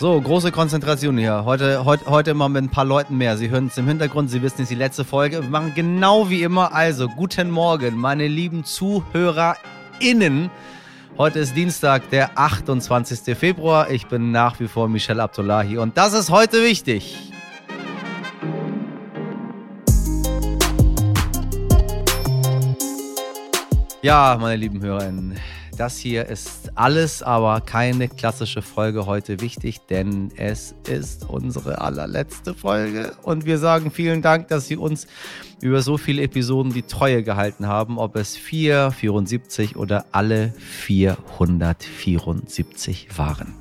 So, 0.00 0.20
große 0.20 0.52
Konzentration 0.52 1.18
hier. 1.18 1.44
Heute, 1.44 1.84
heute, 1.84 2.06
heute 2.06 2.32
mal 2.32 2.48
mit 2.48 2.62
ein 2.62 2.68
paar 2.68 2.84
Leuten 2.84 3.16
mehr. 3.16 3.36
Sie 3.36 3.50
hören 3.50 3.66
es 3.66 3.76
im 3.78 3.88
Hintergrund, 3.88 4.30
Sie 4.30 4.42
wissen, 4.42 4.62
es 4.62 4.68
die 4.68 4.76
letzte 4.76 5.04
Folge. 5.04 5.42
Wir 5.42 5.50
machen 5.50 5.72
genau 5.74 6.30
wie 6.30 6.44
immer. 6.44 6.72
Also, 6.72 7.08
guten 7.08 7.50
Morgen, 7.50 7.96
meine 7.96 8.28
lieben 8.28 8.62
ZuhörerInnen. 8.62 10.50
Heute 11.18 11.40
ist 11.40 11.56
Dienstag, 11.56 12.10
der 12.10 12.38
28. 12.38 13.36
Februar. 13.36 13.90
Ich 13.90 14.06
bin 14.06 14.30
nach 14.30 14.60
wie 14.60 14.68
vor 14.68 14.88
Michel 14.88 15.18
Abdullahi 15.18 15.78
und 15.78 15.98
das 15.98 16.12
ist 16.12 16.30
heute 16.30 16.62
wichtig. 16.62 17.32
Ja, 24.00 24.38
meine 24.40 24.54
lieben 24.54 24.80
HörerInnen, 24.80 25.40
das 25.76 25.98
hier 25.98 26.26
ist 26.26 26.67
alles, 26.78 27.22
aber 27.22 27.60
keine 27.60 28.08
klassische 28.08 28.62
Folge 28.62 29.04
heute 29.06 29.40
wichtig, 29.40 29.80
denn 29.90 30.30
es 30.36 30.74
ist 30.88 31.28
unsere 31.28 31.80
allerletzte 31.80 32.54
Folge. 32.54 33.12
Und 33.22 33.44
wir 33.44 33.58
sagen 33.58 33.90
vielen 33.90 34.22
Dank, 34.22 34.46
dass 34.48 34.68
Sie 34.68 34.76
uns 34.76 35.08
über 35.60 35.82
so 35.82 35.98
viele 35.98 36.22
Episoden 36.22 36.72
die 36.72 36.82
Treue 36.82 37.24
gehalten 37.24 37.66
haben, 37.66 37.98
ob 37.98 38.16
es 38.16 38.36
4, 38.36 38.92
74 38.92 39.76
oder 39.76 40.06
alle 40.12 40.54
474 40.56 43.18
waren. 43.18 43.54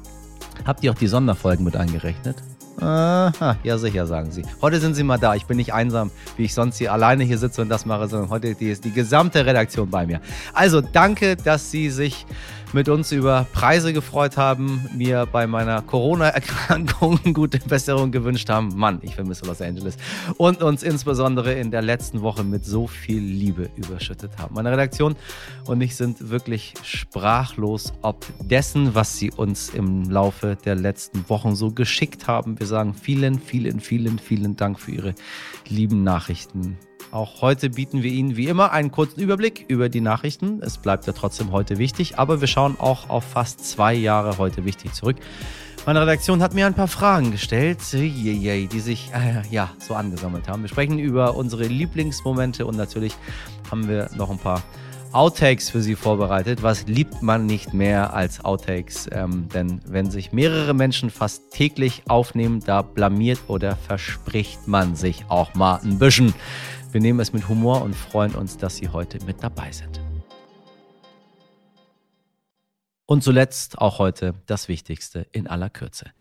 Habt 0.66 0.84
ihr 0.84 0.92
auch 0.92 0.98
die 0.98 1.08
Sonderfolgen 1.08 1.66
mit 1.66 1.76
eingerechnet? 1.76 2.38
Aha, 2.80 3.58
ja 3.64 3.80
sicher, 3.80 4.06
sagen 4.06 4.32
sie. 4.32 4.44
Heute 4.62 4.80
sind 4.80 4.94
sie 4.94 5.02
mal 5.02 5.18
da. 5.18 5.34
Ich 5.34 5.46
bin 5.46 5.58
nicht 5.58 5.74
einsam, 5.74 6.12
wie 6.36 6.44
ich 6.44 6.54
sonst 6.54 6.78
hier 6.78 6.94
alleine 6.94 7.24
hier 7.24 7.40
sitze 7.40 7.64
und 7.64 7.70
das 7.70 7.88
mache, 7.88 8.08
sondern 8.08 8.30
heute 8.30 8.50
ist 8.50 8.86
die 8.86 8.92
gesamte 8.92 9.48
Redaktion 9.48 9.90
bei 9.90 10.06
mir. 10.06 10.22
Also 10.54 10.82
danke, 10.82 11.36
dass 11.36 11.72
Sie 11.72 11.90
sich 11.90 12.28
mit 12.74 12.90
uns 12.90 13.12
über 13.12 13.46
Preise 13.54 13.94
gefreut 13.94 14.38
haben, 14.38 14.88
mir 14.96 15.26
bei 15.32 15.48
meiner 15.48 15.82
Corona-Erkrankung 15.82 17.20
gute 17.34 17.60
Besserung 17.60 18.12
gewünscht 18.12 18.50
haben. 18.50 18.70
Mann, 18.76 19.00
ich 19.02 19.16
vermisse 19.16 19.46
Los 19.46 19.62
Angeles. 19.62 19.98
Und 20.38 20.62
uns 20.62 20.84
insbesondere 20.84 21.54
in 21.54 21.72
der 21.72 21.82
letzten 21.82 22.22
Woche 22.22 22.44
mit 22.44 22.66
so 22.66 22.88
viel 22.88 23.22
Liebe 23.22 23.70
überschüttet 23.76 24.38
haben. 24.38 24.56
Meine 24.56 24.72
Redaktion 24.72 25.16
und 25.66 25.82
ich 25.82 25.96
sind 25.96 26.30
wirklich 26.30 26.74
sprachlos 26.84 27.94
ob 28.02 28.26
dessen, 28.42 28.96
was 28.96 29.18
sie 29.18 29.32
uns 29.32 29.70
im 29.70 30.10
Laufe 30.10 30.58
der 30.66 30.76
letzten 30.76 31.28
Wochen 31.30 31.56
so 31.56 31.72
geschickt 31.72 32.28
haben. 32.28 32.60
Wir 32.60 32.68
sagen 32.68 32.94
vielen, 32.94 33.40
vielen, 33.40 33.80
vielen, 33.80 34.20
vielen 34.20 34.56
Dank 34.56 34.80
für 34.80 34.92
Ihre 34.92 35.16
lieben 35.68 36.04
Nachrichten. 36.04 36.78
Auch 37.18 37.42
heute 37.42 37.72
bieten 37.72 38.04
wir 38.04 38.12
Ihnen 38.12 38.38
wie 38.38 38.46
immer 38.46 38.72
einen 38.72 38.92
kurzen 38.92 39.22
Überblick 39.22 39.66
über 39.70 39.90
die 39.90 40.02
Nachrichten. 40.02 40.62
Es 40.62 40.78
bleibt 40.78 41.08
ja 41.08 41.14
trotzdem 41.14 41.52
heute 41.52 41.80
wichtig, 41.80 42.20
aber 42.20 42.42
wir 42.42 42.48
schauen 42.48 42.80
auch 42.80 43.10
auf 43.10 43.24
fast 43.24 43.68
zwei 43.68 43.96
Jahre 43.96 44.38
heute 44.38 44.66
wichtig 44.66 44.94
zurück. 44.94 45.18
Meine 45.88 46.00
Redaktion 46.00 46.44
hat 46.44 46.54
mir 46.54 46.68
ein 46.68 46.76
paar 46.76 46.88
Fragen 46.88 47.32
gestellt, 47.32 47.80
die 47.92 48.80
sich 48.80 49.10
äh, 49.16 49.42
ja 49.50 49.72
so 49.80 49.96
angesammelt 49.96 50.48
haben. 50.48 50.62
Wir 50.62 50.70
sprechen 50.70 51.00
über 51.00 51.36
unsere 51.36 51.64
Lieblingsmomente 51.64 52.68
und 52.68 52.78
natürlich 52.78 53.16
haben 53.72 53.88
wir 53.88 54.12
noch 54.16 54.30
ein 54.30 54.38
paar 54.38 54.62
Outtakes 55.12 55.72
für 55.72 55.82
Sie 55.82 55.96
vorbereitet. 55.96 56.62
Was 56.62 56.86
liebt 56.86 57.24
man 57.24 57.48
nicht 57.48 57.74
mehr 57.74 58.14
als 58.14 58.46
Outtakes? 58.46 59.10
Ähm, 59.12 59.50
denn 59.52 59.82
wenn 59.88 60.12
sich 60.12 60.34
mehrere 60.34 60.76
Menschen 60.76 61.10
fast 61.10 61.50
täglich 61.50 62.04
aufnehmen, 62.08 62.60
da 62.64 62.84
blamiert 62.84 63.40
oder 63.48 63.76
verspricht 63.76 64.68
man 64.68 64.96
sich 64.96 65.26
auch 65.30 65.56
mal 65.56 65.80
ein 65.84 65.98
bisschen. 65.98 66.36
Wir 66.92 67.02
nehmen 67.02 67.20
es 67.20 67.34
mit 67.34 67.50
Humor 67.50 67.82
und 67.82 67.96
freuen 67.96 68.34
uns, 68.34 68.58
dass 68.58 68.78
Sie 68.78 68.88
heute 68.88 69.24
mit 69.26 69.44
dabei 69.44 69.72
sind. 69.72 70.00
Und 73.06 73.24
zuletzt 73.24 73.78
auch 73.78 74.00
heute 74.00 74.34
das 74.46 74.68
Wichtigste 74.68 75.28
in 75.32 75.48
aller 75.48 75.70
Kürze. 75.70 76.12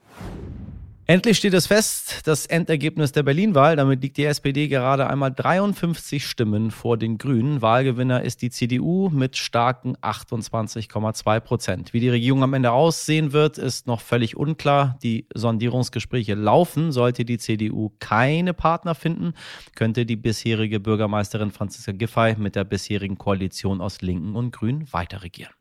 Endlich 1.08 1.36
steht 1.36 1.54
es 1.54 1.68
fest, 1.68 2.22
das 2.26 2.46
Endergebnis 2.46 3.12
der 3.12 3.22
Berlin-Wahl. 3.22 3.76
Damit 3.76 4.02
liegt 4.02 4.16
die 4.16 4.24
SPD 4.24 4.66
gerade 4.66 5.06
einmal 5.06 5.32
53 5.32 6.26
Stimmen 6.26 6.72
vor 6.72 6.96
den 6.96 7.16
Grünen. 7.16 7.62
Wahlgewinner 7.62 8.22
ist 8.22 8.42
die 8.42 8.50
CDU 8.50 9.08
mit 9.10 9.36
starken 9.36 9.96
28,2 9.98 11.38
Prozent. 11.38 11.92
Wie 11.92 12.00
die 12.00 12.08
Regierung 12.08 12.42
am 12.42 12.54
Ende 12.54 12.72
aussehen 12.72 13.32
wird, 13.32 13.56
ist 13.56 13.86
noch 13.86 14.00
völlig 14.00 14.36
unklar. 14.36 14.98
Die 15.04 15.28
Sondierungsgespräche 15.32 16.34
laufen. 16.34 16.90
Sollte 16.90 17.24
die 17.24 17.38
CDU 17.38 17.92
keine 18.00 18.52
Partner 18.52 18.96
finden, 18.96 19.34
könnte 19.76 20.06
die 20.06 20.16
bisherige 20.16 20.80
Bürgermeisterin 20.80 21.52
Franziska 21.52 21.92
Giffey 21.92 22.34
mit 22.36 22.56
der 22.56 22.64
bisherigen 22.64 23.16
Koalition 23.16 23.80
aus 23.80 24.02
Linken 24.02 24.34
und 24.34 24.50
Grünen 24.50 24.92
weiter 24.92 25.22
regieren. 25.22 25.52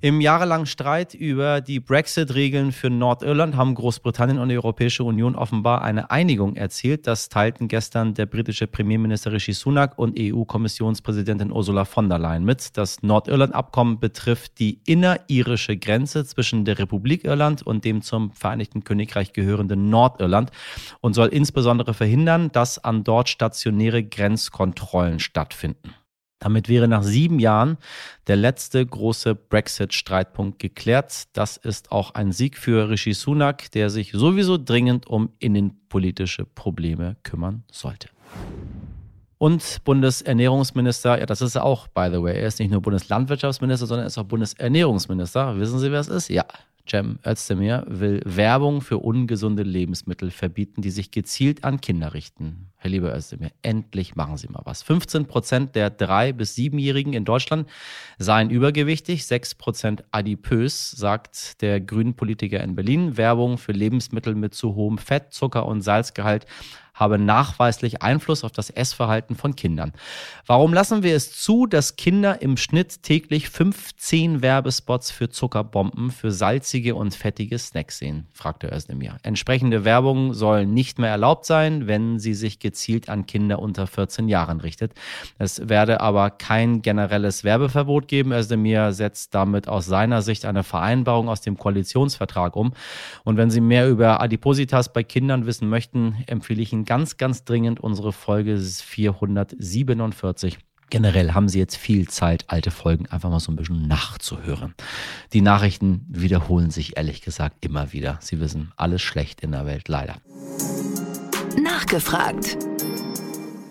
Im 0.00 0.20
jahrelangen 0.20 0.66
Streit 0.66 1.12
über 1.12 1.60
die 1.60 1.80
Brexit-Regeln 1.80 2.70
für 2.70 2.88
Nordirland 2.88 3.56
haben 3.56 3.74
Großbritannien 3.74 4.38
und 4.38 4.48
die 4.48 4.56
Europäische 4.56 5.02
Union 5.02 5.34
offenbar 5.34 5.82
eine 5.82 6.12
Einigung 6.12 6.54
erzielt. 6.54 7.08
Das 7.08 7.28
teilten 7.28 7.66
gestern 7.66 8.14
der 8.14 8.26
britische 8.26 8.68
Premierminister 8.68 9.32
Rishi 9.32 9.52
Sunak 9.52 9.98
und 9.98 10.16
EU-Kommissionspräsidentin 10.16 11.50
Ursula 11.50 11.84
von 11.84 12.08
der 12.08 12.20
Leyen 12.20 12.44
mit. 12.44 12.76
Das 12.76 13.02
Nordirland-Abkommen 13.02 13.98
betrifft 13.98 14.60
die 14.60 14.80
innerirische 14.86 15.76
Grenze 15.76 16.24
zwischen 16.24 16.64
der 16.64 16.78
Republik 16.78 17.24
Irland 17.24 17.62
und 17.62 17.84
dem 17.84 18.00
zum 18.00 18.30
Vereinigten 18.30 18.84
Königreich 18.84 19.32
gehörenden 19.32 19.90
Nordirland 19.90 20.52
und 21.00 21.14
soll 21.14 21.26
insbesondere 21.26 21.92
verhindern, 21.92 22.52
dass 22.52 22.78
an 22.78 23.02
dort 23.02 23.28
stationäre 23.28 24.04
Grenzkontrollen 24.04 25.18
stattfinden. 25.18 25.92
Damit 26.38 26.68
wäre 26.68 26.86
nach 26.86 27.02
sieben 27.02 27.40
Jahren 27.40 27.78
der 28.26 28.36
letzte 28.36 28.84
große 28.84 29.34
Brexit-Streitpunkt 29.34 30.58
geklärt. 30.58 31.24
Das 31.32 31.56
ist 31.56 31.90
auch 31.90 32.14
ein 32.14 32.32
Sieg 32.32 32.56
für 32.56 32.88
Rishi 32.88 33.12
Sunak, 33.12 33.70
der 33.72 33.90
sich 33.90 34.12
sowieso 34.12 34.56
dringend 34.56 35.06
um 35.06 35.30
innenpolitische 35.40 36.44
Probleme 36.44 37.16
kümmern 37.24 37.64
sollte. 37.72 38.08
Und 39.38 39.78
Bundesernährungsminister, 39.84 41.18
ja, 41.20 41.26
das 41.26 41.40
ist 41.40 41.54
er 41.54 41.64
auch, 41.64 41.86
by 41.88 42.08
the 42.12 42.20
way. 42.22 42.36
Er 42.36 42.48
ist 42.48 42.58
nicht 42.58 42.72
nur 42.72 42.82
Bundeslandwirtschaftsminister, 42.82 43.86
sondern 43.86 44.04
er 44.04 44.08
ist 44.08 44.18
auch 44.18 44.24
Bundesernährungsminister. 44.24 45.58
Wissen 45.58 45.78
Sie, 45.78 45.92
wer 45.92 46.00
es 46.00 46.08
ist? 46.08 46.28
Ja, 46.28 46.44
Cem 46.88 47.18
Özdemir 47.24 47.84
will 47.86 48.20
Werbung 48.24 48.80
für 48.80 48.98
ungesunde 48.98 49.62
Lebensmittel 49.62 50.30
verbieten, 50.30 50.82
die 50.82 50.90
sich 50.90 51.10
gezielt 51.10 51.64
an 51.64 51.80
Kinder 51.80 52.14
richten. 52.14 52.67
Herr 52.80 52.90
lieber 52.90 53.12
Özdemir, 53.12 53.50
endlich 53.62 54.14
machen 54.14 54.36
Sie 54.36 54.46
mal 54.48 54.62
was. 54.64 54.82
15 54.84 55.26
Prozent 55.26 55.74
der 55.74 55.90
drei- 55.90 56.32
bis 56.32 56.54
siebenjährigen 56.54 57.12
in 57.12 57.24
Deutschland 57.24 57.68
seien 58.18 58.50
übergewichtig, 58.50 59.26
6 59.26 59.56
Prozent 59.56 60.04
adipös, 60.12 60.92
sagt 60.92 61.60
der 61.60 61.80
grünen 61.80 62.14
Politiker 62.14 62.62
in 62.62 62.76
Berlin. 62.76 63.16
Werbung 63.16 63.58
für 63.58 63.72
Lebensmittel 63.72 64.36
mit 64.36 64.54
zu 64.54 64.76
hohem 64.76 64.98
Fett, 64.98 65.32
Zucker 65.32 65.66
und 65.66 65.80
Salzgehalt 65.80 66.46
habe 66.98 67.18
nachweislich 67.18 68.02
Einfluss 68.02 68.44
auf 68.44 68.52
das 68.52 68.70
Essverhalten 68.70 69.36
von 69.36 69.56
Kindern. 69.56 69.92
Warum 70.46 70.72
lassen 70.74 71.02
wir 71.02 71.14
es 71.14 71.32
zu, 71.32 71.66
dass 71.66 71.96
Kinder 71.96 72.42
im 72.42 72.56
Schnitt 72.56 73.02
täglich 73.02 73.48
15 73.48 74.42
Werbespots 74.42 75.10
für 75.10 75.28
Zuckerbomben, 75.28 76.10
für 76.10 76.32
salzige 76.32 76.94
und 76.94 77.14
fettige 77.14 77.58
Snacks 77.58 77.98
sehen? 77.98 78.26
fragte 78.32 78.68
Özdemir. 78.72 79.16
Entsprechende 79.22 79.84
Werbung 79.84 80.34
soll 80.34 80.66
nicht 80.66 80.98
mehr 80.98 81.10
erlaubt 81.10 81.44
sein, 81.44 81.86
wenn 81.86 82.18
sie 82.18 82.34
sich 82.34 82.58
gezielt 82.58 83.08
an 83.08 83.26
Kinder 83.26 83.60
unter 83.60 83.86
14 83.86 84.28
Jahren 84.28 84.60
richtet. 84.60 84.92
Es 85.38 85.68
werde 85.68 86.00
aber 86.00 86.30
kein 86.30 86.82
generelles 86.82 87.44
Werbeverbot 87.44 88.08
geben. 88.08 88.32
Özdemir 88.32 88.92
setzt 88.92 89.34
damit 89.34 89.68
aus 89.68 89.86
seiner 89.86 90.22
Sicht 90.22 90.44
eine 90.44 90.64
Vereinbarung 90.64 91.28
aus 91.28 91.40
dem 91.40 91.56
Koalitionsvertrag 91.58 92.56
um. 92.56 92.72
Und 93.24 93.36
wenn 93.36 93.50
Sie 93.50 93.60
mehr 93.60 93.88
über 93.88 94.20
Adipositas 94.20 94.92
bei 94.92 95.02
Kindern 95.02 95.46
wissen 95.46 95.68
möchten, 95.68 96.24
empfehle 96.26 96.62
ich 96.62 96.72
Ihnen 96.72 96.84
ganz, 96.88 97.18
ganz 97.18 97.44
dringend 97.44 97.78
unsere 97.80 98.14
Folge 98.14 98.58
447. 98.58 100.58
Generell 100.88 101.34
haben 101.34 101.50
Sie 101.50 101.58
jetzt 101.58 101.76
viel 101.76 102.08
Zeit, 102.08 102.46
alte 102.48 102.70
Folgen 102.70 103.04
einfach 103.06 103.28
mal 103.28 103.40
so 103.40 103.52
ein 103.52 103.56
bisschen 103.56 103.86
nachzuhören. 103.86 104.72
Die 105.34 105.42
Nachrichten 105.42 106.06
wiederholen 106.08 106.70
sich 106.70 106.96
ehrlich 106.96 107.20
gesagt 107.20 107.62
immer 107.62 107.92
wieder. 107.92 108.16
Sie 108.22 108.40
wissen, 108.40 108.72
alles 108.76 109.02
schlecht 109.02 109.42
in 109.42 109.52
der 109.52 109.66
Welt, 109.66 109.88
leider. 109.88 110.16
Nachgefragt. 111.62 112.56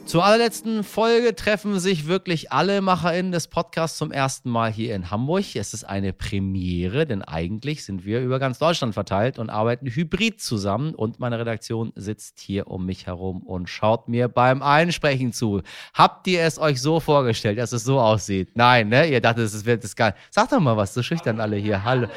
Zur 0.07 0.23
allerletzten 0.23 0.85
Folge 0.85 1.35
treffen 1.35 1.81
sich 1.81 2.07
wirklich 2.07 2.49
alle 2.53 2.79
MacherInnen 2.79 3.33
des 3.33 3.49
Podcasts 3.49 3.97
zum 3.97 4.13
ersten 4.13 4.49
Mal 4.49 4.71
hier 4.71 4.95
in 4.95 5.11
Hamburg. 5.11 5.53
Es 5.55 5.73
ist 5.73 5.83
eine 5.83 6.13
Premiere, 6.13 7.05
denn 7.05 7.23
eigentlich 7.23 7.83
sind 7.83 8.05
wir 8.05 8.21
über 8.21 8.39
ganz 8.39 8.57
Deutschland 8.57 8.93
verteilt 8.93 9.37
und 9.37 9.49
arbeiten 9.49 9.85
hybrid 9.85 10.39
zusammen. 10.39 10.95
Und 10.95 11.19
meine 11.19 11.37
Redaktion 11.37 11.91
sitzt 11.97 12.39
hier 12.39 12.67
um 12.67 12.85
mich 12.85 13.05
herum 13.05 13.43
und 13.43 13.67
schaut 13.67 14.07
mir 14.07 14.29
beim 14.29 14.61
Einsprechen 14.61 15.33
zu. 15.33 15.61
Habt 15.93 16.25
ihr 16.27 16.41
es 16.43 16.57
euch 16.57 16.81
so 16.81 17.01
vorgestellt, 17.01 17.57
dass 17.57 17.73
es 17.73 17.83
so 17.83 17.99
aussieht? 17.99 18.51
Nein, 18.53 18.87
ne? 18.87 19.09
Ihr 19.11 19.19
dachtet, 19.19 19.43
es 19.43 19.65
wird 19.65 19.83
das 19.83 19.97
geil. 19.97 20.15
Sag 20.31 20.49
doch 20.49 20.61
mal 20.61 20.77
was, 20.77 20.93
so 20.93 21.03
schüchtern 21.03 21.41
alle 21.41 21.57
hier. 21.57 21.83
Hallo. 21.83 22.07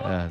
Ja, 0.00 0.28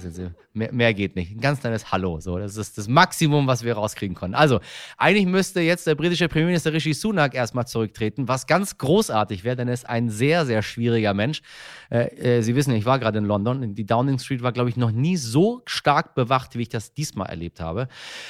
mehr, 0.54 0.74
mehr, 0.74 0.94
geht 0.94 1.16
nicht. 1.16 1.32
Ein 1.32 1.40
ganz 1.40 1.62
kleines 1.62 1.92
Hallo. 1.92 2.20
So, 2.20 2.38
das 2.38 2.58
ist 2.58 2.78
das 2.78 2.88
Maximum, 2.88 3.48
was 3.48 3.64
wir 3.64 3.74
rauskriegen 3.74 4.16
konnten. 4.16 4.36
Also, 4.36 4.60
eigentlich 4.98 5.26
müsste 5.26 5.62
jetzt 5.62 5.88
der 5.88 5.96
britische 5.96 6.28
Premierminister 6.28 6.74
Rishi 6.74 6.94
Sunak 6.94 7.34
erstmal 7.34 7.68
zurücktreten, 7.68 8.28
was 8.28 8.48
ganz 8.48 8.78
großartig 8.78 9.44
wäre, 9.44 9.56
denn 9.56 9.68
er 9.68 9.74
ist 9.74 9.88
ein 9.88 10.10
sehr, 10.10 10.46
sehr 10.46 10.62
schwieriger 10.62 11.14
Mensch. 11.14 11.42
Äh, 11.90 12.38
äh, 12.38 12.42
Sie 12.42 12.56
wissen, 12.56 12.74
ich 12.74 12.86
war 12.86 13.00
gerade 13.00 13.20
in 13.20 13.26
London. 13.26 13.76
Die 13.76 13.86
Downing 13.86 14.20
Street 14.20 14.44
war, 14.44 14.52
glaube 14.52 14.70
ich, 14.70 14.78
noch 14.78 14.92
nie 14.92 15.16
so 15.16 15.62
stark 15.66 16.16
bewacht, 16.16 16.58
wie 16.58 16.64
ich 16.64 16.70
das 16.70 16.94
diesmal 16.94 17.30
erlebt 17.30 17.62
habe. 17.62 17.88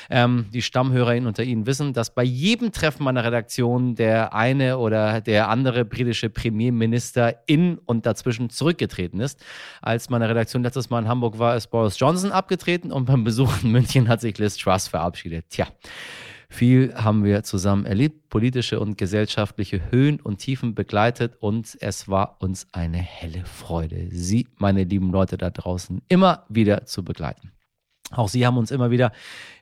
Ähm, 0.10 0.46
die 0.54 0.62
StammhörerInnen 0.62 1.28
unter 1.28 1.44
Ihnen 1.44 1.66
wissen, 1.66 1.94
dass 1.94 2.14
bei 2.14 2.24
jedem 2.24 2.72
Treffen 2.72 3.04
meiner 3.04 3.24
Redaktion 3.24 3.96
der 3.96 4.34
eine 4.34 4.78
oder 4.78 5.22
der 5.22 5.50
andere 5.50 5.86
britische 5.86 6.30
Premierminister 6.30 7.36
in 7.48 7.80
und 7.80 8.06
dazwischen 8.06 8.50
zurückgetreten 8.50 9.20
ist. 9.20 9.44
Als 9.82 10.10
meine 10.10 10.30
Redaktion 10.30 10.64
letztes 10.64 10.90
Mal 10.90 11.00
in 11.00 11.08
Hamburg 11.08 11.21
war, 11.22 11.56
ist 11.56 11.68
Boris 11.68 12.00
Johnson 12.00 12.32
abgetreten 12.32 12.92
und 12.92 13.06
beim 13.06 13.24
Besuch 13.24 13.64
in 13.64 13.72
München 13.72 14.08
hat 14.08 14.22
sich 14.22 14.38
Liz 14.38 14.58
Truss 14.58 14.88
verabschiedet. 14.88 15.46
Tja. 15.50 15.68
Viel 16.50 16.94
haben 16.96 17.24
wir 17.24 17.44
zusammen 17.44 17.86
erlebt, 17.86 18.28
politische 18.30 18.82
und 18.82 18.98
gesellschaftliche 18.98 19.90
Höhen 19.90 20.20
und 20.20 20.40
Tiefen 20.40 20.76
begleitet 20.76 21.38
und 21.40 21.78
es 21.80 22.10
war 22.10 22.36
uns 22.42 22.68
eine 22.74 22.98
helle 22.98 23.46
Freude, 23.46 24.10
Sie, 24.12 24.50
meine 24.58 24.84
lieben 24.84 25.12
Leute 25.12 25.38
da 25.38 25.50
draußen, 25.50 26.02
immer 26.10 26.46
wieder 26.50 26.86
zu 26.86 27.06
begleiten. 27.06 27.54
Auch 28.12 28.28
Sie 28.28 28.46
haben 28.46 28.58
uns 28.58 28.72
immer 28.72 28.92
wieder 28.92 29.12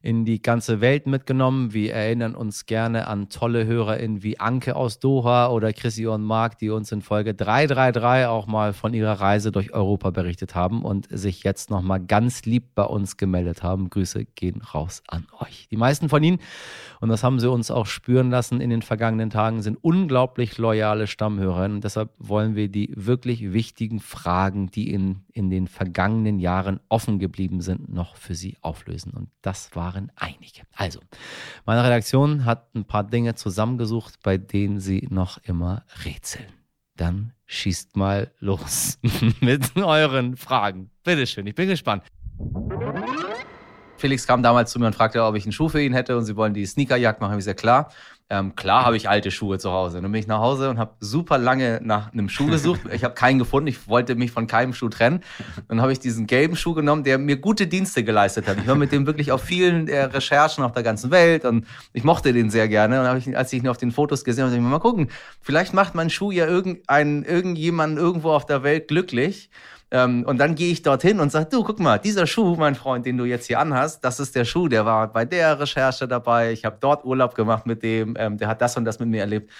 in 0.01 0.23
die 0.23 0.41
ganze 0.41 0.81
Welt 0.81 1.07
mitgenommen. 1.07 1.73
Wir 1.73 1.93
erinnern 1.93 2.35
uns 2.35 2.65
gerne 2.65 3.07
an 3.07 3.29
tolle 3.29 3.65
HörerInnen 3.65 4.23
wie 4.23 4.39
Anke 4.39 4.75
aus 4.75 4.99
Doha 4.99 5.49
oder 5.49 5.73
Chrissy 5.73 6.07
und 6.07 6.23
Mark, 6.23 6.57
die 6.57 6.69
uns 6.69 6.91
in 6.91 7.01
Folge 7.01 7.33
333 7.33 8.27
auch 8.27 8.47
mal 8.47 8.73
von 8.73 8.93
ihrer 8.93 9.19
Reise 9.19 9.51
durch 9.51 9.73
Europa 9.73 10.11
berichtet 10.11 10.55
haben 10.55 10.83
und 10.83 11.07
sich 11.11 11.43
jetzt 11.43 11.69
nochmal 11.69 11.99
ganz 11.99 12.45
lieb 12.45 12.75
bei 12.75 12.83
uns 12.83 13.17
gemeldet 13.17 13.61
haben. 13.61 13.89
Grüße 13.89 14.25
gehen 14.35 14.61
raus 14.61 15.03
an 15.07 15.27
euch. 15.39 15.67
Die 15.69 15.77
meisten 15.77 16.07
von 16.07 16.23
Ihnen, 16.23 16.39
und 17.01 17.09
das 17.09 17.23
haben 17.23 17.39
Sie 17.39 17.49
uns 17.49 17.69
auch 17.69 17.85
spüren 17.85 18.29
lassen 18.29 18.61
in 18.61 18.69
den 18.69 18.81
vergangenen 18.81 19.29
Tagen, 19.29 19.61
sind 19.61 19.77
unglaublich 19.81 20.57
loyale 20.57 21.07
Stammhörerinnen. 21.07 21.81
Deshalb 21.81 22.11
wollen 22.17 22.55
wir 22.55 22.69
die 22.69 22.93
wirklich 22.95 23.51
wichtigen 23.51 23.99
Fragen, 23.99 24.71
die 24.71 24.91
in, 24.93 25.23
in 25.39 25.49
den 25.49 25.67
vergangenen 25.67 26.37
Jahren 26.39 26.79
offen 26.89 27.17
geblieben 27.17 27.61
sind, 27.61 27.89
noch 27.89 28.17
für 28.17 28.35
Sie 28.35 28.57
auflösen. 28.61 29.13
Und 29.13 29.29
das 29.41 29.75
war 29.75 29.79
waren 29.79 30.11
einige. 30.15 30.61
Also, 30.75 30.99
meine 31.65 31.83
Redaktion 31.83 32.43
hat 32.43 32.75
ein 32.75 32.83
paar 32.83 33.05
Dinge 33.05 33.35
zusammengesucht, 33.35 34.19
bei 34.21 34.37
denen 34.37 34.79
sie 34.79 35.07
noch 35.09 35.37
immer 35.43 35.85
rätseln. 36.03 36.51
Dann 36.95 37.31
schießt 37.45 37.95
mal 37.95 38.31
los 38.39 38.99
mit 39.39 39.75
euren 39.77 40.35
Fragen. 40.35 40.91
Bitteschön, 41.03 41.47
ich 41.47 41.55
bin 41.55 41.69
gespannt. 41.69 42.03
Felix 43.99 44.25
kam 44.25 44.41
damals 44.43 44.71
zu 44.71 44.79
mir 44.79 44.87
und 44.87 44.95
fragte, 44.95 45.23
ob 45.23 45.35
ich 45.35 45.45
einen 45.45 45.51
Schuh 45.51 45.69
für 45.69 45.81
ihn 45.81 45.93
hätte 45.93 46.17
und 46.17 46.25
sie 46.25 46.35
wollen 46.35 46.53
die 46.53 46.65
Sneakerjagd 46.65 47.21
machen. 47.21 47.37
Ich 47.37 47.43
sehr 47.43 47.55
klar. 47.55 47.89
Ähm, 48.31 48.55
klar 48.55 48.85
habe 48.85 48.95
ich 48.95 49.09
alte 49.09 49.31
Schuhe 49.31 49.57
zu 49.57 49.71
Hause. 49.71 50.01
Dann 50.01 50.11
bin 50.11 50.19
ich 50.19 50.27
nach 50.27 50.39
Hause 50.39 50.69
und 50.69 50.77
habe 50.77 50.93
super 50.99 51.39
lange 51.39 51.79
nach 51.83 52.13
einem 52.13 52.29
Schuh 52.29 52.45
gesucht. 52.51 52.81
Ich 52.93 53.03
habe 53.03 53.15
keinen 53.15 53.39
gefunden. 53.39 53.67
Ich 53.67 53.87
wollte 53.87 54.13
mich 54.13 54.31
von 54.31 54.45
keinem 54.45 54.73
Schuh 54.73 54.89
trennen. 54.89 55.21
Dann 55.67 55.81
habe 55.81 55.91
ich 55.91 55.99
diesen 55.99 56.27
gelben 56.27 56.55
Schuh 56.55 56.75
genommen, 56.75 57.03
der 57.03 57.17
mir 57.17 57.37
gute 57.37 57.65
Dienste 57.65 58.03
geleistet 58.03 58.47
hat. 58.47 58.57
Ich 58.59 58.67
war 58.67 58.75
mit 58.75 58.91
dem 58.91 59.07
wirklich 59.07 59.31
auf 59.31 59.41
vielen 59.41 59.87
äh, 59.87 60.03
Recherchen 60.03 60.63
auf 60.63 60.73
der 60.73 60.83
ganzen 60.83 61.09
Welt 61.09 61.43
und 61.43 61.65
ich 61.91 62.03
mochte 62.03 62.31
den 62.31 62.51
sehr 62.51 62.67
gerne. 62.67 63.01
Und 63.01 63.07
habe 63.07 63.17
ich, 63.17 63.35
als 63.35 63.51
ich 63.51 63.63
ihn 63.63 63.67
auf 63.67 63.77
den 63.77 63.91
Fotos 63.91 64.23
gesehen 64.23 64.43
habe, 64.43 64.51
habe 64.51 64.61
ich 64.61 64.63
mir 64.63 64.69
mal 64.69 64.79
gucken, 64.79 65.09
vielleicht 65.41 65.73
macht 65.73 65.95
mein 65.95 66.11
Schuh 66.11 66.29
ja 66.29 66.45
irgendein, 66.45 67.23
irgendjemanden 67.23 67.97
irgendwo 67.97 68.29
auf 68.29 68.45
der 68.45 68.61
Welt 68.61 68.89
glücklich. 68.89 69.49
Ähm, 69.91 70.23
und 70.27 70.37
dann 70.37 70.55
gehe 70.55 70.71
ich 70.71 70.81
dorthin 70.83 71.19
und 71.19 71.31
sage, 71.31 71.47
du, 71.49 71.63
guck 71.63 71.79
mal, 71.79 71.97
dieser 71.97 72.27
Schuh, 72.27 72.55
mein 72.55 72.75
Freund, 72.75 73.05
den 73.05 73.17
du 73.17 73.25
jetzt 73.25 73.47
hier 73.47 73.59
anhast, 73.59 74.03
das 74.05 74.19
ist 74.19 74.35
der 74.35 74.45
Schuh, 74.45 74.67
der 74.67 74.85
war 74.85 75.11
bei 75.11 75.25
der 75.25 75.59
Recherche 75.59 76.07
dabei. 76.07 76.51
Ich 76.51 76.65
habe 76.65 76.77
dort 76.79 77.05
Urlaub 77.05 77.33
gemacht 77.33 77.65
mit 77.65 77.81
dem, 77.81 78.15
ähm, 78.17 78.37
der 78.37 78.47
hat 78.47 78.61
das 78.61 78.77
und 78.77 78.85
das 78.85 78.99
mit 78.99 79.09
mir 79.09 79.21
erlebt. 79.21 79.51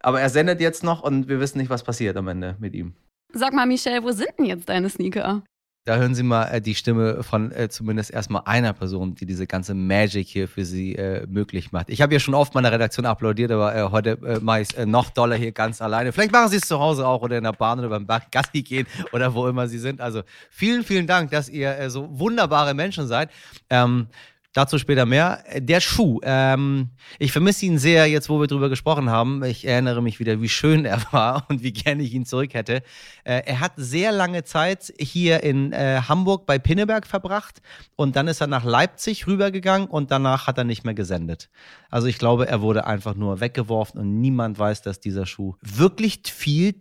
Aber 0.00 0.20
er 0.20 0.28
sendet 0.28 0.60
jetzt 0.60 0.84
noch 0.84 1.02
und 1.02 1.28
wir 1.28 1.40
wissen 1.40 1.58
nicht, 1.58 1.70
was 1.70 1.82
passiert 1.82 2.16
am 2.16 2.28
Ende 2.28 2.56
mit 2.60 2.74
ihm. 2.74 2.94
Sag 3.32 3.52
mal, 3.52 3.66
Michelle, 3.66 4.02
wo 4.02 4.12
sind 4.12 4.32
denn 4.38 4.46
jetzt 4.46 4.68
deine 4.68 4.88
Sneaker? 4.88 5.42
Da 5.84 5.96
hören 5.96 6.14
Sie 6.14 6.22
mal 6.22 6.44
äh, 6.44 6.60
die 6.60 6.76
Stimme 6.76 7.24
von 7.24 7.50
äh, 7.50 7.68
zumindest 7.68 8.12
erstmal 8.12 8.42
einer 8.44 8.72
Person, 8.72 9.16
die 9.16 9.26
diese 9.26 9.48
ganze 9.48 9.74
Magic 9.74 10.28
hier 10.28 10.46
für 10.46 10.64
Sie 10.64 10.94
äh, 10.94 11.26
möglich 11.26 11.72
macht. 11.72 11.90
Ich 11.90 12.00
habe 12.00 12.12
ja 12.12 12.20
schon 12.20 12.34
oft 12.34 12.54
meiner 12.54 12.70
Redaktion 12.70 13.04
applaudiert, 13.04 13.50
aber 13.50 13.74
äh, 13.74 13.82
heute 13.90 14.10
äh, 14.24 14.38
mache 14.38 14.60
ich 14.60 14.68
es 14.76 14.86
noch 14.86 15.10
doller 15.10 15.34
hier 15.34 15.50
ganz 15.50 15.82
alleine. 15.82 16.12
Vielleicht 16.12 16.30
machen 16.30 16.50
Sie 16.50 16.58
es 16.58 16.68
zu 16.68 16.78
Hause 16.78 17.04
auch 17.04 17.22
oder 17.22 17.36
in 17.36 17.42
der 17.42 17.52
Bahn 17.52 17.80
oder 17.80 17.88
beim 17.88 18.06
Gassi 18.30 18.62
gehen 18.62 18.86
oder 19.12 19.34
wo 19.34 19.48
immer 19.48 19.66
Sie 19.66 19.78
sind. 19.78 20.00
Also 20.00 20.22
vielen, 20.50 20.84
vielen 20.84 21.08
Dank, 21.08 21.32
dass 21.32 21.48
ihr 21.48 21.90
so 21.90 22.08
wunderbare 22.16 22.74
Menschen 22.74 23.08
seid. 23.08 23.30
Ähm, 23.68 24.06
Dazu 24.54 24.78
später 24.78 25.06
mehr. 25.06 25.42
Der 25.56 25.80
Schuh. 25.80 26.20
Ähm, 26.24 26.90
ich 27.18 27.32
vermisse 27.32 27.64
ihn 27.64 27.78
sehr, 27.78 28.06
jetzt 28.06 28.28
wo 28.28 28.38
wir 28.38 28.48
drüber 28.48 28.68
gesprochen 28.68 29.08
haben. 29.08 29.42
Ich 29.44 29.66
erinnere 29.66 30.02
mich 30.02 30.20
wieder, 30.20 30.42
wie 30.42 30.48
schön 30.50 30.84
er 30.84 31.00
war 31.12 31.46
und 31.48 31.62
wie 31.62 31.72
gerne 31.72 32.02
ich 32.02 32.12
ihn 32.12 32.26
zurück 32.26 32.52
hätte. 32.52 32.82
Äh, 33.24 33.42
er 33.46 33.60
hat 33.60 33.72
sehr 33.76 34.12
lange 34.12 34.44
Zeit 34.44 34.92
hier 34.98 35.42
in 35.42 35.72
äh, 35.72 36.02
Hamburg 36.06 36.44
bei 36.44 36.58
Pinneberg 36.58 37.06
verbracht 37.06 37.62
und 37.96 38.14
dann 38.14 38.28
ist 38.28 38.42
er 38.42 38.46
nach 38.46 38.64
Leipzig 38.64 39.26
rübergegangen 39.26 39.88
und 39.88 40.10
danach 40.10 40.46
hat 40.46 40.58
er 40.58 40.64
nicht 40.64 40.84
mehr 40.84 40.94
gesendet. 40.94 41.48
Also 41.88 42.06
ich 42.06 42.18
glaube, 42.18 42.46
er 42.46 42.60
wurde 42.60 42.86
einfach 42.86 43.14
nur 43.14 43.40
weggeworfen 43.40 43.98
und 43.98 44.20
niemand 44.20 44.58
weiß, 44.58 44.82
dass 44.82 45.00
dieser 45.00 45.24
Schuh 45.24 45.54
wirklich 45.62 46.20
viel 46.26 46.74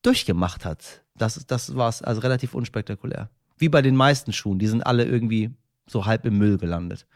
durchgemacht 0.00 0.64
hat. 0.64 1.02
Das, 1.14 1.44
das 1.46 1.76
war 1.76 1.90
es 1.90 2.00
also 2.00 2.22
relativ 2.22 2.54
unspektakulär. 2.54 3.28
Wie 3.58 3.68
bei 3.68 3.82
den 3.82 3.96
meisten 3.96 4.32
Schuhen. 4.32 4.58
Die 4.58 4.68
sind 4.68 4.86
alle 4.86 5.04
irgendwie 5.04 5.50
so 5.90 6.06
halb 6.06 6.24
im 6.24 6.38
Müll 6.38 6.58
gelandet. 6.58 7.06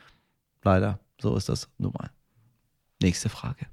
Leider, 0.63 1.01
so 1.21 1.37
ist 1.37 1.49
das 1.49 1.69
nun 1.79 1.93
mal. 1.93 2.11
Nächste 3.01 3.29
Frage. 3.29 3.67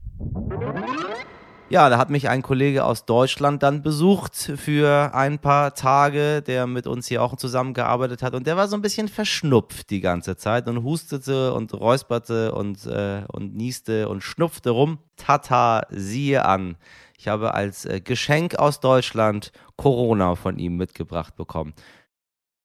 Ja, 1.71 1.88
da 1.89 2.00
hat 2.00 2.09
mich 2.09 2.27
ein 2.30 2.41
Kollege 2.41 2.83
aus 2.83 3.06
Deutschland 3.06 3.62
dann 3.62 3.83
besucht 3.83 4.36
für 4.36 5.13
ein 5.13 5.38
paar 5.38 5.75
Tage, 5.75 6.41
der 6.41 6.65
mit 6.65 6.88
uns 6.88 7.06
hier 7.06 7.21
auch 7.21 7.36
zusammengearbeitet 7.36 8.24
hat. 8.24 8.33
Und 8.33 8.47
der 8.47 8.57
war 8.57 8.68
so 8.68 8.75
ein 8.75 8.81
bisschen 8.81 9.07
verschnupft 9.07 9.91
die 9.91 10.01
ganze 10.01 10.36
Zeit 10.36 10.68
und 10.68 10.83
hustete 10.83 11.53
und 11.53 11.71
räusperte 11.75 12.53
und, 12.56 12.88
äh, 12.88 13.21
und 13.27 13.56
nieste 13.56 14.09
und 14.09 14.24
schnupfte 14.24 14.71
rum. 14.71 14.97
Tata, 15.15 15.83
siehe 15.91 16.44
an. 16.44 16.75
Ich 17.19 17.27
habe 17.27 17.53
als 17.53 17.86
äh, 17.86 18.01
Geschenk 18.01 18.56
aus 18.56 18.80
Deutschland 18.80 19.51
Corona 19.75 20.33
von 20.33 20.57
ihm 20.57 20.75
mitgebracht 20.75 21.36
bekommen. 21.36 21.75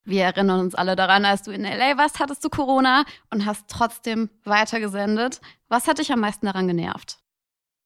Wir 0.04 0.24
erinnern 0.24 0.60
uns 0.60 0.74
alle 0.74 0.96
daran, 0.96 1.24
als 1.24 1.42
du 1.42 1.50
in 1.50 1.62
LA 1.62 1.96
warst, 1.96 2.20
hattest 2.20 2.44
du 2.44 2.50
Corona 2.50 3.04
und 3.30 3.46
hast 3.46 3.68
trotzdem 3.68 4.28
weitergesendet. 4.44 5.40
Was 5.68 5.88
hat 5.88 5.98
dich 5.98 6.12
am 6.12 6.20
meisten 6.20 6.44
daran 6.44 6.68
genervt? 6.68 7.23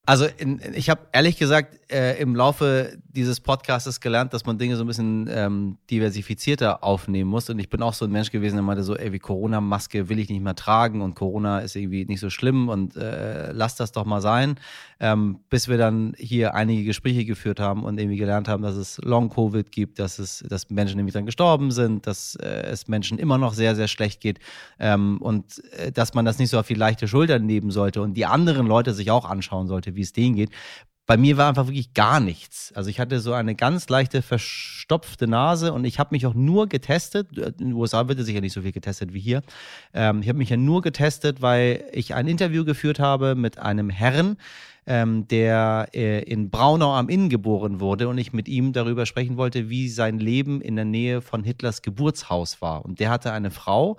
Also 0.09 0.25
in, 0.39 0.59
ich 0.73 0.89
habe 0.89 1.03
ehrlich 1.13 1.37
gesagt 1.37 1.79
äh, 1.93 2.19
im 2.19 2.35
Laufe 2.35 2.97
dieses 3.09 3.41
Podcasts 3.41 4.01
gelernt, 4.01 4.33
dass 4.33 4.47
man 4.47 4.57
Dinge 4.57 4.75
so 4.77 4.85
ein 4.85 4.87
bisschen 4.87 5.29
ähm, 5.31 5.77
diversifizierter 5.91 6.83
aufnehmen 6.83 7.29
muss. 7.29 7.51
Und 7.51 7.59
ich 7.59 7.69
bin 7.69 7.83
auch 7.83 7.93
so 7.93 8.07
ein 8.07 8.11
Mensch 8.11 8.31
gewesen, 8.31 8.57
der 8.57 8.63
meinte 8.63 8.85
so, 8.85 8.97
ey, 8.97 9.13
wie 9.13 9.19
Corona-Maske 9.19 10.09
will 10.09 10.19
ich 10.19 10.31
nicht 10.31 10.43
mehr 10.43 10.55
tragen 10.55 11.03
und 11.03 11.15
Corona 11.15 11.59
ist 11.59 11.77
irgendwie 11.77 12.07
nicht 12.07 12.21
so 12.21 12.31
schlimm 12.31 12.71
und 12.71 12.97
äh, 12.97 13.53
lass 13.53 13.77
das 13.77 13.93
doch 13.93 14.07
mal 14.07 14.23
sein. 14.23 14.59
Ähm, 14.99 15.41
bis 15.51 15.69
wir 15.69 15.77
dann 15.77 16.15
hier 16.17 16.55
einige 16.55 16.85
Gespräche 16.85 17.25
geführt 17.27 17.61
haben 17.61 17.85
und 17.85 18.01
irgendwie 18.01 18.17
gelernt 18.17 18.49
haben, 18.49 18.63
dass 18.63 18.77
es 18.77 18.99
Long-Covid 19.05 19.71
gibt, 19.71 19.99
dass 19.99 20.19
es, 20.19 20.43
dass 20.49 20.71
Menschen 20.71 20.97
nämlich 20.97 21.13
dann 21.13 21.27
gestorben 21.27 21.71
sind, 21.71 22.07
dass 22.07 22.35
äh, 22.37 22.63
es 22.63 22.89
Menschen 22.89 23.19
immer 23.19 23.37
noch 23.37 23.53
sehr, 23.53 23.77
sehr 23.77 23.89
schlecht 23.89 24.21
geht 24.21 24.41
ähm, 24.79 25.19
und 25.19 25.63
äh, 25.75 25.93
dass 25.93 26.15
man 26.15 26.25
das 26.25 26.39
nicht 26.39 26.49
so 26.51 26.59
auf 26.59 26.67
die 26.67 26.75
leichte 26.75 27.07
Schulter 27.07 27.39
nehmen 27.39 27.71
sollte 27.71 28.01
und 28.01 28.15
die 28.15 28.27
anderen 28.27 28.67
Leute 28.67 28.95
sich 28.95 29.11
auch 29.11 29.25
anschauen 29.25 29.69
sollte, 29.69 29.95
wie 29.99 30.03
es 30.03 30.15
denen 30.15 30.37
geht. 30.37 30.51
Bei 31.09 31.17
mir 31.17 31.39
war 31.39 31.49
einfach 31.49 31.69
wirklich 31.69 31.95
gar 31.95 32.21
nichts. 32.21 32.71
Also 32.75 32.91
ich 32.91 33.01
hatte 33.01 33.21
so 33.21 33.33
eine 33.33 33.55
ganz 33.55 33.89
leichte 33.89 34.21
verstopfte 34.21 35.27
Nase 35.27 35.73
und 35.73 35.87
ich 35.87 35.99
habe 35.99 36.15
mich 36.15 36.27
auch 36.27 36.35
nur 36.35 36.69
getestet. 36.69 37.37
In 37.39 37.69
den 37.69 37.73
USA 37.73 38.09
wird 38.09 38.19
es 38.19 38.27
sicher 38.27 38.43
nicht 38.43 38.53
so 38.53 38.61
viel 38.61 38.73
getestet 38.73 39.15
wie 39.15 39.21
hier. 39.21 39.41
Ähm, 39.95 40.21
ich 40.21 40.29
habe 40.29 40.37
mich 40.37 40.51
ja 40.51 40.59
nur 40.59 40.83
getestet, 40.83 41.41
weil 41.41 41.83
ich 41.93 42.15
ein 42.15 42.29
Interview 42.29 42.63
geführt 42.67 43.01
habe 43.01 43.37
mit 43.37 43.59
einem 43.59 43.89
Herrn, 43.89 44.37
ähm, 44.89 45.29
der 45.29 45.89
äh, 45.93 46.23
in 46.23 46.49
Braunau 46.49 46.95
am 46.95 47.11
Inn 47.11 47.29
geboren 47.29 47.79
wurde 47.79 48.09
und 48.09 48.17
ich 48.17 48.33
mit 48.33 48.49
ihm 48.49 48.73
darüber 48.73 49.05
sprechen 49.05 49.37
wollte, 49.37 49.69
wie 49.69 49.91
sein 49.91 50.19
Leben 50.19 50.63
in 50.63 50.77
der 50.77 50.87
Nähe 50.87 51.21
von 51.21 51.45
Hitlers 51.45 51.83
Geburtshaus 51.83 52.63
war. 52.63 52.87
Und 52.87 52.99
der 52.99 53.11
hatte 53.11 53.33
eine 53.33 53.51
Frau 53.51 53.99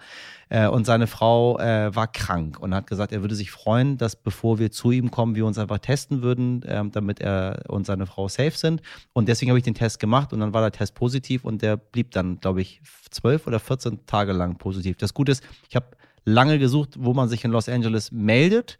äh, 0.49 0.67
und 0.67 0.85
seine 0.85 1.05
Frau 1.05 1.59
äh, 1.59 1.95
war 1.95 2.07
krank 2.11 2.59
und 2.59 2.73
hat 2.73 2.87
gesagt, 2.87 3.11
er 3.11 3.21
würde 3.21 3.35
sich 3.35 3.51
freuen, 3.51 3.97
dass 3.97 4.15
bevor 4.15 4.57
wir 4.57 4.71
zu 4.71 4.89
ihm 4.89 5.11
kommen, 5.11 5.35
wir 5.35 5.45
uns 5.45 5.59
einfach 5.59 5.77
testen 5.77 6.23
würden, 6.23 6.65
ähm, 6.65 6.91
damit 6.91 7.21
er 7.21 7.65
und 7.67 7.85
seine 7.85 8.07
Frau 8.07 8.27
safe 8.27 8.57
sind. 8.57 8.81
Und 9.13 9.29
deswegen 9.29 9.51
habe 9.51 9.59
ich 9.59 9.65
den 9.65 9.75
Test 9.75 9.99
gemacht 9.99 10.33
und 10.33 10.39
dann 10.39 10.55
war 10.55 10.61
der 10.61 10.71
Test 10.71 10.95
positiv 10.95 11.45
und 11.45 11.61
der 11.61 11.77
blieb 11.77 12.09
dann, 12.11 12.39
glaube 12.39 12.61
ich, 12.61 12.81
zwölf 13.11 13.45
oder 13.45 13.59
14 13.59 14.07
Tage 14.07 14.33
lang 14.33 14.57
positiv. 14.57 14.97
Das 14.97 15.13
Gute 15.13 15.33
ist, 15.33 15.43
ich 15.69 15.75
habe 15.75 15.85
lange 16.25 16.57
gesucht, 16.57 16.95
wo 16.97 17.13
man 17.13 17.29
sich 17.29 17.45
in 17.45 17.51
Los 17.51 17.69
Angeles 17.69 18.11
meldet 18.11 18.79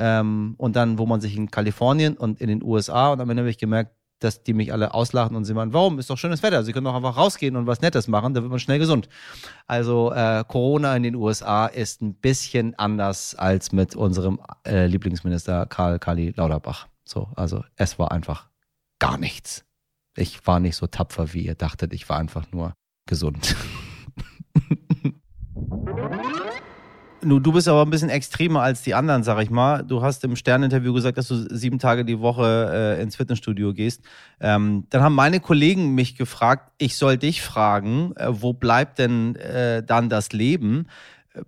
ähm, 0.00 0.54
und 0.56 0.76
dann, 0.76 0.98
wo 0.98 1.04
man 1.04 1.20
sich 1.20 1.36
in 1.36 1.50
Kalifornien 1.50 2.16
und 2.16 2.40
in 2.40 2.48
den 2.48 2.62
USA 2.62 3.12
und 3.12 3.20
am 3.20 3.28
Ende 3.28 3.42
habe 3.42 3.50
ich 3.50 3.58
gemerkt, 3.58 3.92
dass 4.18 4.42
die 4.42 4.54
mich 4.54 4.72
alle 4.72 4.94
auslachen 4.94 5.36
und 5.36 5.44
sie 5.44 5.54
meinen, 5.54 5.72
warum? 5.72 5.98
Ist 5.98 6.10
doch 6.10 6.16
schönes 6.16 6.42
Wetter. 6.42 6.62
Sie 6.62 6.72
können 6.72 6.84
doch 6.84 6.94
einfach 6.94 7.16
rausgehen 7.16 7.56
und 7.56 7.66
was 7.66 7.80
Nettes 7.80 8.08
machen, 8.08 8.34
da 8.34 8.42
wird 8.42 8.50
man 8.50 8.60
schnell 8.60 8.78
gesund. 8.78 9.08
Also 9.66 10.12
äh, 10.12 10.44
Corona 10.46 10.96
in 10.96 11.02
den 11.02 11.14
USA 11.14 11.66
ist 11.66 12.00
ein 12.02 12.14
bisschen 12.14 12.78
anders 12.78 13.34
als 13.34 13.72
mit 13.72 13.94
unserem 13.94 14.40
äh, 14.66 14.86
Lieblingsminister 14.86 15.66
Karl 15.66 15.98
Kali 15.98 16.32
Lauterbach. 16.36 16.86
So, 17.04 17.28
also 17.36 17.64
es 17.76 17.98
war 17.98 18.12
einfach 18.12 18.48
gar 18.98 19.18
nichts. 19.18 19.64
Ich 20.16 20.46
war 20.46 20.60
nicht 20.60 20.76
so 20.76 20.86
tapfer, 20.86 21.32
wie 21.32 21.46
ihr 21.46 21.54
dachtet. 21.54 21.92
Ich 21.92 22.08
war 22.08 22.18
einfach 22.18 22.50
nur 22.52 22.74
gesund. 23.06 23.56
Du, 27.22 27.38
du 27.38 27.52
bist 27.52 27.68
aber 27.68 27.82
ein 27.82 27.90
bisschen 27.90 28.08
extremer 28.08 28.62
als 28.62 28.82
die 28.82 28.94
anderen, 28.94 29.22
sag 29.22 29.42
ich 29.42 29.50
mal. 29.50 29.82
Du 29.82 30.00
hast 30.02 30.24
im 30.24 30.36
Sterninterview 30.36 30.94
gesagt, 30.94 31.18
dass 31.18 31.28
du 31.28 31.54
sieben 31.54 31.78
Tage 31.78 32.04
die 32.04 32.18
Woche 32.20 32.96
äh, 32.98 33.02
ins 33.02 33.16
Fitnessstudio 33.16 33.74
gehst. 33.74 34.02
Ähm, 34.40 34.86
dann 34.88 35.02
haben 35.02 35.14
meine 35.14 35.40
Kollegen 35.40 35.94
mich 35.94 36.16
gefragt, 36.16 36.72
ich 36.78 36.96
soll 36.96 37.18
dich 37.18 37.42
fragen, 37.42 38.14
äh, 38.16 38.28
wo 38.30 38.54
bleibt 38.54 38.98
denn 38.98 39.36
äh, 39.36 39.82
dann 39.82 40.08
das 40.08 40.32
Leben? 40.32 40.86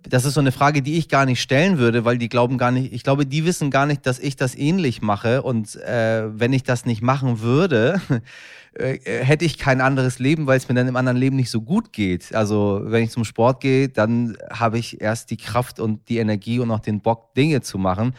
Das 0.07 0.25
ist 0.25 0.35
so 0.35 0.39
eine 0.39 0.51
Frage, 0.51 0.81
die 0.83 0.97
ich 0.97 1.09
gar 1.09 1.25
nicht 1.25 1.41
stellen 1.41 1.77
würde, 1.79 2.05
weil 2.05 2.17
die 2.17 2.29
glauben 2.29 2.57
gar 2.57 2.71
nicht, 2.71 2.93
ich 2.93 3.03
glaube, 3.03 3.25
die 3.25 3.43
wissen 3.43 3.71
gar 3.71 3.85
nicht, 3.85 4.05
dass 4.05 4.19
ich 4.19 4.35
das 4.35 4.55
ähnlich 4.55 5.01
mache. 5.01 5.41
Und 5.41 5.75
äh, 5.75 6.39
wenn 6.39 6.53
ich 6.53 6.63
das 6.63 6.85
nicht 6.85 7.01
machen 7.01 7.41
würde, 7.41 7.99
äh, 8.75 9.23
hätte 9.23 9.45
ich 9.45 9.57
kein 9.57 9.81
anderes 9.81 10.19
Leben, 10.19 10.47
weil 10.47 10.57
es 10.57 10.67
mir 10.67 10.75
dann 10.75 10.87
im 10.87 10.95
anderen 10.95 11.17
Leben 11.17 11.35
nicht 11.35 11.49
so 11.49 11.61
gut 11.61 11.93
geht. 11.93 12.33
Also 12.33 12.81
wenn 12.83 13.03
ich 13.03 13.11
zum 13.11 13.23
Sport 13.23 13.61
gehe, 13.61 13.89
dann 13.89 14.37
habe 14.51 14.79
ich 14.79 15.01
erst 15.01 15.31
die 15.31 15.37
Kraft 15.37 15.79
und 15.79 16.09
die 16.09 16.17
Energie 16.17 16.59
und 16.59 16.71
auch 16.71 16.79
den 16.79 17.01
Bock, 17.01 17.33
Dinge 17.35 17.61
zu 17.61 17.77
machen. 17.77 18.15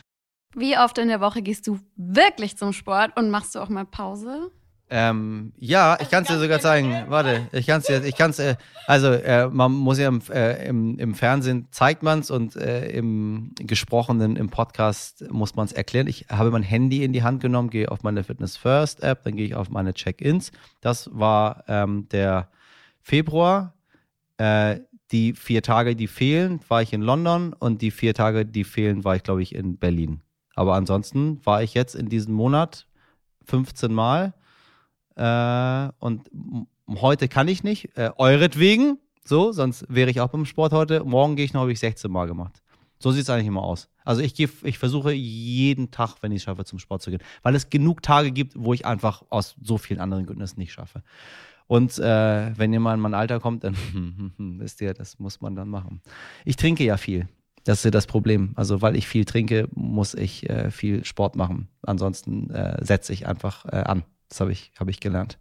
Wie 0.55 0.79
oft 0.79 0.99
in 0.99 1.09
der 1.09 1.21
Woche 1.21 1.43
gehst 1.43 1.67
du 1.67 1.79
wirklich 1.97 2.57
zum 2.57 2.73
Sport 2.73 3.17
und 3.19 3.31
machst 3.31 3.55
du 3.55 3.61
auch 3.61 3.69
mal 3.69 3.85
Pause? 3.85 4.53
Ähm, 4.91 5.53
ja, 5.57 5.99
ich 6.01 6.11
kann 6.11 6.25
es 6.25 6.29
dir 6.29 6.39
sogar 6.39 6.61
zeigen. 6.61 7.07
Warte, 7.09 7.49
ich 7.53 7.67
kann 7.67 7.81
es 7.81 7.87
dir, 7.87 8.05
ich 8.05 8.17
kann 8.17 8.31
es, 8.31 8.39
äh, 8.39 8.57
also 8.87 9.09
äh, 9.09 9.49
man 9.49 9.73
muss 9.73 9.99
ja 9.99 10.09
im, 10.09 10.21
äh, 10.31 10.67
im, 10.69 10.99
im 10.99 11.15
Fernsehen 11.15 11.69
zeigt 11.71 12.03
man 12.03 12.21
es 12.21 12.31
und 12.31 12.55
äh, 12.57 12.91
im 12.91 13.53
gesprochenen, 13.59 14.37
im 14.37 14.51
Podcast 14.51 15.25
muss 15.31 15.57
man 15.57 15.65
es 15.65 15.73
erklären. 15.73 16.07
Ich 16.07 16.27
habe 16.31 16.51
mein 16.51 16.63
Handy 16.63 17.03
in 17.03 17.13
die 17.13 17.23
Hand 17.23 17.41
genommen, 17.41 17.71
gehe 17.71 17.91
auf 17.91 18.03
meine 18.03 18.25
Fitness 18.25 18.57
First 18.57 19.03
App, 19.03 19.25
dann 19.25 19.37
gehe 19.37 19.47
ich 19.47 19.55
auf 19.55 19.71
meine 19.71 19.95
Check-ins. 19.95 20.53
Das 20.81 21.09
war 21.13 21.65
ähm, 21.67 22.09
der 22.11 22.51
Februar. 23.01 23.75
Äh, 24.37 24.81
die 25.13 25.35
vier 25.35 25.63
Tage, 25.63 25.95
die 25.97 26.09
fehlen, 26.09 26.61
war 26.69 26.83
ich 26.83 26.93
in 26.93 27.03
London 27.03 27.53
und 27.53 27.83
die 27.83 27.91
vier 27.91 28.15
Tage, 28.15 28.45
die 28.45 28.65
fehlen, 28.65 29.05
war 29.05 29.15
ich, 29.17 29.23
glaube 29.23 29.43
ich, 29.43 29.55
in 29.55 29.77
Berlin. 29.77 30.23
Aber 30.55 30.75
ansonsten 30.75 31.45
war 31.45 31.63
ich 31.63 31.75
jetzt 31.75 31.95
in 31.95 32.09
diesem 32.09 32.35
Monat 32.35 32.87
15 33.45 33.93
Mal 33.93 34.35
äh, 35.17 35.89
und 35.99 36.29
heute 36.89 37.29
kann 37.29 37.49
ich 37.49 37.65
nicht, 37.65 37.97
äh, 37.97 38.11
euretwegen, 38.17 38.99
so, 39.25 39.53
sonst 39.53 39.87
wäre 39.89 40.11
ich 40.11 40.21
auch 40.21 40.29
beim 40.29 40.45
Sport 40.45 40.73
heute. 40.73 41.03
Morgen 41.03 41.37
gehe 41.37 41.47
ich 41.47 41.55
noch, 41.55 41.63
habe 41.63 41.73
ich 41.73 41.81
16 41.81 42.11
Mal 42.11 42.27
gemacht. 42.27 42.63
So 42.99 43.11
sieht 43.11 43.23
es 43.23 43.31
eigentlich 43.31 43.47
immer 43.47 43.63
aus. 43.63 43.89
Also 44.05 44.21
ich, 44.21 44.35
geh, 44.35 44.49
ich 44.63 44.79
versuche 44.79 45.13
jeden 45.13 45.91
Tag, 45.91 46.17
wenn 46.21 46.33
ich 46.33 46.39
es 46.39 46.43
schaffe, 46.45 46.65
zum 46.65 46.79
Sport 46.79 47.03
zu 47.03 47.11
gehen, 47.11 47.21
weil 47.43 47.55
es 47.55 47.71
genug 47.71 48.03
Tage 48.03 48.33
gibt, 48.33 48.53
wo 48.57 48.75
ich 48.75 48.87
einfach 48.87 49.23
aus 49.31 49.57
so 49.61 49.79
vielen 49.79 50.01
anderen 50.01 50.27
Gründen 50.27 50.43
es 50.43 50.57
nicht 50.57 50.73
schaffe. 50.73 51.03
Und 51.67 51.99
äh, 51.99 52.59
wenn 52.59 52.73
jemand 52.73 52.97
in 52.97 53.01
mein 53.01 53.15
Alter 53.15 53.41
kommt, 53.41 53.65
dann 53.65 53.77
wisst 54.59 54.81
ihr, 54.81 54.93
das 54.93 55.19
muss 55.19 55.41
man 55.41 55.57
dann 55.57 55.69
machen. 55.69 56.03
Ich 56.45 56.57
trinke 56.57 56.85
ja 56.85 56.97
viel. 56.97 57.29
Das 57.65 57.79
ist 57.79 57.85
ja 57.85 57.91
das 57.91 58.07
Problem. 58.07 58.53
Also 58.57 58.83
weil 58.83 58.95
ich 58.95 59.09
viel 59.09 59.25
trinke, 59.25 59.69
muss 59.73 60.15
ich 60.15 60.49
äh, 60.51 60.71
viel 60.71 61.05
Sport 61.05 61.35
machen. 61.35 61.69
Ansonsten 61.83 62.51
äh, 62.51 62.85
setze 62.85 63.15
ich 63.15 63.27
einfach 63.27 63.65
äh, 63.65 63.77
an. 63.77 64.05
Das 64.35 64.41
habe 64.41 64.51
ich, 64.51 64.73
hab 64.77 64.89
ich 64.89 64.99
gelernt. 64.99 65.39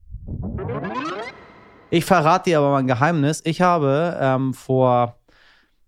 Ich 1.89 2.05
verrate 2.05 2.51
dir 2.51 2.59
aber 2.59 2.69
mal 2.69 2.77
ein 2.77 2.85
Geheimnis. 2.85 3.41
Ich 3.43 3.59
habe 3.59 4.15
ähm, 4.21 4.53
vor, 4.53 5.17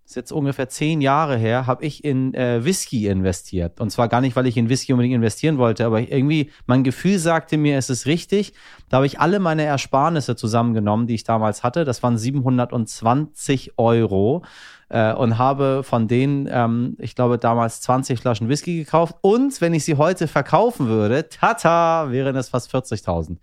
das 0.02 0.10
ist 0.10 0.16
jetzt 0.16 0.32
ungefähr 0.32 0.68
zehn 0.68 1.00
Jahre 1.00 1.36
her, 1.36 1.68
habe 1.68 1.84
ich 1.84 2.02
in 2.02 2.34
äh, 2.34 2.64
Whisky 2.64 3.06
investiert. 3.06 3.80
Und 3.80 3.90
zwar 3.90 4.08
gar 4.08 4.20
nicht, 4.20 4.34
weil 4.34 4.48
ich 4.48 4.56
in 4.56 4.68
Whisky 4.68 4.92
unbedingt 4.92 5.14
investieren 5.14 5.56
wollte, 5.58 5.86
aber 5.86 6.00
irgendwie, 6.00 6.50
mein 6.66 6.82
Gefühl 6.82 7.20
sagte 7.20 7.58
mir, 7.58 7.78
es 7.78 7.90
ist 7.90 8.06
richtig. 8.06 8.54
Da 8.88 8.96
habe 8.96 9.06
ich 9.06 9.20
alle 9.20 9.38
meine 9.38 9.62
Ersparnisse 9.62 10.34
zusammengenommen, 10.34 11.06
die 11.06 11.14
ich 11.14 11.22
damals 11.22 11.62
hatte. 11.62 11.84
Das 11.84 12.02
waren 12.02 12.18
720 12.18 13.78
Euro 13.78 14.42
äh, 14.88 15.12
und 15.12 15.38
habe 15.38 15.82
von 15.82 16.08
denen, 16.08 16.48
ähm, 16.50 16.96
ich 16.98 17.14
glaube, 17.14 17.38
damals 17.38 17.80
20 17.80 18.20
Flaschen 18.20 18.48
Whisky 18.48 18.78
gekauft. 18.78 19.16
Und 19.20 19.60
wenn 19.60 19.74
ich 19.74 19.84
sie 19.84 19.96
heute 19.96 20.28
verkaufen 20.28 20.88
würde, 20.88 21.28
tata, 21.28 22.10
wären 22.10 22.36
es 22.36 22.48
fast 22.48 22.72
40.000. 22.74 23.38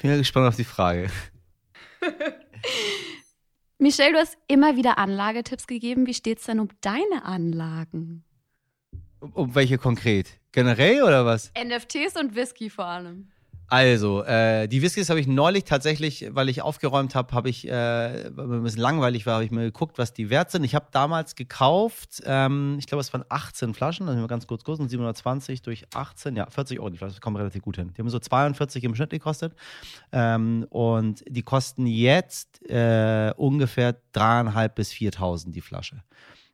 Bin 0.00 0.10
ja 0.10 0.16
gespannt 0.16 0.48
auf 0.48 0.56
die 0.56 0.64
Frage. 0.64 1.10
Michelle, 3.78 4.12
du 4.12 4.18
hast 4.18 4.38
immer 4.46 4.76
wieder 4.76 4.98
Anlagetipps 4.98 5.66
gegeben. 5.66 6.06
Wie 6.06 6.14
steht 6.14 6.38
es 6.38 6.46
denn 6.46 6.60
um 6.60 6.68
deine 6.80 7.24
Anlagen? 7.24 8.24
Um, 9.20 9.32
um 9.32 9.54
welche 9.54 9.78
konkret? 9.78 10.38
Generell 10.52 11.02
oder 11.02 11.26
was? 11.26 11.52
NFTs 11.58 12.16
und 12.16 12.36
Whisky 12.36 12.70
vor 12.70 12.84
allem. 12.84 13.31
Also, 13.72 14.22
äh, 14.24 14.68
die 14.68 14.82
Whiskys 14.82 15.08
habe 15.08 15.18
ich 15.18 15.26
neulich 15.26 15.64
tatsächlich, 15.64 16.26
weil 16.32 16.50
ich 16.50 16.60
aufgeräumt 16.60 17.14
habe, 17.14 17.32
habe 17.32 17.48
ich, 17.48 17.66
äh, 17.66 17.70
weil 18.36 18.46
mir 18.46 18.56
ein 18.56 18.62
bisschen 18.64 18.82
langweilig 18.82 19.24
war, 19.24 19.36
habe 19.36 19.46
ich 19.46 19.50
mir 19.50 19.62
geguckt, 19.62 19.96
was 19.96 20.12
die 20.12 20.28
wert 20.28 20.50
sind. 20.50 20.62
Ich 20.62 20.74
habe 20.74 20.88
damals 20.92 21.36
gekauft, 21.36 22.22
ähm, 22.26 22.76
ich 22.78 22.86
glaube, 22.86 23.00
es 23.00 23.10
waren 23.14 23.24
18 23.30 23.72
Flaschen, 23.72 24.10
also 24.10 24.26
ganz 24.26 24.46
kurz 24.46 24.64
gucken, 24.64 24.90
720 24.90 25.62
durch 25.62 25.86
18, 25.94 26.36
ja, 26.36 26.50
40 26.50 26.80
Euro 26.80 26.90
die 26.90 26.98
Flasche, 26.98 27.14
das 27.14 27.22
kommt 27.22 27.38
relativ 27.38 27.62
gut 27.62 27.76
hin. 27.76 27.94
Die 27.96 28.02
haben 28.02 28.10
so 28.10 28.18
42 28.18 28.84
im 28.84 28.94
Schnitt 28.94 29.08
gekostet. 29.08 29.54
Ähm, 30.12 30.66
und 30.68 31.24
die 31.26 31.42
kosten 31.42 31.86
jetzt 31.86 32.68
äh, 32.68 33.32
ungefähr 33.38 33.96
dreieinhalb 34.12 34.74
bis 34.74 34.92
4.000 34.92 35.50
die 35.50 35.62
Flasche 35.62 36.02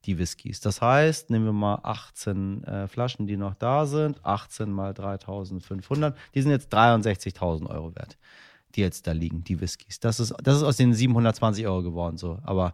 die 0.09 0.19
Whiskys. 0.19 0.61
Das 0.61 0.81
heißt, 0.81 1.29
nehmen 1.29 1.45
wir 1.45 1.53
mal 1.53 1.81
18 1.83 2.65
äh, 2.65 2.89
Flaschen, 2.89 3.27
die 3.27 3.37
noch 3.37 3.55
da 3.55 3.85
sind, 3.85 4.25
18 4.25 4.73
mal 4.73 4.95
3500, 4.95 6.17
die 6.35 6.41
sind 6.41 6.51
jetzt 6.51 6.73
63.000 6.73 7.69
Euro 7.69 7.95
wert, 7.95 8.17
die 8.75 8.81
jetzt 8.81 9.07
da 9.07 9.13
liegen, 9.13 9.45
die 9.45 9.61
Whiskys. 9.61 10.01
Das 10.01 10.19
ist, 10.19 10.35
das 10.43 10.57
ist 10.57 10.63
aus 10.63 10.79
den 10.79 10.95
720 10.95 11.67
Euro 11.67 11.83
geworden, 11.83 12.17
so. 12.17 12.39
Aber 12.43 12.73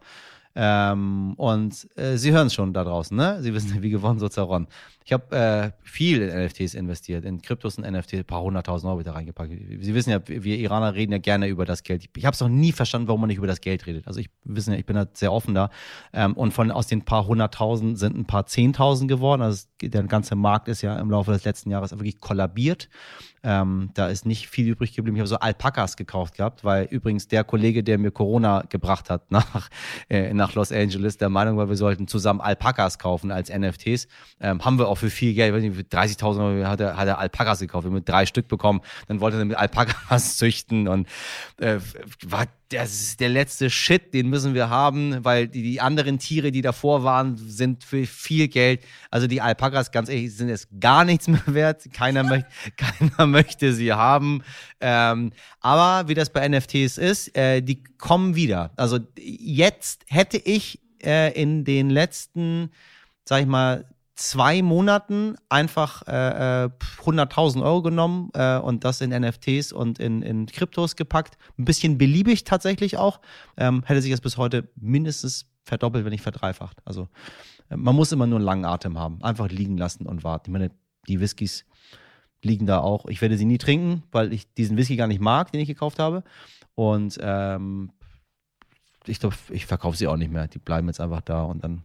ähm, 0.56 1.34
und 1.34 1.88
äh, 1.96 2.16
Sie 2.16 2.32
hören 2.32 2.46
es 2.46 2.54
schon 2.54 2.72
da 2.72 2.84
draußen, 2.84 3.16
ne? 3.16 3.42
Sie 3.42 3.52
wissen, 3.54 3.70
wie 3.82 3.90
gewonnen 3.90 4.20
so 4.20 4.28
zerronnen. 4.28 4.68
Ich 5.04 5.12
habe 5.12 5.36
äh, 5.36 5.70
viel 5.82 6.22
in 6.22 6.44
NFTs 6.44 6.74
investiert, 6.74 7.26
in 7.26 7.42
Kryptos 7.42 7.76
und 7.76 7.90
NFTs, 7.90 8.14
ein 8.14 8.24
paar 8.24 8.40
hunderttausend 8.40 8.88
Euro 8.88 9.00
wieder 9.00 9.14
reingepackt. 9.14 9.50
Sie 9.50 9.94
wissen 9.94 10.10
ja, 10.10 10.20
wir 10.26 10.58
Iraner 10.58 10.94
reden 10.94 11.12
ja 11.12 11.18
gerne 11.18 11.48
über 11.48 11.66
das 11.66 11.82
Geld. 11.82 12.08
Ich 12.16 12.24
habe 12.24 12.32
es 12.32 12.40
noch 12.40 12.48
nie 12.48 12.72
verstanden, 12.72 13.08
warum 13.08 13.20
man 13.20 13.28
nicht 13.28 13.36
über 13.36 13.46
das 13.46 13.60
Geld 13.60 13.86
redet. 13.86 14.06
Also 14.06 14.20
ich 14.20 14.30
wissen 14.44 14.72
ja, 14.72 14.78
ich 14.78 14.86
bin 14.86 14.96
da 14.96 15.06
sehr 15.12 15.32
offen 15.32 15.54
da. 15.54 15.68
Ähm, 16.14 16.32
und 16.34 16.52
von 16.52 16.70
aus 16.70 16.86
den 16.86 17.04
paar 17.04 17.26
hunderttausend 17.26 17.98
sind 17.98 18.16
ein 18.16 18.24
paar 18.24 18.46
zehntausend 18.46 19.10
geworden. 19.10 19.42
Also 19.42 19.66
der 19.82 20.04
ganze 20.04 20.36
Markt 20.36 20.68
ist 20.68 20.80
ja 20.80 20.98
im 20.98 21.10
Laufe 21.10 21.32
des 21.32 21.44
letzten 21.44 21.70
Jahres 21.70 21.90
wirklich 21.92 22.20
kollabiert. 22.20 22.88
Ähm, 23.42 23.90
da 23.92 24.08
ist 24.08 24.24
nicht 24.24 24.48
viel 24.48 24.68
übrig 24.68 24.94
geblieben. 24.94 25.16
Ich 25.16 25.20
habe 25.20 25.28
so 25.28 25.36
Alpakas 25.36 25.98
gekauft 25.98 26.36
gehabt, 26.36 26.64
weil 26.64 26.86
übrigens 26.86 27.28
der 27.28 27.44
Kollege, 27.44 27.84
der 27.84 27.98
mir 27.98 28.10
Corona 28.10 28.64
gebracht 28.70 29.10
hat 29.10 29.30
nach, 29.30 29.68
äh, 30.08 30.32
nach 30.32 30.43
Los 30.52 30.70
Angeles, 30.70 31.16
der 31.16 31.30
Meinung 31.30 31.56
war, 31.56 31.68
wir 31.68 31.76
sollten 31.76 32.06
zusammen 32.06 32.40
Alpakas 32.40 32.98
kaufen 32.98 33.30
als 33.30 33.50
NFTs. 33.50 34.06
Ähm, 34.40 34.62
haben 34.64 34.78
wir 34.78 34.88
auch 34.88 34.98
für 34.98 35.10
viel 35.10 35.32
Geld, 35.32 35.54
für 35.74 35.82
30.000 35.82 36.44
Euro 36.44 36.68
hat 36.68 36.80
er, 36.80 36.96
hat 36.96 37.08
er 37.08 37.18
Alpakas 37.18 37.60
gekauft. 37.60 37.84
Wir 37.84 37.92
haben 37.92 38.04
drei 38.04 38.26
Stück 38.26 38.48
bekommen. 38.48 38.80
Dann 39.08 39.20
wollte 39.20 39.38
er 39.38 39.44
mit 39.44 39.56
Alpakas 39.56 40.36
züchten 40.36 40.88
und 40.88 41.08
äh, 41.58 41.78
war 42.26 42.46
das 42.74 42.92
ist 42.92 43.20
der 43.20 43.28
letzte 43.28 43.70
Shit, 43.70 44.14
den 44.14 44.28
müssen 44.28 44.54
wir 44.54 44.68
haben, 44.70 45.24
weil 45.24 45.48
die, 45.48 45.62
die, 45.62 45.80
anderen 45.80 46.18
Tiere, 46.18 46.50
die 46.50 46.62
davor 46.62 47.04
waren, 47.04 47.36
sind 47.36 47.84
für 47.84 48.06
viel 48.06 48.48
Geld. 48.48 48.82
Also 49.10 49.26
die 49.26 49.40
Alpakas, 49.40 49.92
ganz 49.92 50.08
ehrlich, 50.08 50.34
sind 50.34 50.48
jetzt 50.48 50.68
gar 50.80 51.04
nichts 51.04 51.28
mehr 51.28 51.42
wert. 51.46 51.86
Keiner, 51.92 52.24
möcht, 52.24 52.46
keiner 52.76 53.26
möchte 53.26 53.72
sie 53.72 53.92
haben. 53.92 54.42
Ähm, 54.86 55.32
aber 55.60 56.08
wie 56.08 56.14
das 56.14 56.28
bei 56.28 56.46
NFTs 56.46 56.98
ist, 56.98 57.34
äh, 57.34 57.62
die 57.62 57.82
kommen 57.96 58.34
wieder. 58.34 58.70
Also 58.76 58.98
jetzt 59.18 60.04
hätte 60.08 60.36
ich 60.36 60.78
äh, 61.02 61.32
in 61.40 61.64
den 61.64 61.88
letzten, 61.88 62.70
sag 63.24 63.40
ich 63.40 63.46
mal, 63.46 63.86
zwei 64.14 64.60
Monaten 64.60 65.36
einfach 65.48 66.02
äh, 66.06 66.68
100.000 67.02 67.60
äh, 67.60 67.62
Euro 67.62 67.80
genommen 67.80 68.28
äh, 68.34 68.58
und 68.58 68.84
das 68.84 69.00
in 69.00 69.08
NFTs 69.08 69.72
und 69.72 69.98
in, 69.98 70.20
in 70.20 70.44
Kryptos 70.44 70.96
gepackt. 70.96 71.38
Ein 71.58 71.64
bisschen 71.64 71.96
beliebig 71.96 72.44
tatsächlich 72.44 72.98
auch. 72.98 73.20
Ähm, 73.56 73.84
hätte 73.86 74.02
sich 74.02 74.10
das 74.10 74.20
bis 74.20 74.36
heute 74.36 74.68
mindestens 74.76 75.46
verdoppelt, 75.62 76.04
wenn 76.04 76.12
nicht 76.12 76.22
verdreifacht. 76.22 76.82
Also 76.84 77.08
äh, 77.70 77.76
man 77.78 77.96
muss 77.96 78.12
immer 78.12 78.26
nur 78.26 78.38
einen 78.38 78.44
langen 78.44 78.66
Atem 78.66 78.98
haben. 78.98 79.22
Einfach 79.22 79.48
liegen 79.48 79.78
lassen 79.78 80.04
und 80.04 80.24
warten. 80.24 80.50
Ich 80.50 80.52
meine, 80.52 80.70
die 81.08 81.20
Whiskys 81.20 81.64
liegen 82.44 82.66
da 82.66 82.80
auch. 82.80 83.06
Ich 83.06 83.20
werde 83.20 83.36
sie 83.36 83.44
nie 83.44 83.58
trinken, 83.58 84.02
weil 84.12 84.32
ich 84.32 84.52
diesen 84.54 84.76
Whisky 84.76 84.96
gar 84.96 85.06
nicht 85.06 85.20
mag, 85.20 85.50
den 85.52 85.60
ich 85.60 85.68
gekauft 85.68 85.98
habe. 85.98 86.22
Und 86.74 87.18
ähm, 87.20 87.90
ich 89.06 89.20
glaube, 89.20 89.36
ich 89.50 89.66
verkaufe 89.66 89.96
sie 89.96 90.06
auch 90.06 90.16
nicht 90.16 90.32
mehr. 90.32 90.48
Die 90.48 90.58
bleiben 90.58 90.86
jetzt 90.86 91.00
einfach 91.00 91.20
da 91.20 91.44
und 91.44 91.64
dann 91.64 91.84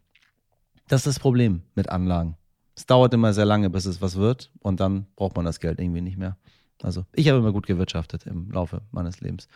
das 0.88 1.02
ist 1.02 1.08
das 1.08 1.20
Problem 1.20 1.62
mit 1.76 1.90
Anlagen. 1.90 2.36
Es 2.76 2.86
dauert 2.86 3.14
immer 3.14 3.34
sehr 3.34 3.46
lange, 3.46 3.70
bis 3.70 3.86
es 3.86 4.02
was 4.02 4.16
wird 4.16 4.52
und 4.60 4.80
dann 4.80 5.06
braucht 5.16 5.36
man 5.36 5.46
das 5.46 5.60
Geld 5.60 5.80
irgendwie 5.80 6.02
nicht 6.02 6.18
mehr. 6.18 6.38
Also 6.82 7.06
ich 7.14 7.28
habe 7.28 7.38
immer 7.38 7.52
gut 7.52 7.68
gewirtschaftet 7.68 8.26
im 8.26 8.50
Laufe 8.52 8.82
meines 8.92 9.22
Lebens. 9.22 9.48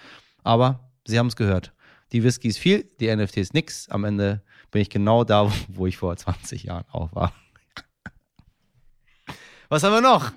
Aber 0.43 0.91
Sie 1.05 1.19
haben 1.19 1.27
es 1.27 1.35
gehört. 1.35 1.73
Die 2.11 2.23
Whisky 2.23 2.47
ist 2.47 2.59
viel, 2.59 2.83
die 2.99 3.13
NFT 3.13 3.37
ist 3.37 3.53
nix. 3.53 3.89
Am 3.89 4.03
Ende 4.03 4.41
bin 4.71 4.81
ich 4.81 4.89
genau 4.89 5.23
da, 5.23 5.51
wo 5.67 5.87
ich 5.87 5.97
vor 5.97 6.15
20 6.15 6.63
Jahren 6.63 6.85
auch 6.91 7.13
war. 7.13 7.33
Was 9.69 9.83
haben 9.83 9.93
wir 9.93 10.01
noch? 10.01 10.31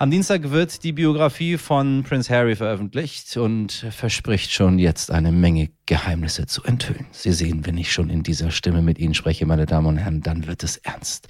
Am 0.00 0.10
Dienstag 0.10 0.50
wird 0.50 0.82
die 0.82 0.92
Biografie 0.92 1.58
von 1.58 2.04
Prince 2.08 2.34
Harry 2.34 2.56
veröffentlicht 2.56 3.36
und 3.36 3.70
verspricht 3.70 4.50
schon 4.50 4.78
jetzt 4.78 5.10
eine 5.10 5.30
Menge 5.30 5.68
Geheimnisse 5.84 6.46
zu 6.46 6.64
enthüllen. 6.64 7.06
Sie 7.10 7.32
sehen, 7.32 7.66
wenn 7.66 7.76
ich 7.76 7.92
schon 7.92 8.08
in 8.08 8.22
dieser 8.22 8.50
Stimme 8.50 8.80
mit 8.80 8.98
Ihnen 8.98 9.12
spreche, 9.12 9.44
meine 9.44 9.66
Damen 9.66 9.86
und 9.88 9.96
Herren, 9.98 10.22
dann 10.22 10.46
wird 10.46 10.62
es 10.62 10.78
ernst. 10.78 11.28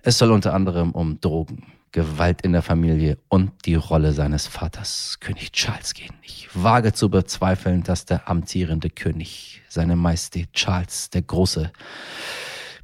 Es 0.00 0.16
soll 0.16 0.30
unter 0.30 0.54
anderem 0.54 0.92
um 0.92 1.20
Drogen, 1.20 1.64
Gewalt 1.92 2.40
in 2.40 2.52
der 2.52 2.62
Familie 2.62 3.18
und 3.28 3.52
die 3.66 3.74
Rolle 3.74 4.12
seines 4.12 4.46
Vaters, 4.46 5.18
König 5.20 5.52
Charles, 5.52 5.92
gehen. 5.92 6.14
Ich 6.22 6.48
wage 6.54 6.94
zu 6.94 7.10
bezweifeln, 7.10 7.82
dass 7.82 8.06
der 8.06 8.30
amtierende 8.30 8.88
König, 8.88 9.60
seine 9.68 9.94
Majestät 9.94 10.54
Charles 10.54 11.10
der 11.10 11.20
Große, 11.20 11.70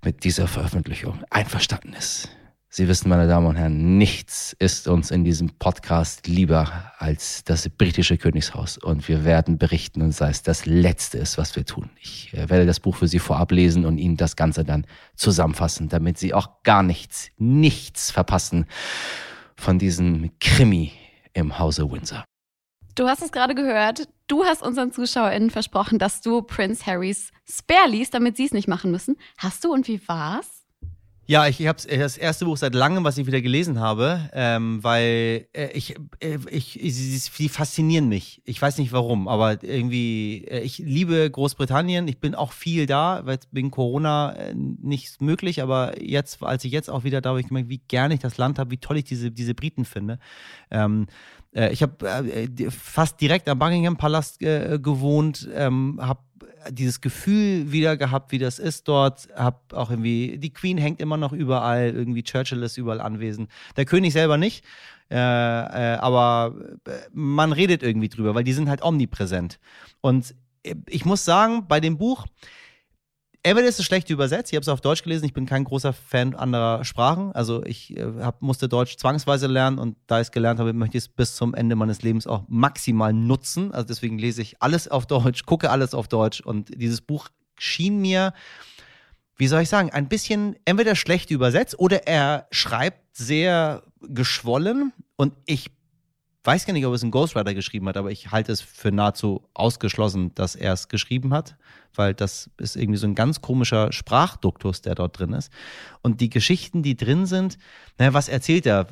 mit 0.04 0.24
dieser 0.24 0.46
Veröffentlichung 0.46 1.24
einverstanden 1.30 1.94
ist. 1.94 2.28
Sie 2.74 2.88
wissen, 2.88 3.10
meine 3.10 3.28
Damen 3.28 3.48
und 3.48 3.56
Herren, 3.56 3.98
nichts 3.98 4.56
ist 4.58 4.88
uns 4.88 5.10
in 5.10 5.24
diesem 5.24 5.50
Podcast 5.58 6.26
lieber 6.26 6.90
als 6.96 7.44
das 7.44 7.68
britische 7.68 8.16
Königshaus. 8.16 8.78
Und 8.78 9.06
wir 9.08 9.26
werden 9.26 9.58
berichten 9.58 10.00
und 10.00 10.12
sei 10.12 10.30
es 10.30 10.42
das 10.42 10.64
Letzte 10.64 11.18
ist, 11.18 11.36
was 11.36 11.54
wir 11.54 11.66
tun. 11.66 11.90
Ich 12.00 12.32
äh, 12.32 12.48
werde 12.48 12.64
das 12.64 12.80
Buch 12.80 12.96
für 12.96 13.08
Sie 13.08 13.18
vorab 13.18 13.52
lesen 13.52 13.84
und 13.84 13.98
Ihnen 13.98 14.16
das 14.16 14.36
Ganze 14.36 14.64
dann 14.64 14.86
zusammenfassen, 15.16 15.90
damit 15.90 16.16
Sie 16.16 16.32
auch 16.32 16.62
gar 16.62 16.82
nichts, 16.82 17.28
nichts 17.36 18.10
verpassen 18.10 18.64
von 19.54 19.78
diesem 19.78 20.30
Krimi 20.40 20.92
im 21.34 21.58
Hause 21.58 21.90
Windsor. 21.92 22.24
Du 22.94 23.06
hast 23.06 23.20
es 23.20 23.32
gerade 23.32 23.54
gehört. 23.54 24.08
Du 24.28 24.44
hast 24.44 24.62
unseren 24.62 24.92
ZuschauerInnen 24.92 25.50
versprochen, 25.50 25.98
dass 25.98 26.22
du 26.22 26.40
Prince 26.40 26.86
Harrys 26.86 27.32
Spare 27.46 27.90
liest, 27.90 28.14
damit 28.14 28.38
sie 28.38 28.46
es 28.46 28.52
nicht 28.52 28.66
machen 28.66 28.90
müssen. 28.90 29.18
Hast 29.36 29.62
du 29.62 29.74
und 29.74 29.88
wie 29.88 30.00
war's? 30.08 30.61
Ja, 31.26 31.46
ich, 31.46 31.60
ich 31.60 31.68
habe 31.68 31.78
das 31.80 32.16
erste 32.16 32.44
Buch 32.46 32.56
seit 32.56 32.74
langem, 32.74 33.04
was 33.04 33.16
ich 33.16 33.26
wieder 33.26 33.40
gelesen 33.40 33.78
habe, 33.78 34.28
ähm, 34.32 34.82
weil 34.82 35.46
äh, 35.52 35.70
ich, 35.72 35.94
äh, 36.18 36.38
ich, 36.50 36.80
sie, 36.82 37.16
sie 37.16 37.48
faszinieren 37.48 38.08
mich. 38.08 38.42
Ich 38.44 38.60
weiß 38.60 38.78
nicht 38.78 38.92
warum, 38.92 39.28
aber 39.28 39.62
irgendwie, 39.62 40.44
äh, 40.48 40.60
ich 40.62 40.78
liebe 40.78 41.30
Großbritannien. 41.30 42.08
Ich 42.08 42.18
bin 42.18 42.34
auch 42.34 42.50
viel 42.50 42.86
da, 42.86 43.20
weil 43.24 43.38
wegen 43.52 43.70
Corona 43.70 44.32
äh, 44.32 44.52
nicht 44.54 45.22
möglich, 45.22 45.62
aber 45.62 46.02
jetzt, 46.02 46.42
als 46.42 46.64
ich 46.64 46.72
jetzt 46.72 46.90
auch 46.90 47.04
wieder 47.04 47.20
da 47.20 47.30
habe, 47.30 47.40
ich 47.40 47.48
gemerkt, 47.48 47.68
wie 47.68 47.82
gerne 47.86 48.14
ich 48.14 48.20
das 48.20 48.36
Land 48.36 48.58
habe, 48.58 48.72
wie 48.72 48.78
toll 48.78 48.96
ich 48.96 49.04
diese, 49.04 49.30
diese 49.30 49.54
Briten 49.54 49.84
finde. 49.84 50.18
Ähm, 50.72 51.06
äh, 51.54 51.72
ich 51.72 51.82
habe 51.82 52.04
äh, 52.04 52.48
fast 52.70 53.20
direkt 53.20 53.48
am 53.48 53.60
Buckingham 53.60 53.96
Palast 53.96 54.40
gewohnt, 54.40 55.48
ähm, 55.54 56.00
habe 56.02 56.20
dieses 56.70 57.00
Gefühl 57.00 57.72
wieder 57.72 57.96
gehabt, 57.96 58.32
wie 58.32 58.38
das 58.38 58.58
ist 58.58 58.88
dort. 58.88 59.28
Hab 59.34 59.72
auch 59.72 59.90
irgendwie, 59.90 60.38
die 60.38 60.52
Queen 60.52 60.78
hängt 60.78 61.00
immer 61.00 61.16
noch 61.16 61.32
überall, 61.32 61.90
irgendwie 61.90 62.22
Churchill 62.22 62.62
ist 62.62 62.76
überall 62.76 63.00
anwesend. 63.00 63.50
Der 63.76 63.84
König 63.84 64.12
selber 64.12 64.36
nicht. 64.36 64.64
Äh, 65.10 65.16
äh, 65.16 65.96
aber 65.98 66.54
äh, 66.86 66.90
man 67.12 67.52
redet 67.52 67.82
irgendwie 67.82 68.08
drüber, 68.08 68.34
weil 68.34 68.44
die 68.44 68.54
sind 68.54 68.70
halt 68.70 68.82
omnipräsent. 68.82 69.58
Und 70.00 70.34
äh, 70.62 70.74
ich 70.88 71.04
muss 71.04 71.24
sagen, 71.24 71.66
bei 71.68 71.80
dem 71.80 71.98
Buch, 71.98 72.26
Entweder 73.44 73.68
ist 73.68 73.80
es 73.80 73.86
schlecht 73.86 74.08
übersetzt, 74.08 74.52
ich 74.52 74.56
habe 74.56 74.62
es 74.62 74.68
auf 74.68 74.80
Deutsch 74.80 75.02
gelesen, 75.02 75.24
ich 75.24 75.32
bin 75.32 75.46
kein 75.46 75.64
großer 75.64 75.92
Fan 75.92 76.36
anderer 76.36 76.84
Sprachen. 76.84 77.32
Also 77.32 77.64
ich 77.64 77.96
äh, 77.96 78.06
hab, 78.20 78.40
musste 78.40 78.68
Deutsch 78.68 78.96
zwangsweise 78.96 79.48
lernen 79.48 79.78
und 79.78 79.96
da 80.06 80.20
ich 80.20 80.28
es 80.28 80.30
gelernt 80.30 80.60
habe, 80.60 80.72
möchte 80.72 80.96
ich 80.96 81.04
es 81.04 81.08
bis 81.08 81.34
zum 81.34 81.52
Ende 81.52 81.74
meines 81.74 82.02
Lebens 82.02 82.28
auch 82.28 82.44
maximal 82.46 83.12
nutzen. 83.12 83.72
Also 83.72 83.88
deswegen 83.88 84.16
lese 84.16 84.42
ich 84.42 84.62
alles 84.62 84.86
auf 84.86 85.06
Deutsch, 85.06 85.44
gucke 85.44 85.70
alles 85.70 85.92
auf 85.92 86.06
Deutsch 86.06 86.40
und 86.40 86.70
dieses 86.80 87.00
Buch 87.00 87.30
schien 87.58 88.00
mir, 88.00 88.32
wie 89.36 89.48
soll 89.48 89.62
ich 89.62 89.68
sagen, 89.68 89.90
ein 89.90 90.08
bisschen 90.08 90.54
entweder 90.64 90.94
schlecht 90.94 91.32
übersetzt 91.32 91.76
oder 91.80 92.06
er 92.06 92.46
schreibt 92.52 93.16
sehr 93.16 93.82
geschwollen 94.02 94.92
und 95.16 95.34
ich 95.46 95.72
weiß 96.44 96.66
gar 96.66 96.72
nicht, 96.72 96.86
ob 96.86 96.94
es 96.94 97.04
ein 97.04 97.10
Ghostwriter 97.10 97.54
geschrieben 97.54 97.88
hat, 97.88 97.96
aber 97.96 98.10
ich 98.10 98.30
halte 98.32 98.50
es 98.50 98.60
für 98.60 98.90
nahezu 98.90 99.42
ausgeschlossen, 99.54 100.34
dass 100.34 100.56
er 100.56 100.72
es 100.72 100.88
geschrieben 100.88 101.32
hat, 101.32 101.56
weil 101.94 102.14
das 102.14 102.50
ist 102.56 102.74
irgendwie 102.74 102.98
so 102.98 103.06
ein 103.06 103.14
ganz 103.14 103.40
komischer 103.42 103.92
Sprachduktus, 103.92 104.82
der 104.82 104.96
dort 104.96 105.18
drin 105.18 105.34
ist. 105.34 105.52
Und 106.00 106.20
die 106.20 106.30
Geschichten, 106.30 106.82
die 106.82 106.96
drin 106.96 107.26
sind, 107.26 107.58
naja, 107.98 108.12
was 108.12 108.28
erzählt 108.28 108.66
er? 108.66 108.88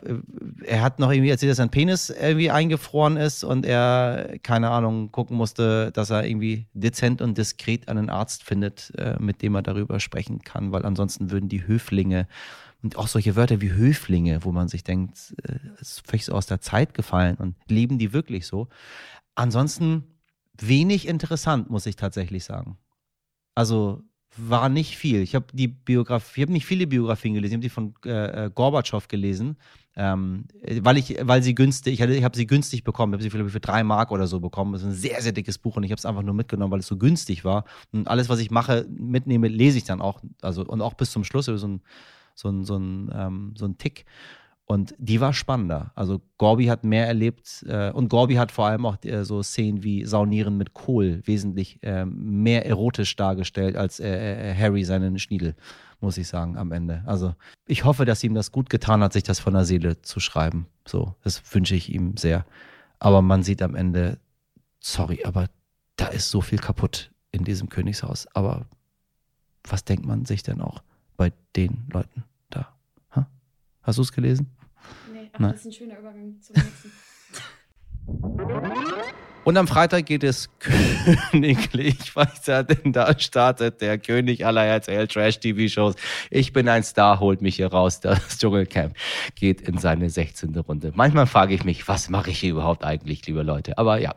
Er 0.64 0.82
hat 0.82 1.00
noch 1.00 1.10
irgendwie 1.10 1.30
erzählt, 1.30 1.50
dass 1.50 1.56
sein 1.56 1.70
Penis 1.70 2.10
irgendwie 2.10 2.50
eingefroren 2.50 3.16
ist 3.16 3.42
und 3.42 3.66
er, 3.66 4.38
keine 4.42 4.70
Ahnung, 4.70 5.10
gucken 5.10 5.36
musste, 5.36 5.90
dass 5.92 6.10
er 6.10 6.24
irgendwie 6.24 6.66
dezent 6.72 7.20
und 7.20 7.36
diskret 7.36 7.88
einen 7.88 8.10
Arzt 8.10 8.44
findet, 8.44 8.92
äh, 8.96 9.16
mit 9.18 9.42
dem 9.42 9.56
er 9.56 9.62
darüber 9.62 9.98
sprechen 9.98 10.42
kann, 10.42 10.70
weil 10.70 10.84
ansonsten 10.84 11.30
würden 11.32 11.48
die 11.48 11.66
Höflinge 11.66 12.28
und 12.82 12.96
auch 12.96 13.08
solche 13.08 13.36
Wörter 13.36 13.60
wie 13.60 13.72
Höflinge, 13.72 14.44
wo 14.44 14.52
man 14.52 14.68
sich 14.68 14.84
denkt, 14.84 15.34
äh, 15.42 15.58
ist 15.80 16.06
völlig 16.06 16.24
so 16.24 16.32
aus 16.32 16.46
der 16.46 16.60
Zeit 16.60 16.94
gefallen 16.94 17.36
und 17.36 17.56
leben 17.68 17.98
die 17.98 18.12
wirklich 18.12 18.46
so. 18.46 18.68
Ansonsten 19.34 20.04
wenig 20.58 21.06
interessant, 21.08 21.70
muss 21.70 21.86
ich 21.86 21.96
tatsächlich 21.96 22.44
sagen. 22.44 22.78
Also 23.54 24.02
war 24.36 24.68
nicht 24.68 24.96
viel. 24.96 25.20
Ich 25.20 25.34
habe 25.34 25.46
die 25.52 25.68
Biografie, 25.68 26.40
ich 26.40 26.42
habe 26.42 26.52
nicht 26.52 26.66
viele 26.66 26.86
Biografien 26.86 27.34
gelesen, 27.34 27.52
ich 27.52 27.56
habe 27.56 27.62
die 27.62 27.68
von 27.68 27.94
äh, 28.04 28.46
äh, 28.46 28.50
Gorbatschow 28.54 29.08
gelesen, 29.08 29.56
ähm, 29.96 30.44
weil 30.82 30.98
ich, 30.98 31.16
weil 31.22 31.42
sie 31.42 31.54
günstig, 31.54 32.00
ich, 32.00 32.08
ich 32.08 32.24
habe 32.24 32.36
sie 32.36 32.46
günstig 32.46 32.84
bekommen, 32.84 33.12
ich 33.12 33.16
habe 33.16 33.22
sie 33.24 33.30
für, 33.30 33.48
für 33.48 33.60
drei 33.60 33.82
Mark 33.82 34.12
oder 34.12 34.28
so 34.28 34.38
bekommen. 34.38 34.72
Das 34.72 34.82
ist 34.82 34.88
ein 34.88 34.94
sehr, 34.94 35.20
sehr 35.20 35.32
dickes 35.32 35.58
Buch 35.58 35.76
und 35.76 35.82
ich 35.82 35.90
habe 35.90 35.98
es 35.98 36.06
einfach 36.06 36.22
nur 36.22 36.34
mitgenommen, 36.34 36.70
weil 36.70 36.78
es 36.78 36.86
so 36.86 36.96
günstig 36.96 37.44
war. 37.44 37.64
Und 37.92 38.06
alles, 38.06 38.28
was 38.28 38.38
ich 38.38 38.50
mache, 38.50 38.86
mitnehme, 38.88 39.48
lese 39.48 39.78
ich 39.78 39.84
dann 39.84 40.00
auch. 40.00 40.22
Also 40.40 40.64
und 40.64 40.80
auch 40.80 40.94
bis 40.94 41.10
zum 41.10 41.24
Schluss. 41.24 41.46
So 41.46 41.66
ein 41.66 41.82
so 42.40 42.48
ein, 42.48 42.64
so 42.64 42.76
ein, 42.76 43.10
ähm, 43.14 43.54
so 43.56 43.66
ein 43.66 43.78
Tick. 43.78 44.04
Und 44.64 44.94
die 44.98 45.20
war 45.20 45.32
spannender. 45.32 45.90
Also 45.96 46.20
Gorby 46.38 46.66
hat 46.66 46.84
mehr 46.84 47.06
erlebt 47.06 47.64
äh, 47.68 47.90
und 47.90 48.08
Gorby 48.08 48.34
hat 48.34 48.52
vor 48.52 48.66
allem 48.66 48.86
auch 48.86 48.96
äh, 49.04 49.24
so 49.24 49.42
Szenen 49.42 49.82
wie 49.82 50.04
Saunieren 50.04 50.56
mit 50.56 50.74
Kohl 50.74 51.22
wesentlich 51.24 51.82
äh, 51.82 52.04
mehr 52.06 52.66
erotisch 52.66 53.16
dargestellt 53.16 53.76
als 53.76 53.98
äh, 53.98 54.50
äh, 54.50 54.54
Harry 54.54 54.84
seinen 54.84 55.18
Schniedel, 55.18 55.56
muss 56.00 56.18
ich 56.18 56.28
sagen, 56.28 56.56
am 56.56 56.70
Ende. 56.70 57.02
Also 57.04 57.34
ich 57.66 57.84
hoffe, 57.84 58.04
dass 58.04 58.22
ihm 58.22 58.34
das 58.34 58.52
gut 58.52 58.70
getan 58.70 59.02
hat, 59.02 59.12
sich 59.12 59.24
das 59.24 59.40
von 59.40 59.54
der 59.54 59.64
Seele 59.64 60.02
zu 60.02 60.20
schreiben. 60.20 60.66
So, 60.86 61.16
das 61.24 61.42
wünsche 61.52 61.74
ich 61.74 61.92
ihm 61.92 62.16
sehr. 62.16 62.46
Aber 63.00 63.22
man 63.22 63.42
sieht 63.42 63.62
am 63.62 63.74
Ende, 63.74 64.18
sorry, 64.78 65.24
aber 65.24 65.48
da 65.96 66.06
ist 66.06 66.30
so 66.30 66.40
viel 66.40 66.58
kaputt 66.58 67.10
in 67.32 67.42
diesem 67.42 67.70
Königshaus. 67.70 68.28
Aber 68.34 68.66
was 69.64 69.84
denkt 69.84 70.06
man 70.06 70.26
sich 70.26 70.44
denn 70.44 70.60
auch? 70.60 70.82
bei 71.20 71.34
den 71.54 71.86
Leuten? 71.92 72.24
Hast 73.90 73.96
du 73.96 74.02
es 74.02 74.12
gelesen? 74.12 74.46
Nee, 75.12 75.28
Nein. 75.36 75.50
das 75.50 75.62
ist 75.62 75.66
ein 75.66 75.72
schöner 75.72 75.98
Übergang 75.98 76.36
zum 76.40 76.54
nächsten. 76.54 76.92
Und 79.42 79.56
am 79.56 79.66
Freitag 79.66 80.06
geht 80.06 80.22
es 80.22 80.48
königlich 80.60 82.14
weiter, 82.14 82.62
denn 82.62 82.92
da 82.92 83.18
startet 83.18 83.80
der 83.80 83.98
König 83.98 84.46
aller 84.46 84.64
RTL 84.64 85.08
Trash-TV-Shows. 85.08 85.96
Ich 86.30 86.52
bin 86.52 86.68
ein 86.68 86.84
Star, 86.84 87.18
holt 87.18 87.42
mich 87.42 87.56
hier 87.56 87.66
raus. 87.66 87.98
Das 87.98 88.38
Dschungelcamp 88.38 88.94
geht 89.34 89.60
in 89.62 89.78
seine 89.78 90.08
16. 90.08 90.56
Runde. 90.56 90.92
Manchmal 90.94 91.26
frage 91.26 91.52
ich 91.52 91.64
mich, 91.64 91.88
was 91.88 92.10
mache 92.10 92.30
ich 92.30 92.38
hier 92.38 92.52
überhaupt 92.52 92.84
eigentlich, 92.84 93.26
liebe 93.26 93.42
Leute? 93.42 93.76
Aber 93.76 93.98
ja, 93.98 94.14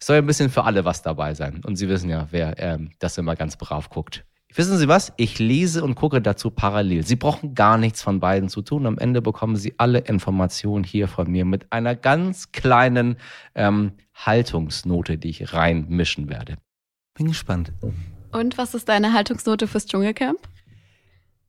es 0.00 0.06
soll 0.06 0.16
ein 0.16 0.26
bisschen 0.26 0.48
für 0.48 0.64
alle 0.64 0.86
was 0.86 1.02
dabei 1.02 1.34
sein. 1.34 1.60
Und 1.62 1.76
Sie 1.76 1.90
wissen 1.90 2.08
ja, 2.08 2.28
wer 2.30 2.58
ähm, 2.58 2.92
das 3.00 3.18
immer 3.18 3.36
ganz 3.36 3.58
brav 3.58 3.90
guckt. 3.90 4.24
Wissen 4.54 4.78
Sie 4.78 4.88
was? 4.88 5.12
Ich 5.16 5.38
lese 5.38 5.84
und 5.84 5.94
gucke 5.94 6.20
dazu 6.20 6.50
parallel. 6.50 7.06
Sie 7.06 7.16
brauchen 7.16 7.54
gar 7.54 7.78
nichts 7.78 8.02
von 8.02 8.18
beiden 8.18 8.48
zu 8.48 8.62
tun. 8.62 8.86
Am 8.86 8.98
Ende 8.98 9.22
bekommen 9.22 9.56
Sie 9.56 9.74
alle 9.78 10.00
Informationen 10.00 10.82
hier 10.82 11.06
von 11.06 11.30
mir 11.30 11.44
mit 11.44 11.72
einer 11.72 11.94
ganz 11.94 12.50
kleinen 12.50 13.16
ähm, 13.54 13.92
Haltungsnote, 14.14 15.18
die 15.18 15.30
ich 15.30 15.52
reinmischen 15.52 16.28
werde. 16.28 16.56
Bin 17.14 17.28
gespannt. 17.28 17.72
Und 18.32 18.58
was 18.58 18.74
ist 18.74 18.88
deine 18.88 19.12
Haltungsnote 19.12 19.68
fürs 19.68 19.86
Dschungelcamp? 19.86 20.38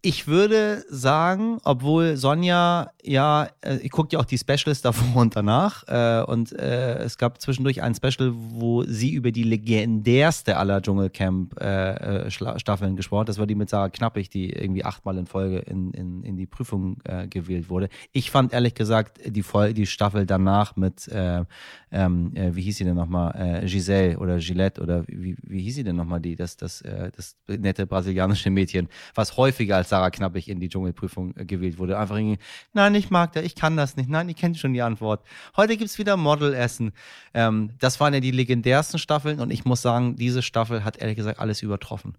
Ich 0.03 0.25
würde 0.25 0.83
sagen, 0.89 1.59
obwohl 1.63 2.17
Sonja, 2.17 2.89
ja, 3.03 3.49
äh, 3.61 3.77
ich 3.83 3.91
gucke 3.91 4.13
ja 4.13 4.19
auch 4.19 4.25
die 4.25 4.39
Specials 4.39 4.81
davor 4.85 5.21
und 5.21 5.35
danach. 5.35 5.87
Äh, 5.87 6.23
und 6.23 6.53
äh, 6.53 7.03
es 7.03 7.19
gab 7.19 7.39
zwischendurch 7.39 7.83
ein 7.83 7.93
Special, 7.93 8.31
wo 8.33 8.81
sie 8.83 9.13
über 9.13 9.31
die 9.31 9.43
legendärste 9.43 10.57
aller 10.57 10.81
Dschungelcamp-Staffeln 10.81 12.95
gesprochen 12.95 13.21
hat. 13.21 13.29
Das 13.29 13.37
war 13.37 13.45
die 13.45 13.53
mit 13.53 13.69
Sarah 13.69 13.89
Knappig, 13.89 14.31
die 14.31 14.49
irgendwie 14.49 14.83
achtmal 14.83 15.19
in 15.19 15.27
Folge 15.27 15.59
in, 15.59 15.91
in, 15.91 16.23
in 16.23 16.35
die 16.35 16.47
Prüfung 16.47 16.97
gewählt 17.29 17.69
wurde. 17.69 17.89
Ich 18.11 18.31
fand 18.31 18.53
ehrlich 18.53 18.73
gesagt 18.73 19.19
die, 19.23 19.43
Vol 19.43 19.73
die 19.73 19.85
Staffel 19.85 20.25
danach 20.25 20.75
mit, 20.75 21.07
äh, 21.09 21.43
ähm, 21.91 22.31
wie 22.33 22.61
hieß 22.61 22.77
sie 22.77 22.85
denn 22.85 22.95
nochmal, 22.95 23.61
äh, 23.61 23.67
Giselle 23.67 24.17
oder 24.17 24.39
Gillette 24.39 24.81
oder 24.81 25.03
wie, 25.07 25.35
wie 25.43 25.61
hieß 25.61 25.75
sie 25.75 25.83
denn 25.83 25.97
nochmal, 25.97 26.19
die, 26.19 26.35
das, 26.35 26.57
das, 26.57 26.83
das 27.15 27.35
nette 27.47 27.85
brasilianische 27.85 28.49
Mädchen, 28.49 28.89
was 29.13 29.37
häufiger 29.37 29.77
als 29.77 29.90
Sarah 29.91 30.09
Knappig 30.09 30.47
in 30.47 30.61
die 30.61 30.69
Dschungelprüfung 30.69 31.35
äh, 31.35 31.45
gewählt 31.45 31.77
wurde. 31.77 31.99
Einfach 31.99 32.15
irgendwie, 32.15 32.39
nein, 32.73 32.95
ich 32.95 33.09
mag 33.09 33.33
da, 33.33 33.41
ich 33.41 33.55
kann 33.55 33.75
das 33.75 33.97
nicht. 33.97 34.09
Nein, 34.09 34.29
ich 34.29 34.37
kenne 34.37 34.55
schon 34.55 34.73
die 34.73 34.81
Antwort. 34.81 35.23
Heute 35.57 35.75
gibt 35.75 35.89
es 35.89 35.99
wieder 35.99 36.15
Modelessen. 36.15 36.93
Ähm, 37.33 37.71
das 37.79 37.99
waren 37.99 38.13
ja 38.13 38.21
die 38.21 38.31
legendärsten 38.31 38.99
Staffeln 38.99 39.41
und 39.41 39.51
ich 39.51 39.65
muss 39.65 39.81
sagen, 39.81 40.15
diese 40.15 40.41
Staffel 40.41 40.85
hat 40.85 40.97
ehrlich 40.97 41.17
gesagt 41.17 41.39
alles 41.39 41.61
übertroffen. 41.61 42.17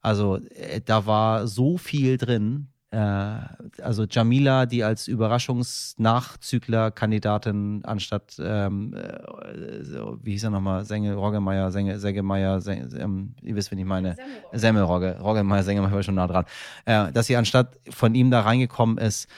Also 0.00 0.36
äh, 0.54 0.80
da 0.84 1.06
war 1.06 1.48
so 1.48 1.76
viel 1.76 2.18
drin 2.18 2.68
also 2.90 4.06
Jamila, 4.08 4.64
die 4.64 4.82
als 4.82 5.08
Überraschungsnachzügler-Kandidatin 5.08 7.84
anstatt, 7.84 8.40
ähm, 8.42 8.94
äh, 8.94 9.18
wie 10.22 10.30
hieß 10.32 10.44
er 10.44 10.50
nochmal, 10.50 10.86
Senge, 10.86 11.14
Roggemeier, 11.14 11.70
Senge, 11.70 11.98
Seggemeier, 11.98 12.62
Senge, 12.62 12.88
ähm, 12.98 13.34
ihr 13.42 13.56
wisst, 13.56 13.70
wen 13.70 13.78
ich 13.78 13.84
meine, 13.84 14.16
Semmelrogge, 14.52 15.18
Roggemeier, 15.20 15.62
Sengemeier 15.62 15.92
war 15.92 16.02
schon 16.02 16.14
nah 16.14 16.26
dran, 16.26 16.46
äh, 16.86 17.12
dass 17.12 17.26
sie 17.26 17.36
anstatt 17.36 17.78
von 17.90 18.14
ihm 18.14 18.30
da 18.30 18.40
reingekommen 18.40 18.96
ist, 18.96 19.28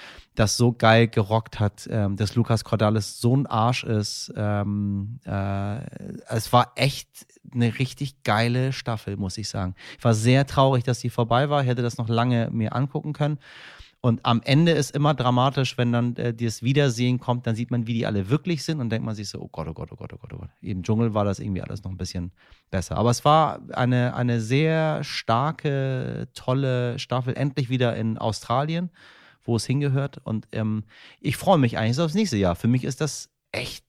das 0.40 0.56
so 0.56 0.72
geil 0.72 1.06
gerockt 1.06 1.60
hat, 1.60 1.86
ähm, 1.90 2.16
dass 2.16 2.34
Lukas 2.34 2.64
Cordalis 2.64 3.20
so 3.20 3.36
ein 3.36 3.46
Arsch 3.46 3.84
ist. 3.84 4.32
Ähm, 4.34 5.20
äh, 5.26 5.80
es 6.28 6.50
war 6.52 6.72
echt 6.76 7.26
eine 7.52 7.78
richtig 7.78 8.22
geile 8.22 8.72
Staffel, 8.72 9.18
muss 9.18 9.36
ich 9.36 9.50
sagen. 9.50 9.74
Ich 9.98 10.04
war 10.04 10.14
sehr 10.14 10.46
traurig, 10.46 10.82
dass 10.82 11.00
sie 11.00 11.10
vorbei 11.10 11.50
war. 11.50 11.60
Ich 11.60 11.68
hätte 11.68 11.82
das 11.82 11.98
noch 11.98 12.08
lange 12.08 12.48
mir 12.50 12.74
angucken 12.74 13.12
können. 13.12 13.38
Und 14.00 14.24
am 14.24 14.40
Ende 14.42 14.72
ist 14.72 14.96
immer 14.96 15.12
dramatisch, 15.12 15.76
wenn 15.76 15.92
dann 15.92 16.16
äh, 16.16 16.32
das 16.32 16.62
Wiedersehen 16.62 17.20
kommt, 17.20 17.46
dann 17.46 17.54
sieht 17.54 17.70
man, 17.70 17.86
wie 17.86 17.92
die 17.92 18.06
alle 18.06 18.30
wirklich 18.30 18.64
sind 18.64 18.80
und 18.80 18.88
denkt 18.88 19.04
man 19.04 19.14
sich 19.14 19.28
so, 19.28 19.42
oh 19.42 19.48
Gott, 19.52 19.68
oh 19.68 19.74
Gott, 19.74 19.92
oh 19.92 19.96
Gott, 19.96 20.14
oh 20.14 20.16
Gott, 20.16 20.32
oh 20.32 20.38
Gott. 20.38 20.50
Im 20.62 20.82
Dschungel 20.82 21.12
war 21.12 21.26
das 21.26 21.38
irgendwie 21.38 21.60
alles 21.60 21.84
noch 21.84 21.90
ein 21.90 21.98
bisschen 21.98 22.32
besser. 22.70 22.96
Aber 22.96 23.10
es 23.10 23.26
war 23.26 23.60
eine, 23.72 24.14
eine 24.14 24.40
sehr 24.40 25.04
starke, 25.04 26.28
tolle 26.32 26.98
Staffel, 26.98 27.36
endlich 27.36 27.68
wieder 27.68 27.94
in 27.94 28.16
Australien 28.16 28.88
wo 29.44 29.56
es 29.56 29.66
hingehört. 29.66 30.18
Und 30.24 30.48
ähm, 30.52 30.84
ich 31.20 31.36
freue 31.36 31.58
mich 31.58 31.78
eigentlich 31.78 31.98
aufs 32.00 32.14
nächste 32.14 32.36
Jahr. 32.36 32.56
Für 32.56 32.68
mich 32.68 32.84
ist 32.84 33.00
das 33.00 33.30
echt 33.52 33.84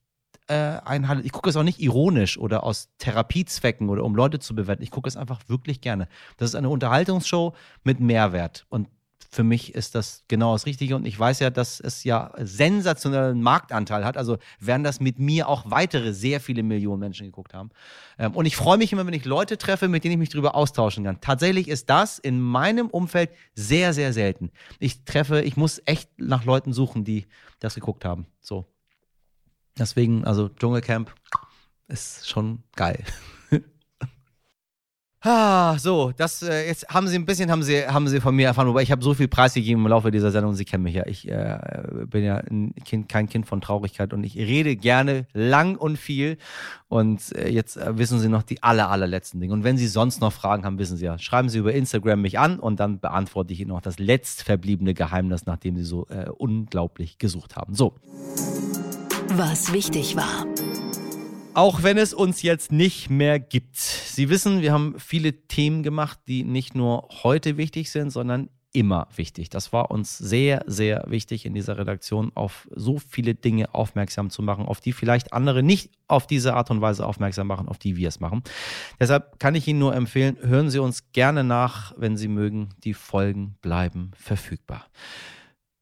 äh, 0.48 0.54
ein 0.84 1.08
Highlight. 1.08 1.24
Ich 1.24 1.32
gucke 1.32 1.48
es 1.48 1.56
auch 1.56 1.62
nicht 1.62 1.80
ironisch 1.80 2.38
oder 2.38 2.64
aus 2.64 2.90
Therapiezwecken 2.98 3.88
oder 3.88 4.04
um 4.04 4.14
Leute 4.14 4.38
zu 4.38 4.54
bewerten. 4.54 4.82
Ich 4.82 4.90
gucke 4.90 5.08
es 5.08 5.16
einfach 5.16 5.40
wirklich 5.48 5.80
gerne. 5.80 6.08
Das 6.36 6.50
ist 6.50 6.54
eine 6.54 6.68
Unterhaltungsshow 6.68 7.54
mit 7.84 8.00
Mehrwert. 8.00 8.66
Und 8.68 8.88
für 9.32 9.44
mich 9.44 9.74
ist 9.74 9.94
das 9.94 10.24
genau 10.28 10.52
das 10.52 10.66
Richtige. 10.66 10.94
Und 10.94 11.06
ich 11.06 11.18
weiß 11.18 11.40
ja, 11.40 11.48
dass 11.48 11.80
es 11.80 12.04
ja 12.04 12.32
sensationellen 12.36 13.42
Marktanteil 13.42 14.04
hat. 14.04 14.18
Also 14.18 14.36
werden 14.60 14.84
das 14.84 15.00
mit 15.00 15.18
mir 15.18 15.48
auch 15.48 15.70
weitere 15.70 16.12
sehr 16.12 16.38
viele 16.38 16.62
Millionen 16.62 17.00
Menschen 17.00 17.24
geguckt 17.26 17.54
haben. 17.54 17.70
Ähm, 18.18 18.32
und 18.32 18.44
ich 18.44 18.56
freue 18.56 18.76
mich 18.76 18.92
immer, 18.92 19.06
wenn 19.06 19.14
ich 19.14 19.24
Leute 19.24 19.56
treffe, 19.56 19.88
mit 19.88 20.04
denen 20.04 20.12
ich 20.12 20.18
mich 20.18 20.28
darüber 20.28 20.54
austauschen 20.54 21.04
kann. 21.04 21.18
Tatsächlich 21.22 21.68
ist 21.68 21.88
das 21.88 22.18
in 22.18 22.42
meinem 22.42 22.88
Umfeld 22.88 23.30
sehr, 23.54 23.94
sehr 23.94 24.12
selten. 24.12 24.50
Ich 24.78 25.04
treffe, 25.04 25.40
ich 25.40 25.56
muss 25.56 25.80
echt 25.86 26.10
nach 26.18 26.44
Leuten 26.44 26.74
suchen, 26.74 27.04
die 27.04 27.26
das 27.58 27.74
geguckt 27.74 28.04
haben. 28.04 28.26
So. 28.42 28.66
Deswegen, 29.78 30.26
also 30.26 30.50
Dschungelcamp 30.50 31.10
ist 31.88 32.28
schon 32.28 32.62
geil. 32.76 33.02
Ah, 35.24 35.78
so, 35.78 36.10
das 36.16 36.42
äh, 36.42 36.66
jetzt 36.66 36.88
haben 36.88 37.06
Sie 37.06 37.14
ein 37.14 37.24
bisschen 37.24 37.48
haben 37.48 37.62
Sie 37.62 37.86
haben 37.86 38.08
Sie 38.08 38.20
von 38.20 38.34
mir 38.34 38.48
erfahren, 38.48 38.66
wobei 38.66 38.82
ich 38.82 38.90
habe 38.90 39.04
so 39.04 39.14
viel 39.14 39.28
preisgegeben 39.28 39.84
im 39.84 39.88
Laufe 39.88 40.10
dieser 40.10 40.32
Sendung. 40.32 40.54
Sie 40.54 40.64
kennen 40.64 40.82
mich 40.82 40.96
ja. 40.96 41.06
Ich 41.06 41.28
äh, 41.28 41.58
bin 42.06 42.24
ja 42.24 42.42
kind, 42.84 43.08
kein 43.08 43.28
Kind 43.28 43.46
von 43.46 43.60
Traurigkeit 43.60 44.12
und 44.12 44.24
ich 44.24 44.36
rede 44.36 44.74
gerne 44.74 45.26
lang 45.32 45.76
und 45.76 45.96
viel. 45.96 46.38
Und 46.88 47.36
äh, 47.36 47.48
jetzt 47.50 47.76
äh, 47.76 47.96
wissen 47.96 48.18
Sie 48.18 48.28
noch 48.28 48.42
die 48.42 48.64
aller 48.64 48.90
allerletzten 48.90 49.40
Dinge. 49.40 49.52
Und 49.52 49.62
wenn 49.62 49.76
Sie 49.76 49.86
sonst 49.86 50.20
noch 50.20 50.32
Fragen 50.32 50.64
haben, 50.64 50.80
wissen 50.80 50.96
Sie 50.96 51.04
ja, 51.04 51.16
schreiben 51.18 51.48
Sie 51.48 51.58
über 51.58 51.72
Instagram 51.72 52.20
mich 52.20 52.40
an 52.40 52.58
und 52.58 52.80
dann 52.80 52.98
beantworte 52.98 53.52
ich 53.52 53.60
Ihnen 53.60 53.68
noch 53.68 53.80
das 53.80 54.00
letztverbliebene 54.00 54.92
Geheimnis, 54.92 55.46
nachdem 55.46 55.76
Sie 55.76 55.84
so 55.84 56.08
äh, 56.08 56.30
unglaublich 56.30 57.18
gesucht 57.18 57.54
haben. 57.54 57.74
So. 57.74 57.94
Was 59.36 59.72
wichtig 59.72 60.16
war 60.16 60.51
auch 61.54 61.82
wenn 61.82 61.98
es 61.98 62.14
uns 62.14 62.42
jetzt 62.42 62.72
nicht 62.72 63.10
mehr 63.10 63.38
gibt. 63.38 63.76
Sie 63.76 64.28
wissen, 64.28 64.62
wir 64.62 64.72
haben 64.72 64.94
viele 64.98 65.32
Themen 65.32 65.82
gemacht, 65.82 66.18
die 66.26 66.44
nicht 66.44 66.74
nur 66.74 67.08
heute 67.22 67.56
wichtig 67.56 67.90
sind, 67.90 68.10
sondern 68.10 68.48
immer 68.72 69.06
wichtig. 69.16 69.50
Das 69.50 69.72
war 69.72 69.90
uns 69.90 70.16
sehr, 70.16 70.64
sehr 70.66 71.04
wichtig 71.08 71.44
in 71.44 71.52
dieser 71.52 71.76
Redaktion, 71.76 72.32
auf 72.34 72.66
so 72.74 72.98
viele 72.98 73.34
Dinge 73.34 73.74
aufmerksam 73.74 74.30
zu 74.30 74.42
machen, 74.42 74.64
auf 74.64 74.80
die 74.80 74.92
vielleicht 74.92 75.34
andere 75.34 75.62
nicht 75.62 75.90
auf 76.08 76.26
diese 76.26 76.54
Art 76.54 76.70
und 76.70 76.80
Weise 76.80 77.06
aufmerksam 77.06 77.48
machen, 77.48 77.68
auf 77.68 77.78
die 77.78 77.96
wir 77.96 78.08
es 78.08 78.20
machen. 78.20 78.42
Deshalb 78.98 79.38
kann 79.38 79.54
ich 79.54 79.68
Ihnen 79.68 79.78
nur 79.78 79.94
empfehlen, 79.94 80.38
hören 80.40 80.70
Sie 80.70 80.78
uns 80.78 81.12
gerne 81.12 81.44
nach, 81.44 81.92
wenn 81.98 82.16
Sie 82.16 82.28
mögen. 82.28 82.70
Die 82.82 82.94
Folgen 82.94 83.56
bleiben 83.60 84.12
verfügbar. 84.16 84.86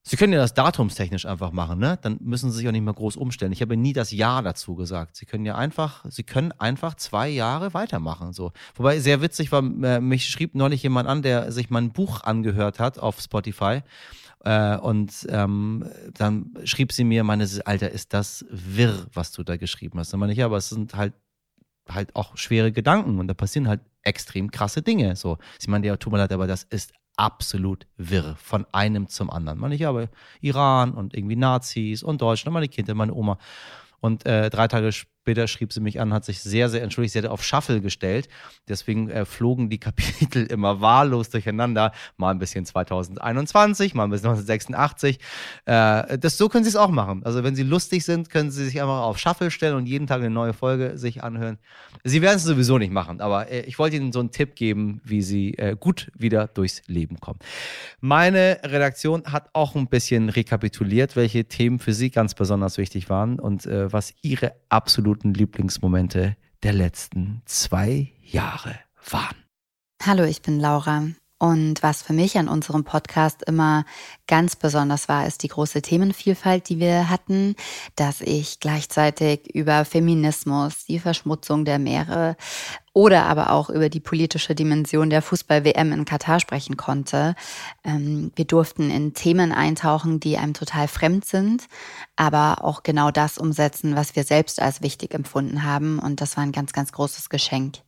Sie 0.03 0.17
können 0.17 0.33
ja 0.33 0.39
das 0.39 0.55
datumstechnisch 0.55 1.27
einfach 1.27 1.53
machen, 1.53 1.79
ne? 1.79 1.99
Dann 2.01 2.19
müssen 2.23 2.51
Sie 2.51 2.59
sich 2.59 2.69
auch 2.69 2.73
nicht 2.73 2.85
mehr 2.85 2.95
groß 2.95 3.17
umstellen. 3.17 3.53
Ich 3.53 3.61
habe 3.61 3.77
nie 3.77 3.93
das 3.93 4.11
Jahr 4.11 4.43
dazu 4.43 4.75
gesagt. 4.75 5.15
Sie 5.17 5.27
können 5.27 5.45
ja 5.45 5.57
einfach, 5.57 6.07
Sie 6.09 6.23
können 6.23 6.53
einfach 6.53 6.95
zwei 6.95 7.29
Jahre 7.29 7.75
weitermachen. 7.75 8.33
So. 8.33 8.53
Wobei 8.77 8.99
sehr 8.99 9.21
witzig 9.21 9.53
war, 9.53 9.63
äh, 9.63 10.01
mich 10.01 10.29
schrieb 10.29 10.55
neulich 10.55 10.83
jemand 10.83 11.07
an, 11.07 11.21
der 11.21 11.53
sich 11.53 11.69
mein 11.69 11.93
Buch 11.93 12.23
angehört 12.23 12.79
hat 12.79 12.99
auf 12.99 13.21
Spotify. 13.21 13.83
Äh, 14.43 14.79
und 14.79 15.27
ähm, 15.29 15.85
dann 16.15 16.55
schrieb 16.65 16.93
sie 16.93 17.05
mir, 17.05 17.23
meine, 17.23 17.47
Alter, 17.67 17.91
ist 17.91 18.15
das 18.15 18.47
wirr, 18.51 19.07
was 19.13 19.33
du 19.33 19.43
da 19.43 19.59
geschrieben 19.59 19.99
hast. 19.99 20.15
Dann 20.15 20.21
meine 20.21 20.33
ich, 20.33 20.39
ja, 20.39 20.47
aber 20.47 20.57
es 20.57 20.71
sind 20.71 20.95
halt 20.95 21.13
halt 21.89 22.15
auch 22.15 22.37
schwere 22.37 22.71
Gedanken 22.73 23.19
und 23.19 23.27
da 23.27 23.35
passieren 23.35 23.69
halt 23.69 23.81
extrem 24.03 24.51
krasse 24.51 24.83
Dinge. 24.83 25.17
So, 25.17 25.39
sie 25.59 25.71
meinte, 25.71 25.89
ja, 25.89 25.97
tut 25.97 26.13
mir 26.13 26.19
leid, 26.19 26.33
aber 26.33 26.47
das 26.47 26.63
ist 26.65 26.93
absolut 27.21 27.87
wirr, 27.99 28.35
von 28.37 28.67
einem 28.73 29.07
zum 29.07 29.31
anderen. 29.31 29.59
Man 29.59 29.73
ich 29.73 29.83
habe 29.85 30.09
Iran 30.41 30.93
und 30.93 31.15
irgendwie 31.15 31.37
Nazis 31.37 32.03
und 32.03 32.23
Deutschland, 32.23 32.55
meine 32.55 32.69
Kinder, 32.69 32.95
meine 32.95 33.13
Oma. 33.15 33.39
Und 34.01 34.25
äh, 34.25 34.49
drei 34.49 34.67
Tage 34.69 34.91
später 34.91 35.20
schrieb 35.47 35.73
sie 35.73 35.81
mich 35.81 36.01
an, 36.01 36.13
hat 36.13 36.25
sich 36.25 36.41
sehr, 36.41 36.69
sehr 36.69 36.83
entschuldigt. 36.83 37.13
Sie 37.13 37.19
hatte 37.19 37.31
auf 37.31 37.45
Shuffle 37.45 37.81
gestellt. 37.81 38.29
Deswegen 38.69 39.11
äh, 39.11 39.25
flogen 39.25 39.71
die 39.71 39.79
Kapitel 39.81 40.47
immer 40.47 40.81
wahllos 40.81 41.31
durcheinander. 41.31 41.93
Mal 42.17 42.31
ein 42.31 42.39
bisschen 42.39 42.65
2021, 42.65 43.95
mal 43.95 44.05
ein 44.05 44.11
bisschen 44.11 44.31
1986. 44.31 45.19
Äh, 45.67 46.19
das, 46.19 46.39
so 46.39 46.49
können 46.49 46.65
sie 46.65 46.71
es 46.71 46.77
auch 46.77 46.91
machen. 46.91 47.23
Also 47.25 47.45
wenn 47.45 47.55
sie 47.55 47.63
lustig 47.63 48.05
sind, 48.05 48.31
können 48.31 48.51
sie 48.51 48.65
sich 48.65 48.81
einfach 48.81 49.03
auf 49.03 49.19
Shuffle 49.19 49.51
stellen 49.51 49.77
und 49.77 49.87
jeden 49.87 50.07
Tag 50.07 50.19
eine 50.19 50.31
neue 50.31 50.53
Folge 50.53 50.99
sich 50.99 51.23
anhören. 51.23 51.59
Sie 52.05 52.23
werden 52.23 52.37
es 52.37 52.45
sowieso 52.45 52.79
nicht 52.79 52.93
machen, 52.93 53.21
aber 53.21 53.51
äh, 53.51 53.61
ich 53.63 53.79
wollte 53.79 53.97
Ihnen 53.97 54.13
so 54.13 54.21
einen 54.21 54.31
Tipp 54.31 54.55
geben, 54.55 55.01
wie 55.05 55.23
Sie 55.23 55.55
äh, 55.55 55.77
gut 55.79 56.11
wieder 56.17 56.47
durchs 56.49 56.83
Leben 56.87 57.21
kommen. 57.21 57.39
Meine 58.01 58.61
Redaktion 58.65 59.25
hat 59.25 59.51
auch 59.53 59.75
ein 59.75 59.89
bisschen 59.89 60.29
rekapituliert, 60.29 61.17
welche 61.17 61.45
Themen 61.45 61.79
für 61.79 61.93
Sie 61.93 62.11
ganz 62.11 62.35
besonders 62.35 62.79
wichtig 62.79 63.11
waren 63.11 63.39
und 63.39 63.67
äh, 63.67 63.93
was 63.93 64.15
Ihre 64.23 64.55
absoluten 64.69 65.20
Lieblingsmomente 65.23 66.37
der 66.63 66.73
letzten 66.73 67.43
zwei 67.45 68.13
Jahre 68.23 68.79
waren. 69.11 69.37
Hallo, 70.03 70.25
ich 70.25 70.43
bin 70.43 70.59
Laura. 70.59 71.05
Und 71.41 71.83
was 71.83 72.03
für 72.03 72.13
mich 72.13 72.37
an 72.37 72.49
unserem 72.49 72.85
Podcast 72.85 73.43
immer 73.45 73.87
ganz 74.27 74.57
besonders 74.57 75.09
war, 75.09 75.27
ist 75.27 75.43
die 75.43 75.49
große 75.49 75.81
Themenvielfalt, 75.81 76.69
die 76.69 76.79
wir 76.81 77.09
hatten, 77.09 77.57
dass 77.97 78.21
ich 78.21 78.61
gleichzeitig 78.61 79.55
über 79.55 79.87
Feminismus, 79.87 80.85
die 80.85 80.99
Verschmutzung 80.99 81.65
der 81.65 81.79
Meere 81.79 82.37
oder 82.93 83.25
aber 83.25 83.53
auch 83.53 83.71
über 83.71 83.89
die 83.89 84.01
politische 84.01 84.55
Dimension 84.55 85.09
der 85.09 85.23
Fußball-WM 85.23 85.93
in 85.93 86.05
Katar 86.05 86.41
sprechen 86.41 86.77
konnte. 86.77 87.35
Ähm, 87.85 88.33
wir 88.37 88.45
durften 88.45 88.91
in 88.91 89.15
Themen 89.15 89.53
eintauchen, 89.53 90.21
die 90.21 90.37
einem 90.37 90.53
total 90.53 90.89
fremd 90.89 91.25
sind, 91.25 91.69
aber 92.17 92.63
auch 92.65 92.83
genau 92.83 93.11
das 93.11 93.39
umsetzen, 93.39 93.97
was 93.97 94.15
wir 94.15 94.25
selbst 94.25 94.61
als 94.61 94.83
wichtig 94.83 95.15
empfunden 95.15 95.65
haben. 95.65 96.01
Und 96.01 96.21
das 96.21 96.37
war 96.37 96.45
ein 96.45 96.53
ganz, 96.53 96.75
ganz 96.75 96.93
großes 96.93 97.31
Geschenk. 97.31 97.79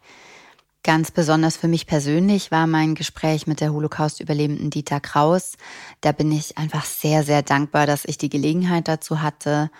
Ganz 0.85 1.13
besonders 1.13 1.57
für 1.57 1.69
mich 1.69 1.87
persönlich 1.87 2.51
war 2.51 2.67
mein 2.67 2.97
Gespräch 2.97 3.47
mit 3.47 3.61
der 3.61 3.73
Holocaust-Überlebenden 3.73 4.69
Dieter 4.71 4.99
Kraus. 4.99 5.57
Da 6.01 6.11
bin 6.11 6.33
ich 6.33 6.59
einfach 6.59 6.85
sehr, 6.85 7.23
sehr 7.23 7.43
dankbar, 7.43 7.87
dass 7.87 8.05
ich 8.05 8.19
die 8.19 8.29
Gelegenheit 8.29 8.89
dazu 8.89 9.23
hatte 9.23 9.71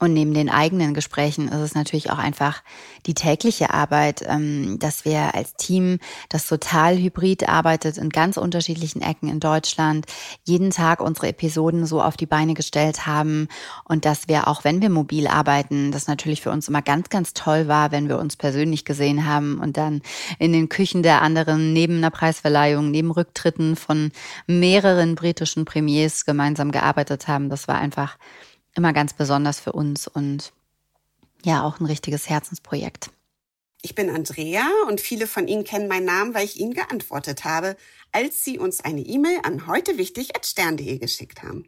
und 0.00 0.12
neben 0.12 0.34
den 0.34 0.50
eigenen 0.50 0.92
Gesprächen 0.92 1.46
ist 1.46 1.60
es 1.60 1.74
natürlich 1.76 2.10
auch 2.10 2.18
einfach 2.18 2.64
die 3.06 3.14
tägliche 3.14 3.72
Arbeit, 3.72 4.24
ähm, 4.26 4.76
dass 4.80 5.04
wir 5.04 5.36
als 5.36 5.54
Team, 5.54 6.00
das 6.28 6.48
total 6.48 6.98
hybrid 6.98 7.48
arbeitet 7.48 7.96
in 7.98 8.08
ganz 8.08 8.36
unterschiedlichen 8.36 9.02
Ecken 9.02 9.28
in 9.28 9.38
Deutschland, 9.38 10.06
jeden 10.42 10.70
Tag 10.70 11.00
unsere 11.00 11.28
Episoden 11.28 11.86
so 11.86 12.02
auf 12.02 12.16
die 12.16 12.26
Beine 12.26 12.54
gestellt 12.54 13.06
haben 13.06 13.46
und 13.84 14.04
dass 14.04 14.26
wir 14.26 14.48
auch 14.48 14.64
wenn 14.64 14.82
wir 14.82 14.90
mobil 14.90 15.28
arbeiten, 15.28 15.92
das 15.92 16.08
natürlich 16.08 16.42
für 16.42 16.50
uns 16.50 16.66
immer 16.66 16.82
ganz, 16.82 17.08
ganz 17.08 17.32
toll 17.32 17.68
war, 17.68 17.92
wenn 17.92 18.08
wir 18.08 18.18
uns 18.18 18.34
persönlich 18.34 18.84
gesehen 18.84 19.26
haben 19.26 19.60
und 19.60 19.76
dann 19.76 20.02
in 20.40 20.52
den 20.52 20.68
Küchen 20.68 21.04
der 21.04 21.22
anderen 21.22 21.72
neben 21.72 21.98
einer 21.98 22.10
Preisverleihung, 22.10 22.90
neben 22.90 23.12
Rücktritten 23.12 23.76
von 23.76 24.10
mehreren 24.48 25.14
britischen 25.14 25.64
Premiers 25.64 26.24
gemeinsam 26.24 26.72
gearbeitet 26.72 27.28
haben. 27.28 27.48
Das 27.48 27.68
war 27.68 27.78
einfach 27.78 28.18
immer 28.74 28.92
ganz 28.92 29.12
besonders 29.12 29.60
für 29.60 29.72
uns 29.72 30.06
und 30.08 30.52
ja, 31.44 31.62
auch 31.62 31.80
ein 31.80 31.86
richtiges 31.86 32.28
Herzensprojekt. 32.28 33.10
Ich 33.82 33.94
bin 33.94 34.08
Andrea 34.08 34.66
und 34.88 35.00
viele 35.00 35.26
von 35.26 35.46
Ihnen 35.46 35.64
kennen 35.64 35.88
meinen 35.88 36.06
Namen, 36.06 36.34
weil 36.34 36.46
ich 36.46 36.58
Ihnen 36.58 36.72
geantwortet 36.72 37.44
habe, 37.44 37.76
als 38.12 38.42
Sie 38.42 38.58
uns 38.58 38.80
eine 38.80 39.02
E-Mail 39.02 39.40
an 39.42 39.66
heute 39.66 39.98
wichtig 39.98 40.30
stern.de 40.42 40.96
geschickt 40.98 41.42
haben. 41.42 41.66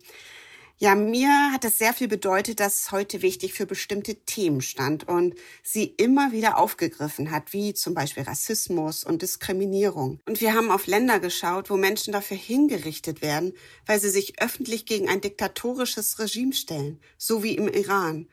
Ja, 0.79 0.95
mir 0.95 1.53
hat 1.53 1.65
es 1.65 1.79
sehr 1.79 1.95
viel 1.95 2.07
bedeutet, 2.07 2.61
dass 2.61 2.93
heute 2.93 3.23
wichtig 3.23 3.55
für 3.55 3.65
bestimmte 3.65 4.15
Themen 4.15 4.61
stand 4.61 5.09
und 5.09 5.35
sie 5.63 5.85
immer 5.85 6.33
wieder 6.33 6.59
aufgegriffen 6.59 7.31
hat, 7.31 7.55
wie 7.55 7.73
zum 7.73 7.95
Beispiel 7.95 8.25
Rassismus 8.25 9.03
und 9.03 9.23
Diskriminierung. 9.23 10.21
Und 10.27 10.43
wir 10.43 10.53
haben 10.53 10.71
auf 10.71 10.87
Länder 10.87 11.19
geschaut, 11.19 11.71
wo 11.71 11.79
Menschen 11.79 12.13
dafür 12.13 12.37
hingerichtet 12.37 13.23
werden, 13.23 13.55
weil 13.87 13.99
sie 14.01 14.11
sich 14.11 14.39
öffentlich 14.43 14.85
gegen 14.85 15.09
ein 15.09 15.23
diktatorisches 15.23 16.19
Regime 16.19 16.53
stellen, 16.53 17.01
so 17.17 17.43
wie 17.43 17.57
im 17.57 17.69
Iran. 17.69 18.29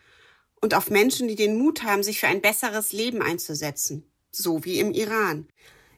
Und 0.60 0.73
auf 0.73 0.89
Menschen, 0.89 1.29
die 1.29 1.36
den 1.36 1.58
Mut 1.58 1.84
haben, 1.84 2.03
sich 2.03 2.19
für 2.19 2.27
ein 2.27 2.41
besseres 2.41 2.91
Leben 2.91 3.21
einzusetzen, 3.21 4.12
so 4.32 4.65
wie 4.65 4.79
im 4.79 4.91
Iran. 4.91 5.47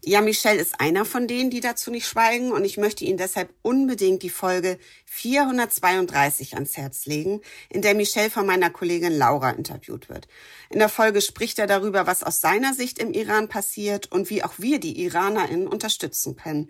Ja, 0.07 0.21
Michelle 0.21 0.61
ist 0.61 0.79
einer 0.79 1.03
von 1.03 1.25
denen, 1.27 1.49
die 1.49 1.61
dazu 1.61 1.89
nicht 1.89 2.05
schweigen 2.07 2.51
und 2.51 2.63
ich 2.63 2.77
möchte 2.77 3.03
Ihnen 3.03 3.17
deshalb 3.17 3.49
unbedingt 3.63 4.21
die 4.21 4.29
Folge 4.29 4.77
432 5.05 6.53
ans 6.53 6.77
Herz 6.77 7.07
legen, 7.07 7.41
in 7.69 7.81
der 7.81 7.95
Michelle 7.95 8.29
von 8.29 8.45
meiner 8.45 8.69
Kollegin 8.69 9.17
Laura 9.17 9.49
interviewt 9.49 10.07
wird. 10.07 10.27
In 10.69 10.77
der 10.77 10.89
Folge 10.89 11.21
spricht 11.21 11.57
er 11.57 11.65
darüber, 11.65 12.05
was 12.05 12.21
aus 12.21 12.39
seiner 12.39 12.75
Sicht 12.75 12.99
im 12.99 13.13
Iran 13.13 13.49
passiert 13.49 14.11
und 14.11 14.29
wie 14.29 14.43
auch 14.43 14.53
wir 14.59 14.79
die 14.79 15.01
IranerInnen 15.03 15.67
unterstützen 15.67 16.35
können 16.35 16.69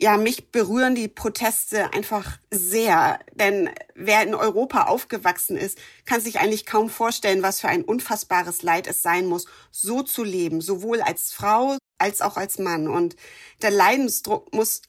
ja, 0.00 0.16
mich 0.16 0.50
berühren 0.50 0.94
die 0.94 1.08
Proteste 1.08 1.92
einfach 1.92 2.38
sehr. 2.50 3.20
Denn 3.34 3.70
wer 3.94 4.22
in 4.22 4.34
Europa 4.34 4.84
aufgewachsen 4.84 5.56
ist, 5.56 5.78
kann 6.04 6.20
sich 6.20 6.40
eigentlich 6.40 6.66
kaum 6.66 6.90
vorstellen, 6.90 7.42
was 7.42 7.60
für 7.60 7.68
ein 7.68 7.84
unfassbares 7.84 8.62
Leid 8.62 8.86
es 8.86 9.02
sein 9.02 9.26
muss, 9.26 9.46
so 9.70 10.02
zu 10.02 10.24
leben, 10.24 10.60
sowohl 10.60 11.00
als 11.00 11.32
Frau 11.32 11.76
als 11.98 12.20
auch 12.20 12.36
als 12.36 12.58
Mann. 12.58 12.88
Und 12.88 13.16
der 13.62 13.70
Leidensdruck 13.70 14.52
muss 14.52 14.82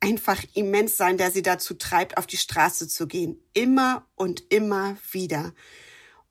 einfach 0.00 0.42
immens 0.54 0.96
sein, 0.96 1.18
der 1.18 1.30
sie 1.30 1.42
dazu 1.42 1.74
treibt, 1.74 2.16
auf 2.16 2.26
die 2.26 2.36
Straße 2.36 2.88
zu 2.88 3.06
gehen. 3.06 3.38
Immer 3.52 4.06
und 4.14 4.52
immer 4.52 4.96
wieder. 5.12 5.52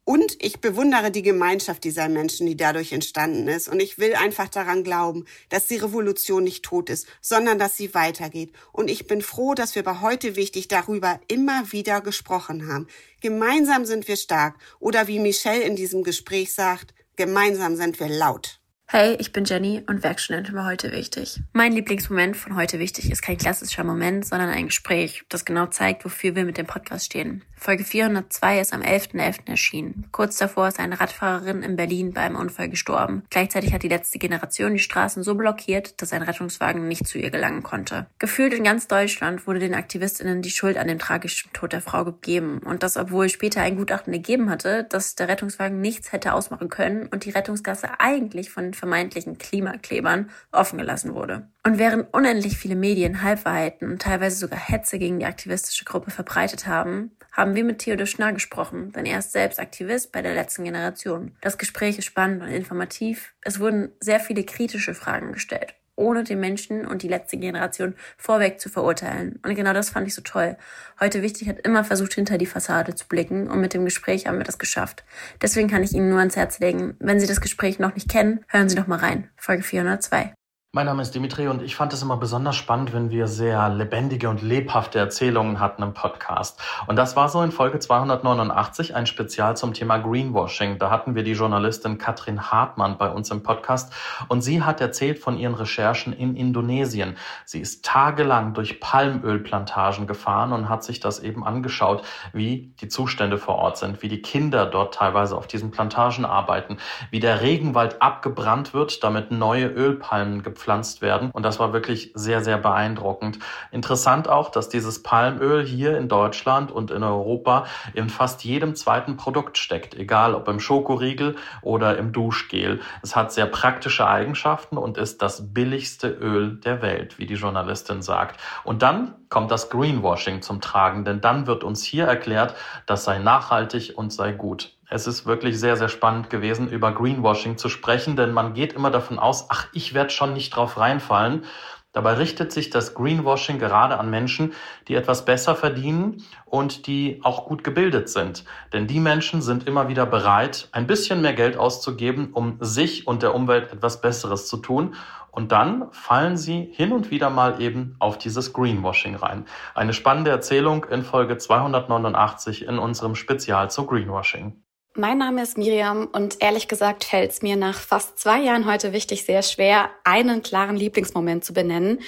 Und 0.08 0.38
ich 0.39 0.62
bewundere 0.62 1.10
die 1.10 1.24
Gemeinschaft 1.24 1.84
dieser 1.84 2.10
Menschen, 2.10 2.46
die 2.46 2.56
dadurch 2.56 2.94
entstanden 2.94 3.48
ist. 3.48 3.68
Und 3.68 3.80
ich 3.80 3.98
will 3.98 4.13
einfach 4.13 4.48
daran 4.48 4.84
glauben, 4.84 5.26
dass 5.50 5.65
die 5.65 5.78
Revolution 5.78 6.44
nicht 6.44 6.63
tot 6.63 6.91
ist, 6.91 7.08
sondern 7.22 7.58
dass 7.58 7.76
sie 7.76 7.96
weitergeht. 7.96 8.54
Und 8.72 8.91
ich 8.91 9.08
bin 9.08 9.24
froh, 9.24 9.56
dass 9.56 9.74
wir 9.74 9.82
bei 9.82 10.02
heute 10.02 10.36
wichtig 10.36 10.68
darüber 10.68 11.20
immer 11.28 11.72
wieder 11.72 12.02
gesprochen 12.02 12.72
haben. 12.72 12.88
Gemeinsam 13.20 13.86
sind 13.86 14.08
wir 14.08 14.15
stark. 14.15 14.60
Oder 14.80 15.08
wie 15.08 15.18
Michelle 15.18 15.63
in 15.63 15.76
diesem 15.76 16.04
Gespräch 16.04 16.54
sagt, 16.54 16.94
gemeinsam 17.15 17.76
sind 17.76 18.00
wir 18.00 18.08
laut. 18.08 18.60
Hey, 18.88 19.15
ich 19.20 19.32
bin 19.32 19.46
Jenny 19.46 19.82
und 19.88 20.04
Werkstudentin 20.04 20.54
bei 20.54 20.63
Heute 20.63 20.91
Wichtig. 20.91 21.41
Mein 21.54 21.74
Lieblingsmoment 21.74 22.38
von 22.38 22.56
Heute 22.56 22.78
Wichtig 22.78 23.12
ist 23.12 23.24
kein 23.24 23.39
klassischer 23.39 23.84
Moment, 23.84 24.28
sondern 24.28 24.50
ein 24.50 24.68
Gespräch, 24.68 25.24
das 25.30 25.44
genau 25.44 25.65
zeigt, 25.65 26.06
wofür 26.06 26.36
wir 26.36 26.46
mit 26.46 26.60
dem 26.60 26.68
Podcast 26.68 27.08
stehen. 27.08 27.44
Folge 27.65 27.84
402 27.84 28.60
ist 28.60 28.73
am 28.73 28.82
11.11. 28.84 29.15
.11. 29.15 29.49
erschienen. 29.49 30.06
Kurz 30.12 30.38
davor 30.38 30.67
ist 30.67 30.80
eine 30.80 30.99
Radfahrerin 30.99 31.63
in 31.63 31.75
Berlin 31.75 32.13
bei 32.13 32.21
einem 32.21 32.36
Unfall 32.36 32.69
gestorben. 32.69 33.23
Gleichzeitig 33.32 33.73
hat 33.73 33.82
die 33.82 33.88
letzte 33.88 34.19
Generation 34.19 34.73
die 34.73 34.80
Straßen 34.80 35.23
so 35.23 35.34
blockiert, 35.34 35.99
dass 35.99 36.13
ein 36.13 36.21
Rettungswagen 36.21 36.88
nicht 36.88 37.08
zu 37.08 37.17
ihr 37.17 37.32
gelangen 37.32 37.63
konnte. 37.63 38.06
Gefühlt 38.19 38.54
in 38.54 38.65
ganz 38.65 38.88
Deutschland 38.88 39.47
wurde 39.47 39.58
den 39.58 39.73
AktivistInnen 39.73 40.43
die 40.43 40.51
Schuld 40.51 40.78
an 40.78 40.88
dem 40.88 40.99
tragischen 40.99 41.54
Tod 41.54 41.73
der 41.73 41.82
Frau 41.82 42.06
gegeben. 42.06 42.60
Und 42.60 42.84
das, 42.84 42.97
obwohl 42.97 43.30
später 43.30 43.62
ein 43.62 43.78
Gutachten 43.78 44.13
ergeben 44.13 44.51
hatte, 44.51 44.84
dass 44.84 45.15
der 45.15 45.28
Rettungswagen 45.28 45.82
nichts 45.82 46.12
hätte 46.12 46.34
ausmachen 46.34 46.69
können 46.69 47.08
und 47.08 47.25
die 47.25 47.32
Rettungsgasse 47.32 47.99
eigentlich 47.99 48.51
von 48.51 48.65
den 48.65 48.73
vermeintlichen 48.75 49.39
Klimaklebern 49.39 50.30
offen 50.51 50.78
gelassen 50.78 51.15
wurde. 51.15 51.49
Und 51.63 51.80
während 51.80 52.13
unendlich 52.13 52.60
viele 52.60 52.75
Medien 52.75 53.23
Halbwahrheiten 53.23 53.89
und 53.89 54.04
teilweise 54.04 54.36
sogar 54.36 54.60
Hetze 54.60 54.99
gegen 54.99 55.17
die 55.17 55.25
aktivistische 55.25 55.84
Gruppe 55.84 56.12
verbreitet 56.12 56.67
haben, 56.67 57.10
haben 57.36 57.54
wir 57.54 57.65
mit 57.65 57.80
Theodor 57.80 58.08
Schnarr 58.08 58.32
gesprochen, 58.32 58.93
denn 58.93 59.06
er 59.06 59.19
ist 59.19 59.34
selbst 59.34 59.60
Aktivist 59.60 60.13
bei 60.13 60.21
der 60.21 60.34
letzten 60.34 60.63
Generation. 60.63 61.36
Das 61.41 61.58
Gespräch 61.58 61.98
ist 61.98 62.06
spannend 62.06 62.41
und 62.41 62.48
informativ. 62.48 63.34
Es 63.41 63.60
wurden 63.60 63.91
sehr 64.00 64.21
viele 64.21 64.45
kritische 64.45 64.93
Fragen 64.93 65.34
gestellt, 65.34 65.76
ohne 65.98 66.24
den 66.24 66.39
Menschen 66.39 66.88
und 66.88 67.04
die 67.04 67.10
letzte 67.10 67.36
Generation 67.36 67.95
vorweg 68.17 68.62
zu 68.62 68.69
verurteilen. 68.69 69.38
Und 69.43 69.54
genau 69.54 69.74
das 69.74 69.89
fand 69.89 70.08
ich 70.08 70.15
so 70.15 70.21
toll. 70.21 70.56
Heute 71.02 71.21
wichtig 71.21 71.50
hat 71.50 71.60
immer 71.60 71.84
versucht, 71.84 72.13
hinter 72.13 72.38
die 72.38 72.45
Fassade 72.45 72.95
zu 72.95 73.06
blicken 73.06 73.50
und 73.50 73.60
mit 73.60 73.74
dem 73.74 73.84
Gespräch 73.84 74.28
haben 74.28 74.38
wir 74.38 74.45
das 74.45 74.58
geschafft. 74.58 75.04
Deswegen 75.41 75.69
kann 75.69 75.84
ich 75.84 75.91
Ihnen 75.91 76.10
nur 76.10 76.19
ans 76.19 76.38
Herz 76.38 76.60
legen, 76.60 76.95
wenn 77.00 77.19
Sie 77.19 77.28
das 77.28 77.41
Gespräch 77.41 77.80
noch 77.80 77.95
nicht 77.95 78.10
kennen, 78.10 78.45
hören 78.48 78.69
Sie 78.69 78.78
doch 78.78 78.88
mal 78.88 79.00
rein. 79.00 79.30
Folge 79.36 79.63
402. 79.63 80.34
Mein 80.76 80.88
Name 80.88 81.04
ist 81.04 81.16
Dimitri 81.16 81.48
und 81.48 81.62
ich 81.62 81.74
fand 81.74 81.94
es 81.94 82.02
immer 82.02 82.18
besonders 82.18 82.58
spannend, 82.58 82.92
wenn 82.92 83.10
wir 83.10 83.28
sehr 83.28 83.70
lebendige 83.70 84.28
und 84.28 84.42
lebhafte 84.42 85.00
Erzählungen 85.00 85.62
hatten 85.62 85.82
im 85.82 85.94
Podcast. 85.94 86.62
Und 86.88 86.98
das 86.98 87.16
war 87.16 87.30
so 87.30 87.42
in 87.44 87.54
Folge 87.54 87.80
289 87.80 88.94
ein 88.94 89.06
Spezial 89.06 89.56
zum 89.56 89.74
Thema 89.74 90.00
Greenwashing. 90.00 90.78
Da 90.78 90.90
hatten 90.90 91.16
wir 91.16 91.24
die 91.24 91.32
Journalistin 91.32 91.98
Katrin 91.98 92.52
Hartmann 92.52 92.98
bei 92.98 93.10
uns 93.10 93.32
im 93.32 93.42
Podcast 93.42 93.94
und 94.28 94.42
sie 94.42 94.64
hat 94.64 94.82
erzählt 94.82 95.20
von 95.20 95.38
ihren 95.38 95.54
Recherchen 95.54 96.12
in 96.12 96.36
Indonesien. 96.36 97.16
Sie 97.46 97.62
ist 97.62 97.86
tagelang 97.86 98.54
durch 98.54 98.82
Palmölplantagen 98.82 100.08
gefahren 100.08 100.52
und 100.52 100.68
hat 100.68 100.84
sich 100.84 101.00
das 101.00 101.20
eben 101.20 101.48
angeschaut, 101.48 102.04
wie 102.34 102.74
die 102.82 102.90
Zustände 102.90 103.38
vor 103.38 103.56
Ort 103.56 103.78
sind, 103.78 104.02
wie 104.02 104.10
die 104.10 104.22
Kinder 104.22 104.66
dort 104.66 104.96
teilweise 104.96 105.38
auf 105.38 105.48
diesen 105.48 105.72
Plantagen 105.72 106.26
arbeiten, 106.26 106.80
wie 107.12 107.22
der 107.22 107.40
Regenwald 107.40 108.02
abgebrannt 108.02 108.74
wird, 108.74 109.06
damit 109.06 109.32
neue 109.32 109.68
Ölpalmen 109.68 110.44
gepflanzt 110.44 110.64
gepflanzt 110.65 111.01
werden. 111.01 111.30
Und 111.32 111.43
das 111.43 111.60
war 111.60 111.73
wirklich 111.73 112.12
sehr, 112.15 112.43
sehr 112.43 112.58
beeindruckend. 112.58 113.38
Interessant 113.71 114.28
auch, 114.28 114.49
dass 114.49 114.67
dieses 114.67 115.04
Palmöl 115.04 115.63
hier 115.63 115.95
in 115.97 116.10
Deutschland 116.10 116.71
und 116.71 116.89
in 116.89 117.04
Europa 117.04 117.65
in 117.93 118.10
fast 118.10 118.43
jedem 118.43 118.73
zweiten 118.75 119.15
Produkt 119.15 119.60
steckt, 119.60 119.93
egal 119.93 120.34
ob 120.34 120.47
im 120.47 120.60
Schokoriegel 120.60 121.36
oder 121.62 121.97
im 121.97 122.12
Duschgel. 122.12 122.82
Es 123.04 123.15
hat 123.15 123.32
sehr 123.32 123.45
praktische 123.45 124.08
Eigenschaften 124.08 124.78
und 124.78 124.97
ist 124.97 125.21
das 125.21 125.54
billigste 125.54 126.08
Öl 126.10 126.56
der 126.56 126.82
Welt, 126.82 127.19
wie 127.19 127.28
die 127.28 127.36
Journalistin 127.36 128.01
sagt. 128.01 128.39
Und 128.63 128.82
dann 128.82 129.13
kommt 129.30 129.51
das 129.51 129.69
Greenwashing 129.69 130.41
zum 130.41 130.62
Tragen, 130.62 131.06
denn 131.06 131.21
dann 131.21 131.45
wird 131.45 131.63
uns 131.63 131.84
hier 131.84 132.06
erklärt, 132.06 132.56
das 132.88 133.04
sei 133.04 133.19
nachhaltig 133.19 133.93
und 133.95 134.12
sei 134.12 134.32
gut. 134.32 134.75
Es 134.95 135.08
ist 135.08 135.25
wirklich 135.25 135.60
sehr, 135.60 135.75
sehr 135.75 135.89
spannend 135.89 136.29
gewesen, 136.29 136.69
über 136.69 136.93
Greenwashing 136.93 137.58
zu 137.58 137.67
sprechen, 137.67 138.15
denn 138.15 138.31
man 138.31 138.53
geht 138.53 138.71
immer 138.71 138.91
davon 138.91 139.19
aus, 139.19 139.47
ach, 139.49 139.67
ich 139.73 139.93
werde 139.93 140.10
schon 140.10 140.34
nicht 140.34 140.55
drauf 140.55 140.77
reinfallen. 140.77 141.43
Dabei 141.91 142.13
richtet 142.13 142.53
sich 142.53 142.69
das 142.69 142.93
Greenwashing 142.93 143.60
gerade 143.60 143.99
an 143.99 144.10
Menschen, 144.10 144.53
die 144.88 144.95
etwas 144.95 145.25
besser 145.25 145.53
verdienen 145.53 146.23
und 146.45 146.88
die 146.88 147.19
auch 147.23 147.45
gut 147.45 147.65
gebildet 147.65 148.08
sind. 148.08 148.45
Denn 148.71 148.88
die 148.88 149.01
Menschen 149.01 149.41
sind 149.41 149.67
immer 149.67 149.89
wieder 149.89 150.05
bereit, 150.05 150.69
ein 150.71 150.88
bisschen 150.88 151.21
mehr 151.21 151.34
Geld 151.34 151.58
auszugeben, 151.58 152.31
um 152.31 152.55
sich 152.62 153.05
und 153.05 153.21
der 153.21 153.36
Umwelt 153.36 153.73
etwas 153.73 153.99
Besseres 153.99 154.47
zu 154.47 154.55
tun. 154.55 154.95
Und 155.29 155.51
dann 155.51 155.91
fallen 155.91 156.38
sie 156.38 156.69
hin 156.71 156.93
und 156.93 157.12
wieder 157.12 157.29
mal 157.29 157.62
eben 157.62 157.97
auf 157.99 158.17
dieses 158.17 158.53
Greenwashing 158.53 159.15
rein. 159.15 159.43
Eine 159.73 159.91
spannende 159.91 160.31
Erzählung 160.31 160.86
in 160.86 161.03
Folge 161.03 161.38
289 161.38 162.65
in 162.65 162.79
unserem 162.79 163.15
Spezial 163.15 163.69
zu 163.69 163.86
Greenwashing. 163.86 164.64
Mein 164.97 165.17
Name 165.17 165.43
ist 165.43 165.58
Miriam 165.58 166.08
und 166.13 166.41
ehrlich 166.41 166.69
gesagt 166.69 167.03
fällt 167.03 167.29
es 167.29 167.41
mir 167.41 167.58
nach 167.58 167.77
fast 167.77 168.17
zwei 168.17 168.39
Jahren 168.39 168.65
heute 168.65 168.93
wichtig 168.93 169.25
sehr 169.25 169.41
schwer, 169.41 169.89
einen 170.05 170.41
klaren 170.41 170.77
Lieblingsmoment 170.77 171.43
zu 171.43 171.51
benennen. 171.51 171.99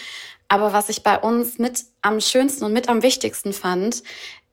Aber 0.48 0.72
was 0.72 0.88
ich 0.88 1.04
bei 1.04 1.20
uns 1.20 1.60
mit 1.60 1.84
am 2.02 2.22
schönsten 2.22 2.64
und 2.64 2.72
mit 2.72 2.88
am 2.88 3.04
wichtigsten 3.04 3.52
fand, 3.52 4.04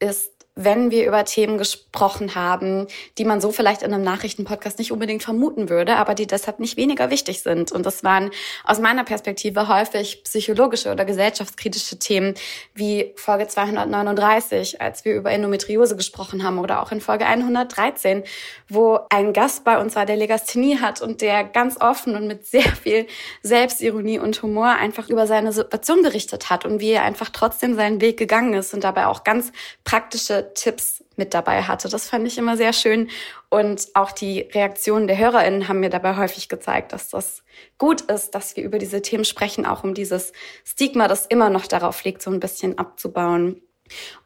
ist 0.00 0.33
wenn 0.56 0.92
wir 0.92 1.06
über 1.06 1.24
Themen 1.24 1.58
gesprochen 1.58 2.36
haben, 2.36 2.86
die 3.18 3.24
man 3.24 3.40
so 3.40 3.50
vielleicht 3.50 3.82
in 3.82 3.92
einem 3.92 4.04
Nachrichtenpodcast 4.04 4.78
nicht 4.78 4.92
unbedingt 4.92 5.24
vermuten 5.24 5.68
würde, 5.68 5.96
aber 5.96 6.14
die 6.14 6.28
deshalb 6.28 6.60
nicht 6.60 6.76
weniger 6.76 7.10
wichtig 7.10 7.42
sind. 7.42 7.72
Und 7.72 7.84
das 7.84 8.04
waren 8.04 8.30
aus 8.64 8.78
meiner 8.78 9.02
Perspektive 9.02 9.66
häufig 9.66 10.22
psychologische 10.22 10.92
oder 10.92 11.04
gesellschaftskritische 11.04 11.98
Themen 11.98 12.34
wie 12.72 13.12
Folge 13.16 13.48
239, 13.48 14.80
als 14.80 15.04
wir 15.04 15.14
über 15.14 15.32
Endometriose 15.32 15.96
gesprochen 15.96 16.44
haben, 16.44 16.58
oder 16.58 16.82
auch 16.82 16.92
in 16.92 17.00
Folge 17.00 17.26
113, 17.26 18.22
wo 18.68 19.00
ein 19.10 19.32
Gast 19.32 19.64
bei 19.64 19.80
uns 19.80 19.96
war, 19.96 20.06
der 20.06 20.16
Legasthenie 20.16 20.78
hat 20.78 21.02
und 21.02 21.20
der 21.20 21.42
ganz 21.42 21.80
offen 21.80 22.14
und 22.14 22.28
mit 22.28 22.46
sehr 22.46 22.62
viel 22.62 23.08
Selbstironie 23.42 24.20
und 24.20 24.40
Humor 24.42 24.68
einfach 24.68 25.08
über 25.08 25.26
seine 25.26 25.52
Situation 25.52 26.02
berichtet 26.02 26.48
hat 26.48 26.64
und 26.64 26.80
wie 26.80 26.92
er 26.92 27.02
einfach 27.02 27.30
trotzdem 27.30 27.74
seinen 27.74 28.00
Weg 28.00 28.16
gegangen 28.18 28.54
ist 28.54 28.72
und 28.72 28.84
dabei 28.84 29.06
auch 29.06 29.24
ganz 29.24 29.50
praktische 29.82 30.43
Tipps 30.52 31.02
mit 31.16 31.32
dabei 31.32 31.62
hatte. 31.62 31.88
Das 31.88 32.08
fand 32.08 32.26
ich 32.26 32.36
immer 32.36 32.56
sehr 32.56 32.72
schön. 32.72 33.08
Und 33.48 33.88
auch 33.94 34.12
die 34.12 34.40
Reaktionen 34.40 35.06
der 35.06 35.18
HörerInnen 35.18 35.68
haben 35.68 35.80
mir 35.80 35.90
dabei 35.90 36.16
häufig 36.16 36.48
gezeigt, 36.48 36.92
dass 36.92 37.08
das 37.08 37.42
gut 37.78 38.02
ist, 38.02 38.34
dass 38.34 38.56
wir 38.56 38.64
über 38.64 38.78
diese 38.78 39.00
Themen 39.00 39.24
sprechen, 39.24 39.64
auch 39.64 39.84
um 39.84 39.94
dieses 39.94 40.32
Stigma, 40.64 41.08
das 41.08 41.26
immer 41.26 41.50
noch 41.50 41.66
darauf 41.66 42.04
liegt, 42.04 42.20
so 42.20 42.30
ein 42.30 42.40
bisschen 42.40 42.78
abzubauen. 42.78 43.62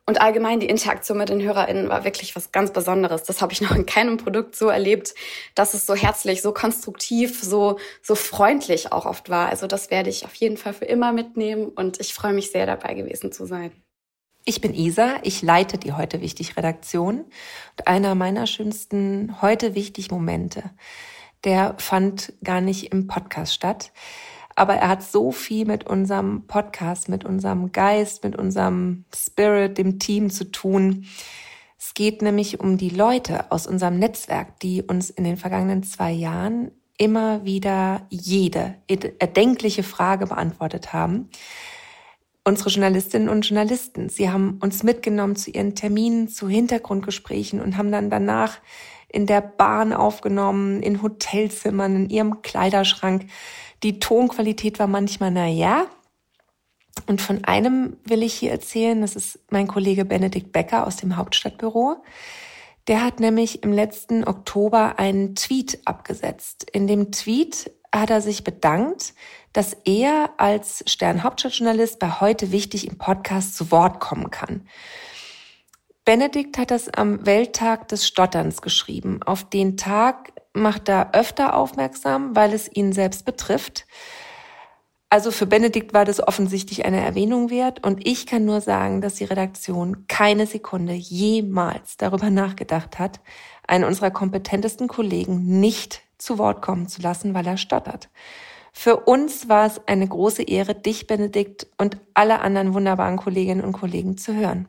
Und 0.06 0.20
allgemein 0.20 0.60
die 0.60 0.68
Interaktion 0.68 1.18
mit 1.18 1.28
den 1.28 1.42
HörerInnen 1.42 1.88
war 1.88 2.04
wirklich 2.04 2.34
was 2.34 2.52
ganz 2.52 2.72
Besonderes. 2.72 3.24
Das 3.24 3.42
habe 3.42 3.52
ich 3.52 3.60
noch 3.60 3.74
in 3.74 3.84
keinem 3.84 4.16
Produkt 4.16 4.56
so 4.56 4.68
erlebt, 4.68 5.14
dass 5.54 5.74
es 5.74 5.84
so 5.84 5.94
herzlich, 5.94 6.40
so 6.40 6.52
konstruktiv, 6.52 7.42
so, 7.42 7.78
so 8.02 8.14
freundlich 8.14 8.92
auch 8.92 9.04
oft 9.04 9.28
war. 9.28 9.48
Also 9.48 9.66
das 9.66 9.90
werde 9.90 10.08
ich 10.10 10.24
auf 10.24 10.34
jeden 10.36 10.56
Fall 10.56 10.72
für 10.72 10.86
immer 10.86 11.12
mitnehmen 11.12 11.68
und 11.68 12.00
ich 12.00 12.14
freue 12.14 12.32
mich 12.32 12.50
sehr 12.50 12.66
dabei 12.66 12.94
gewesen 12.94 13.32
zu 13.32 13.44
sein. 13.44 13.72
Ich 14.48 14.62
bin 14.62 14.72
Isa, 14.72 15.16
ich 15.24 15.42
leite 15.42 15.76
die 15.76 15.92
Heute 15.92 16.22
Wichtig 16.22 16.56
Redaktion. 16.56 17.18
Und 17.18 17.86
einer 17.86 18.14
meiner 18.14 18.46
schönsten 18.46 19.42
Heute 19.42 19.74
Wichtig 19.74 20.10
Momente, 20.10 20.70
der 21.44 21.74
fand 21.76 22.32
gar 22.42 22.62
nicht 22.62 22.90
im 22.90 23.08
Podcast 23.08 23.52
statt, 23.52 23.92
aber 24.56 24.76
er 24.76 24.88
hat 24.88 25.02
so 25.02 25.32
viel 25.32 25.66
mit 25.66 25.86
unserem 25.86 26.46
Podcast, 26.46 27.10
mit 27.10 27.26
unserem 27.26 27.72
Geist, 27.72 28.24
mit 28.24 28.36
unserem 28.36 29.04
Spirit, 29.14 29.76
dem 29.76 29.98
Team 29.98 30.30
zu 30.30 30.50
tun. 30.50 31.04
Es 31.78 31.92
geht 31.92 32.22
nämlich 32.22 32.58
um 32.58 32.78
die 32.78 32.88
Leute 32.88 33.52
aus 33.52 33.66
unserem 33.66 33.98
Netzwerk, 33.98 34.60
die 34.60 34.82
uns 34.82 35.10
in 35.10 35.24
den 35.24 35.36
vergangenen 35.36 35.82
zwei 35.82 36.10
Jahren 36.10 36.70
immer 36.96 37.44
wieder 37.44 38.06
jede 38.08 38.76
erdenkliche 38.88 39.82
Frage 39.82 40.26
beantwortet 40.26 40.94
haben 40.94 41.28
unsere 42.48 42.70
Journalistinnen 42.70 43.28
und 43.28 43.46
Journalisten. 43.46 44.08
Sie 44.08 44.30
haben 44.30 44.58
uns 44.60 44.82
mitgenommen 44.82 45.36
zu 45.36 45.50
ihren 45.50 45.74
Terminen, 45.74 46.28
zu 46.28 46.48
Hintergrundgesprächen 46.48 47.60
und 47.60 47.76
haben 47.76 47.92
dann 47.92 48.10
danach 48.10 48.58
in 49.08 49.26
der 49.26 49.40
Bahn 49.40 49.92
aufgenommen, 49.92 50.82
in 50.82 51.02
Hotelzimmern, 51.02 51.94
in 51.94 52.10
ihrem 52.10 52.42
Kleiderschrank. 52.42 53.26
Die 53.82 54.00
Tonqualität 54.00 54.78
war 54.78 54.86
manchmal, 54.86 55.30
na 55.30 55.46
ja. 55.46 55.86
Und 57.06 57.20
von 57.20 57.44
einem 57.44 57.96
will 58.04 58.22
ich 58.22 58.34
hier 58.34 58.50
erzählen, 58.50 59.00
das 59.00 59.14
ist 59.14 59.38
mein 59.50 59.68
Kollege 59.68 60.04
Benedikt 60.04 60.52
Becker 60.52 60.86
aus 60.86 60.96
dem 60.96 61.16
Hauptstadtbüro. 61.16 62.02
Der 62.88 63.04
hat 63.04 63.20
nämlich 63.20 63.62
im 63.62 63.72
letzten 63.72 64.24
Oktober 64.24 64.98
einen 64.98 65.34
Tweet 65.34 65.80
abgesetzt. 65.84 66.66
In 66.72 66.86
dem 66.86 67.12
Tweet 67.12 67.70
hat 67.94 68.10
er 68.10 68.20
sich 68.20 68.44
bedankt, 68.44 69.14
dass 69.52 69.76
er 69.84 70.30
als 70.36 70.84
Stern-Hauptstadtjournalist 70.86 71.98
bei 71.98 72.20
heute 72.20 72.52
wichtig 72.52 72.86
im 72.86 72.98
Podcast 72.98 73.56
zu 73.56 73.70
Wort 73.70 74.00
kommen 74.00 74.30
kann. 74.30 74.66
Benedikt 76.04 76.56
hat 76.56 76.70
das 76.70 76.88
am 76.88 77.26
Welttag 77.26 77.88
des 77.88 78.06
Stotterns 78.06 78.62
geschrieben. 78.62 79.22
Auf 79.22 79.44
den 79.44 79.76
Tag 79.76 80.32
macht 80.54 80.88
er 80.88 81.14
öfter 81.14 81.54
aufmerksam, 81.54 82.34
weil 82.34 82.54
es 82.54 82.70
ihn 82.74 82.92
selbst 82.92 83.24
betrifft. 83.24 83.86
Also 85.10 85.30
für 85.30 85.46
Benedikt 85.46 85.94
war 85.94 86.04
das 86.04 86.26
offensichtlich 86.26 86.84
eine 86.84 87.00
Erwähnung 87.00 87.48
wert 87.48 87.86
und 87.86 88.06
ich 88.06 88.26
kann 88.26 88.44
nur 88.44 88.60
sagen, 88.60 89.00
dass 89.00 89.14
die 89.14 89.24
Redaktion 89.24 90.06
keine 90.06 90.46
Sekunde 90.46 90.92
jemals 90.92 91.96
darüber 91.96 92.28
nachgedacht 92.28 92.98
hat, 92.98 93.20
einen 93.66 93.84
unserer 93.84 94.10
kompetentesten 94.10 94.86
Kollegen 94.86 95.60
nicht 95.60 96.02
zu 96.18 96.36
Wort 96.36 96.60
kommen 96.60 96.88
zu 96.88 97.00
lassen, 97.00 97.32
weil 97.32 97.46
er 97.46 97.56
stottert. 97.56 98.10
Für 98.80 98.94
uns 98.94 99.48
war 99.48 99.66
es 99.66 99.80
eine 99.88 100.06
große 100.06 100.44
Ehre, 100.44 100.76
dich, 100.76 101.08
Benedikt, 101.08 101.66
und 101.78 101.96
alle 102.14 102.38
anderen 102.38 102.74
wunderbaren 102.74 103.16
Kolleginnen 103.16 103.64
und 103.64 103.72
Kollegen 103.72 104.16
zu 104.16 104.36
hören. 104.36 104.68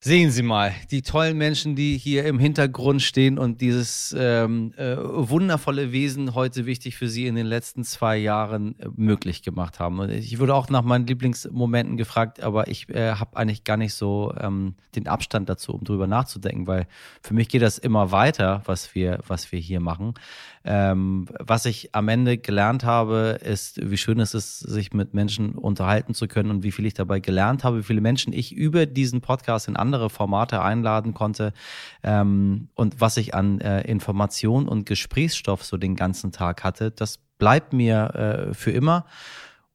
Sehen 0.00 0.30
Sie 0.30 0.44
mal, 0.44 0.72
die 0.92 1.02
tollen 1.02 1.36
Menschen, 1.36 1.74
die 1.74 1.98
hier 1.98 2.24
im 2.24 2.38
Hintergrund 2.38 3.02
stehen 3.02 3.36
und 3.36 3.60
dieses 3.60 4.14
ähm, 4.16 4.72
äh, 4.76 4.96
wundervolle 4.96 5.90
Wesen 5.90 6.36
heute 6.36 6.66
wichtig 6.66 6.96
für 6.96 7.08
Sie 7.08 7.26
in 7.26 7.34
den 7.34 7.46
letzten 7.46 7.82
zwei 7.82 8.16
Jahren 8.16 8.78
äh, 8.78 8.86
möglich 8.94 9.42
gemacht 9.42 9.80
haben. 9.80 9.98
Und 9.98 10.10
ich 10.10 10.38
wurde 10.38 10.54
auch 10.54 10.68
nach 10.68 10.82
meinen 10.82 11.08
Lieblingsmomenten 11.08 11.96
gefragt, 11.96 12.40
aber 12.40 12.68
ich 12.68 12.88
äh, 12.90 13.14
habe 13.14 13.36
eigentlich 13.36 13.64
gar 13.64 13.76
nicht 13.76 13.92
so 13.92 14.32
ähm, 14.40 14.76
den 14.94 15.08
Abstand 15.08 15.48
dazu, 15.48 15.72
um 15.72 15.82
drüber 15.82 16.06
nachzudenken, 16.06 16.68
weil 16.68 16.86
für 17.20 17.34
mich 17.34 17.48
geht 17.48 17.62
das 17.62 17.76
immer 17.76 18.12
weiter, 18.12 18.62
was 18.66 18.94
wir, 18.94 19.18
was 19.26 19.50
wir 19.50 19.58
hier 19.58 19.80
machen. 19.80 20.14
Ähm, 20.64 21.26
was 21.40 21.64
ich 21.64 21.94
am 21.94 22.08
Ende 22.08 22.38
gelernt 22.38 22.84
habe, 22.84 23.40
ist, 23.42 23.80
wie 23.90 23.96
schön 23.96 24.20
es 24.20 24.34
ist, 24.34 24.60
sich 24.60 24.92
mit 24.92 25.14
Menschen 25.14 25.56
unterhalten 25.56 26.14
zu 26.14 26.28
können 26.28 26.50
und 26.50 26.62
wie 26.62 26.72
viel 26.72 26.86
ich 26.86 26.94
dabei 26.94 27.18
gelernt 27.18 27.64
habe, 27.64 27.78
wie 27.78 27.82
viele 27.82 28.00
Menschen 28.00 28.32
ich 28.32 28.52
über 28.52 28.86
diesen 28.86 29.22
Podcast 29.22 29.66
in 29.66 29.76
andere 29.88 30.10
Formate 30.10 30.60
einladen 30.60 31.14
konnte 31.14 31.52
ähm, 32.02 32.68
und 32.74 33.00
was 33.00 33.16
ich 33.16 33.34
an 33.34 33.60
äh, 33.60 33.82
Information 33.82 34.68
und 34.68 34.84
Gesprächsstoff 34.84 35.64
so 35.64 35.78
den 35.78 35.96
ganzen 35.96 36.30
Tag 36.30 36.62
hatte. 36.62 36.90
Das 36.90 37.18
bleibt 37.38 37.72
mir 37.72 38.50
äh, 38.50 38.54
für 38.54 38.70
immer. 38.70 39.06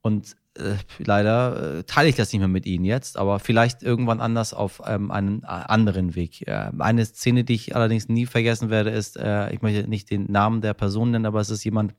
Und 0.02 0.36
äh, 0.56 0.76
leider 0.98 1.78
äh, 1.78 1.84
teile 1.84 2.08
ich 2.08 2.14
das 2.14 2.32
nicht 2.32 2.38
mehr 2.38 2.48
mit 2.48 2.66
Ihnen 2.66 2.84
jetzt, 2.84 3.16
aber 3.16 3.40
vielleicht 3.40 3.82
irgendwann 3.82 4.20
anders 4.20 4.54
auf 4.54 4.82
ähm, 4.86 5.10
einen 5.10 5.42
äh, 5.42 5.46
anderen 5.46 6.14
Weg. 6.14 6.46
Äh, 6.46 6.70
eine 6.78 7.04
Szene, 7.04 7.42
die 7.42 7.54
ich 7.54 7.74
allerdings 7.74 8.08
nie 8.08 8.26
vergessen 8.26 8.70
werde, 8.70 8.90
ist, 8.90 9.16
äh, 9.16 9.52
ich 9.52 9.62
möchte 9.62 9.88
nicht 9.88 10.10
den 10.10 10.30
Namen 10.30 10.60
der 10.60 10.74
Person 10.74 11.10
nennen, 11.10 11.26
aber 11.26 11.40
es 11.40 11.50
ist 11.50 11.64
jemand, 11.64 11.94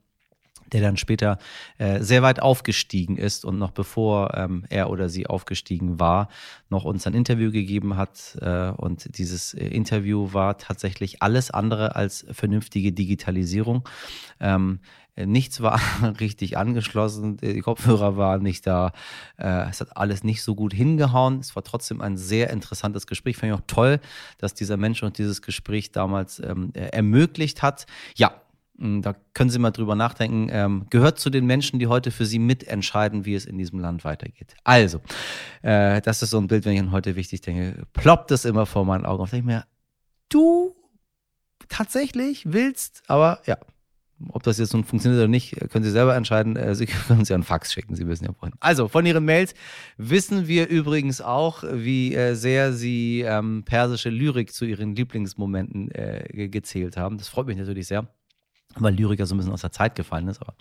der 0.72 0.82
dann 0.82 0.98
später 0.98 1.38
äh, 1.78 2.02
sehr 2.02 2.22
weit 2.22 2.42
aufgestiegen 2.42 3.18
ist 3.18 3.46
und 3.46 3.58
noch 3.58 3.72
bevor 3.72 4.34
ähm, 4.36 4.66
er 4.70 4.90
oder 4.90 5.10
sie 5.10 5.28
aufgestiegen 5.28 6.00
war, 6.00 6.30
noch 6.70 6.86
uns 6.86 7.06
ein 7.08 7.14
Interview 7.14 7.52
gegeben 7.52 7.98
hat. 7.98 8.38
Äh, 8.42 8.70
und 8.72 9.18
dieses 9.18 9.54
äh, 9.54 9.66
Interview 9.68 10.34
war 10.34 10.58
tatsächlich 10.58 11.22
alles 11.22 11.52
andere 11.52 11.96
als 11.96 12.26
vernünftige 12.32 12.92
Digitalisierung. 12.92 13.88
Ähm, 14.40 14.80
Nichts 15.18 15.62
war 15.62 15.80
richtig 16.20 16.58
angeschlossen, 16.58 17.38
die 17.38 17.62
Kopfhörer 17.62 18.18
waren 18.18 18.44
nicht 18.44 18.68
da. 18.68 18.92
Äh, 19.38 19.70
es 19.70 19.80
hat 19.80 19.96
alles 19.96 20.26
nicht 20.26 20.44
so 20.44 20.56
gut 20.56 20.74
hingehauen. 20.74 21.40
Es 21.40 21.56
war 21.56 21.64
trotzdem 21.64 22.02
ein 22.02 22.18
sehr 22.18 22.50
interessantes 22.50 23.08
Gespräch. 23.08 23.38
Fand 23.38 23.54
ich 23.54 23.58
auch 23.58 23.66
toll, 23.66 24.02
dass 24.40 24.54
dieser 24.54 24.76
Mensch 24.76 25.04
uns 25.04 25.16
dieses 25.16 25.42
Gespräch 25.42 25.94
damals 25.94 26.40
ähm, 26.40 26.74
ermöglicht 26.74 27.62
hat. 27.62 27.86
Ja, 28.18 28.34
da 28.78 29.16
können 29.34 29.50
Sie 29.50 29.60
mal 29.60 29.72
drüber 29.72 29.96
nachdenken. 29.96 30.50
Ähm, 30.52 30.86
gehört 30.90 31.20
zu 31.20 31.30
den 31.30 31.46
Menschen, 31.46 31.80
die 31.80 31.88
heute 31.88 32.12
für 32.12 32.26
Sie 32.26 32.40
mitentscheiden, 32.40 33.26
wie 33.26 33.36
es 33.36 33.46
in 33.46 33.58
diesem 33.58 33.80
Land 33.80 34.04
weitergeht. 34.04 34.56
Also, 34.64 35.00
äh, 35.62 36.02
das 36.02 36.22
ist 36.22 36.32
so 36.32 36.38
ein 36.38 36.48
Bild, 36.48 36.66
wenn 36.66 36.74
ich 36.74 36.80
an 36.80 36.92
heute 36.92 37.16
wichtig 37.16 37.42
denke, 37.42 37.86
ploppt 37.94 38.32
es 38.32 38.44
immer 38.44 38.66
vor 38.66 38.86
meinen 38.86 39.06
Augen. 39.06 39.24
Und 39.24 39.32
denke 39.32 39.44
ich 39.44 39.56
mir, 39.56 39.66
du 40.30 40.76
tatsächlich 41.70 42.52
willst, 42.52 43.04
aber 43.08 43.40
ja, 43.46 43.58
ob 44.30 44.44
das 44.44 44.58
jetzt 44.58 44.74
nun 44.74 44.84
funktioniert 44.84 45.20
oder 45.20 45.28
nicht, 45.28 45.56
können 45.70 45.84
Sie 45.84 45.92
selber 45.92 46.16
entscheiden. 46.16 46.58
Äh, 46.58 46.76
Sie 46.76 46.86
können 47.08 47.20
uns 47.20 47.30
ja 47.30 47.36
einen 47.36 47.44
Fax 47.44 47.72
schicken, 47.72 47.96
Sie 47.96 48.08
wissen 48.08 48.26
ja 48.26 48.32
wohin. 48.40 48.54
Also, 48.60 48.90
von 48.90 49.06
Ihren 49.06 49.24
Mails 49.24 49.54
wissen 49.98 50.48
wir 50.48 50.68
übrigens 50.68 51.22
auch, 51.22 51.64
wie 51.64 52.14
äh, 52.14 52.36
sehr 52.36 52.74
Sie 52.74 53.22
ähm, 53.22 53.64
persische 53.64 54.10
Lyrik 54.10 54.54
zu 54.54 54.66
Ihren 54.66 54.96
Lieblingsmomenten 54.96 55.92
äh, 55.92 56.50
gezählt 56.50 56.98
haben. 56.98 57.18
Das 57.18 57.30
freut 57.30 57.48
mich 57.48 57.58
natürlich 57.58 57.88
sehr 57.88 58.08
weil 58.78 58.94
Lyrik 58.94 59.20
ja 59.20 59.26
so 59.26 59.36
ein 59.36 59.38
bisschen 59.38 59.54
aus 59.54 59.62
der 59.62 59.72
Zeit 59.72 59.96
gefallen 59.96 60.28
ist. 60.28 60.42
Aber 60.42 60.54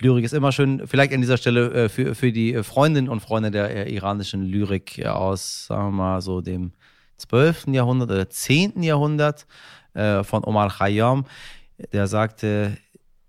Lyrik 0.00 0.24
ist 0.24 0.34
immer 0.34 0.52
schön. 0.52 0.86
Vielleicht 0.86 1.12
an 1.12 1.20
dieser 1.20 1.36
Stelle 1.36 1.88
für, 1.88 2.14
für 2.14 2.32
die 2.32 2.62
Freundinnen 2.62 3.08
und 3.08 3.20
Freunde 3.20 3.50
der 3.50 3.88
iranischen 3.88 4.42
Lyrik 4.42 5.04
aus, 5.06 5.66
sagen 5.66 5.88
wir 5.88 5.92
mal, 5.92 6.20
so 6.20 6.40
dem 6.40 6.72
12. 7.18 7.68
Jahrhundert 7.68 8.10
oder 8.10 8.30
10. 8.30 8.82
Jahrhundert 8.82 9.46
von 9.94 10.44
Omar 10.44 10.70
Khayyam. 10.70 11.24
Der 11.92 12.06
sagte, 12.06 12.76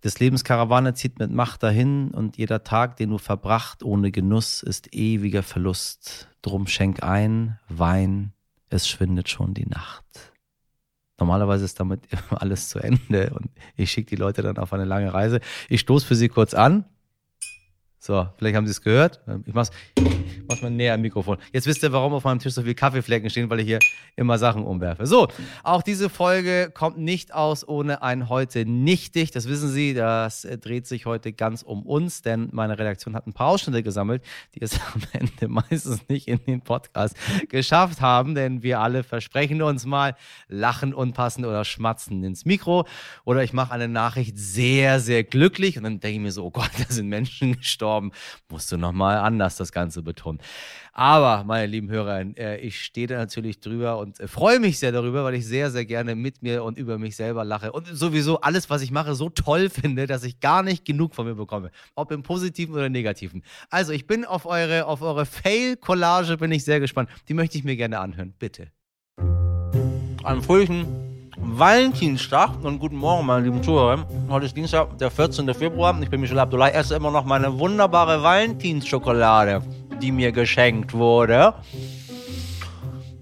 des 0.04 0.20
Lebens 0.20 0.44
Karawane 0.44 0.94
zieht 0.94 1.20
mit 1.20 1.32
Macht 1.32 1.62
dahin 1.62 2.12
und 2.12 2.38
jeder 2.38 2.64
Tag, 2.64 2.96
den 2.96 3.10
du 3.10 3.18
verbracht 3.18 3.84
ohne 3.84 4.12
Genuss, 4.12 4.64
ist 4.64 4.94
ewiger 4.94 5.44
Verlust. 5.44 6.30
Drum 6.42 6.68
schenk 6.68 7.04
ein, 7.04 7.60
Wein, 7.68 8.32
es 8.70 8.88
schwindet 8.88 9.30
schon 9.30 9.54
die 9.54 9.66
Nacht. 9.66 10.29
Normalerweise 11.20 11.66
ist 11.66 11.80
damit 11.80 12.02
alles 12.30 12.70
zu 12.70 12.80
Ende 12.80 13.32
und 13.36 13.50
ich 13.76 13.92
schicke 13.92 14.10
die 14.10 14.16
Leute 14.16 14.42
dann 14.42 14.58
auf 14.58 14.74
eine 14.74 14.86
lange 14.86 15.14
Reise. 15.14 15.40
Ich 15.68 15.82
stoße 15.82 16.06
für 16.06 16.16
sie 16.16 16.30
kurz 16.30 16.54
an. 16.54 16.86
So, 18.02 18.26
vielleicht 18.38 18.56
haben 18.56 18.66
Sie 18.66 18.72
es 18.72 18.82
gehört. 18.82 19.20
Ich 19.46 19.54
mach's, 19.54 19.72
mach's 20.48 20.62
mal 20.62 20.72
näher 20.72 20.94
am 20.94 21.02
Mikrofon. 21.02 21.38
Jetzt 21.52 21.68
wisst 21.68 21.84
ihr, 21.84 21.92
warum 21.92 22.14
auf 22.14 22.24
meinem 22.24 22.40
Tisch 22.40 22.54
so 22.54 22.62
viele 22.62 22.74
Kaffeeflecken 22.74 23.30
stehen, 23.30 23.50
weil 23.50 23.60
ich 23.60 23.66
hier 23.66 23.80
immer 24.16 24.38
Sachen 24.38 24.64
umwerfe. 24.64 25.06
So, 25.06 25.28
auch 25.64 25.84
diese 25.84 26.10
Folge 26.10 26.72
kommt 26.74 26.98
nicht 26.98 27.34
aus 27.34 27.68
ohne 27.68 28.02
ein 28.02 28.30
heute 28.30 28.66
nichtig. 28.66 29.32
Das 29.32 29.50
wissen 29.50 29.68
Sie, 29.68 29.94
das 29.94 30.48
dreht 30.62 30.88
sich 30.88 31.06
heute 31.06 31.34
ganz 31.34 31.62
um 31.62 31.84
uns, 31.84 32.22
denn 32.22 32.48
meine 32.54 32.80
Redaktion 32.80 33.18
hat 33.18 33.28
ein 33.28 33.34
paar 33.34 33.48
Ausschnitte 33.48 33.84
gesammelt, 33.84 34.24
die 34.56 34.62
es 34.62 34.80
am 34.94 35.02
Ende 35.12 35.50
meistens 35.50 36.08
nicht 36.08 36.30
in 36.30 36.40
den 36.46 36.62
Podcast 36.62 37.18
geschafft 37.50 38.00
haben, 38.00 38.34
denn 38.34 38.64
wir 38.64 38.80
alle 38.80 39.04
versprechen 39.04 39.62
uns 39.62 39.86
mal, 39.86 40.16
lachen 40.48 40.94
und 40.94 41.16
passen 41.16 41.44
oder 41.44 41.66
schmatzen 41.66 42.24
ins 42.24 42.46
Mikro. 42.46 42.88
Oder 43.26 43.44
ich 43.44 43.52
mache 43.52 43.74
eine 43.74 43.90
Nachricht 43.90 44.38
sehr, 44.38 45.02
sehr 45.02 45.26
glücklich 45.26 45.76
und 45.78 45.84
dann 45.84 46.00
denke 46.00 46.16
ich 46.16 46.22
mir 46.22 46.32
so, 46.32 46.46
oh 46.46 46.52
Gott, 46.52 46.72
da 46.78 46.86
sind 46.88 47.10
Menschen 47.10 47.58
gestorben 47.58 47.89
gestorben. 47.90 48.12
Musst 48.50 48.72
du 48.72 48.78
nochmal 48.78 49.18
anders 49.18 49.58
das 49.58 49.72
Ganze 49.72 50.02
betonen. 50.02 50.40
Aber, 50.94 51.44
meine 51.46 51.68
lieben 51.68 51.90
Hörer, 51.90 52.38
äh, 52.38 52.60
ich 52.60 52.82
stehe 52.82 53.08
da 53.08 53.18
natürlich 53.18 53.60
drüber 53.60 54.00
und 54.00 54.20
äh, 54.20 54.28
freue 54.28 54.60
mich 54.60 54.80
sehr 54.80 54.92
darüber, 54.92 55.24
weil 55.24 55.36
ich 55.36 55.46
sehr, 55.46 55.72
sehr 55.72 55.86
gerne 55.86 56.16
mit 56.16 56.42
mir 56.42 56.64
und 56.64 56.78
über 56.78 56.98
mich 56.98 57.16
selber 57.16 57.46
lache 57.46 57.72
und 57.72 57.88
sowieso 57.88 58.42
alles, 58.42 58.70
was 58.70 58.82
ich 58.82 58.92
mache, 58.92 59.16
so 59.16 59.30
toll 59.30 59.70
finde, 59.82 60.08
dass 60.08 60.24
ich 60.24 60.40
gar 60.40 60.64
nicht 60.64 60.86
genug 60.86 61.16
von 61.16 61.26
mir 61.26 61.36
bekomme. 61.36 61.72
Ob 61.96 62.12
im 62.12 62.24
Positiven 62.24 62.76
oder 62.76 62.90
Negativen. 62.90 63.44
Also, 63.70 63.94
ich 63.94 64.08
bin 64.08 64.26
auf 64.26 64.46
eure, 64.46 64.86
auf 64.86 65.02
eure 65.02 65.26
Fail-Collage, 65.26 66.38
bin 66.38 66.52
ich 66.52 66.66
sehr 66.66 66.80
gespannt. 66.80 67.10
Die 67.28 67.34
möchte 67.34 67.58
ich 67.58 67.64
mir 67.64 67.76
gerne 67.76 68.00
anhören. 68.00 68.34
Bitte. 68.38 68.72
Am 70.24 70.44
fröhlichen 70.44 71.09
Valentinstag 71.42 72.64
und 72.64 72.80
guten 72.80 72.98
Morgen, 72.98 73.26
meine 73.26 73.46
lieben 73.46 73.64
Zuhörer. 73.64 74.06
Heute 74.30 74.46
ist 74.46 74.56
Dienstag, 74.56 74.98
der 74.98 75.10
14. 75.10 75.54
Februar. 75.54 75.98
Ich 76.02 76.10
bin 76.10 76.20
Michel 76.22 76.38
Abdullah. 76.38 76.70
Esse 76.70 76.96
immer 76.96 77.12
noch 77.12 77.24
meine 77.24 77.58
wunderbare 77.58 78.22
Valentinsschokolade, 78.22 79.62
die 80.02 80.12
mir 80.12 80.32
geschenkt 80.32 80.94
wurde. 80.94 81.54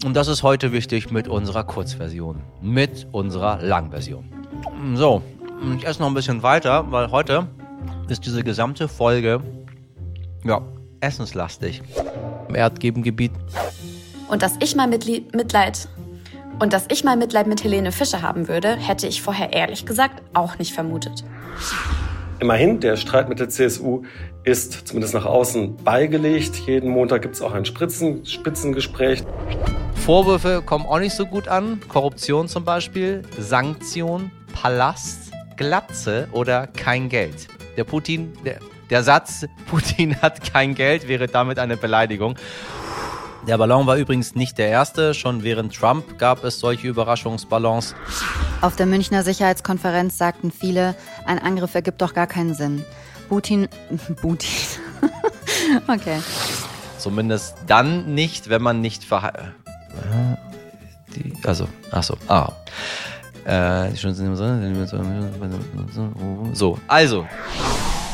Und 0.03 0.15
das 0.15 0.27
ist 0.27 0.43
heute 0.43 0.71
wichtig 0.71 1.11
mit 1.11 1.27
unserer 1.27 1.63
Kurzversion, 1.63 2.41
mit 2.61 3.07
unserer 3.11 3.61
Langversion. 3.61 4.25
So, 4.95 5.21
ich 5.77 5.85
esse 5.85 6.01
noch 6.01 6.07
ein 6.07 6.13
bisschen 6.13 6.43
weiter, 6.43 6.91
weil 6.91 7.11
heute 7.11 7.47
ist 8.09 8.25
diese 8.25 8.43
gesamte 8.43 8.87
Folge, 8.87 9.41
ja, 10.43 10.61
essenslastig. 11.01 11.81
Im 12.49 12.55
Erdgebengebiet. 12.55 13.31
Und 14.29 14.41
dass 14.41 14.53
ich 14.61 14.75
mal 14.75 14.87
Mitleid 14.87 15.87
und 16.59 16.73
dass 16.73 16.85
ich 16.89 17.03
mal 17.03 17.15
Mitleid 17.15 17.47
mit 17.47 17.63
Helene 17.63 17.91
Fischer 17.91 18.21
haben 18.21 18.47
würde, 18.47 18.75
hätte 18.75 19.07
ich 19.07 19.21
vorher 19.21 19.53
ehrlich 19.53 19.85
gesagt 19.85 20.21
auch 20.33 20.57
nicht 20.57 20.73
vermutet. 20.73 21.23
Immerhin, 22.39 22.79
der 22.79 22.97
Streit 22.97 23.29
mit 23.29 23.39
der 23.39 23.49
CSU 23.49 24.03
ist 24.43 24.87
zumindest 24.87 25.13
nach 25.13 25.25
außen 25.25 25.77
beigelegt. 25.77 26.55
Jeden 26.67 26.89
Montag 26.89 27.23
gibt 27.23 27.35
es 27.35 27.41
auch 27.41 27.53
ein 27.53 27.65
Spritzen, 27.65 28.25
Spitzengespräch. 28.25 29.23
Vorwürfe 29.95 30.61
kommen 30.63 30.85
auch 30.85 30.99
nicht 30.99 31.15
so 31.15 31.25
gut 31.25 31.47
an. 31.47 31.81
Korruption 31.87 32.47
zum 32.47 32.63
Beispiel, 32.63 33.23
Sanktion, 33.39 34.31
Palast, 34.53 35.31
Glatze 35.57 36.27
oder 36.31 36.67
kein 36.67 37.09
Geld. 37.09 37.47
Der 37.75 37.83
Putin, 37.83 38.33
der, 38.45 38.59
der 38.89 39.03
Satz, 39.03 39.45
Putin 39.69 40.15
hat 40.21 40.51
kein 40.53 40.75
Geld, 40.75 41.07
wäre 41.07 41.27
damit 41.27 41.59
eine 41.59 41.75
Beleidigung. 41.75 42.35
Der 43.47 43.57
Ballon 43.57 43.87
war 43.87 43.95
übrigens 43.95 44.35
nicht 44.35 44.57
der 44.57 44.67
erste. 44.67 45.13
Schon 45.13 45.41
während 45.41 45.73
Trump 45.73 46.17
gab 46.17 46.43
es 46.43 46.59
solche 46.59 46.87
Überraschungsballons. 46.87 47.95
Auf 48.59 48.75
der 48.75 48.85
Münchner 48.85 49.23
Sicherheitskonferenz 49.23 50.17
sagten 50.17 50.51
viele, 50.51 50.95
ein 51.25 51.39
Angriff 51.39 51.73
ergibt 51.73 52.01
doch 52.01 52.13
gar 52.13 52.27
keinen 52.27 52.53
Sinn. 52.53 52.83
Putin. 53.29 53.69
Putin. 54.21 54.49
okay. 55.87 56.19
Zumindest 56.97 57.55
dann 57.67 58.13
nicht, 58.13 58.49
wenn 58.49 58.61
man 58.61 58.81
nicht 58.81 59.05
verheiratet. 59.05 59.53
Also, 61.43 61.69
achso, 61.91 62.17
ah. 62.27 62.51
Äh, 63.45 63.91
so, 66.53 66.77
also 66.87 67.25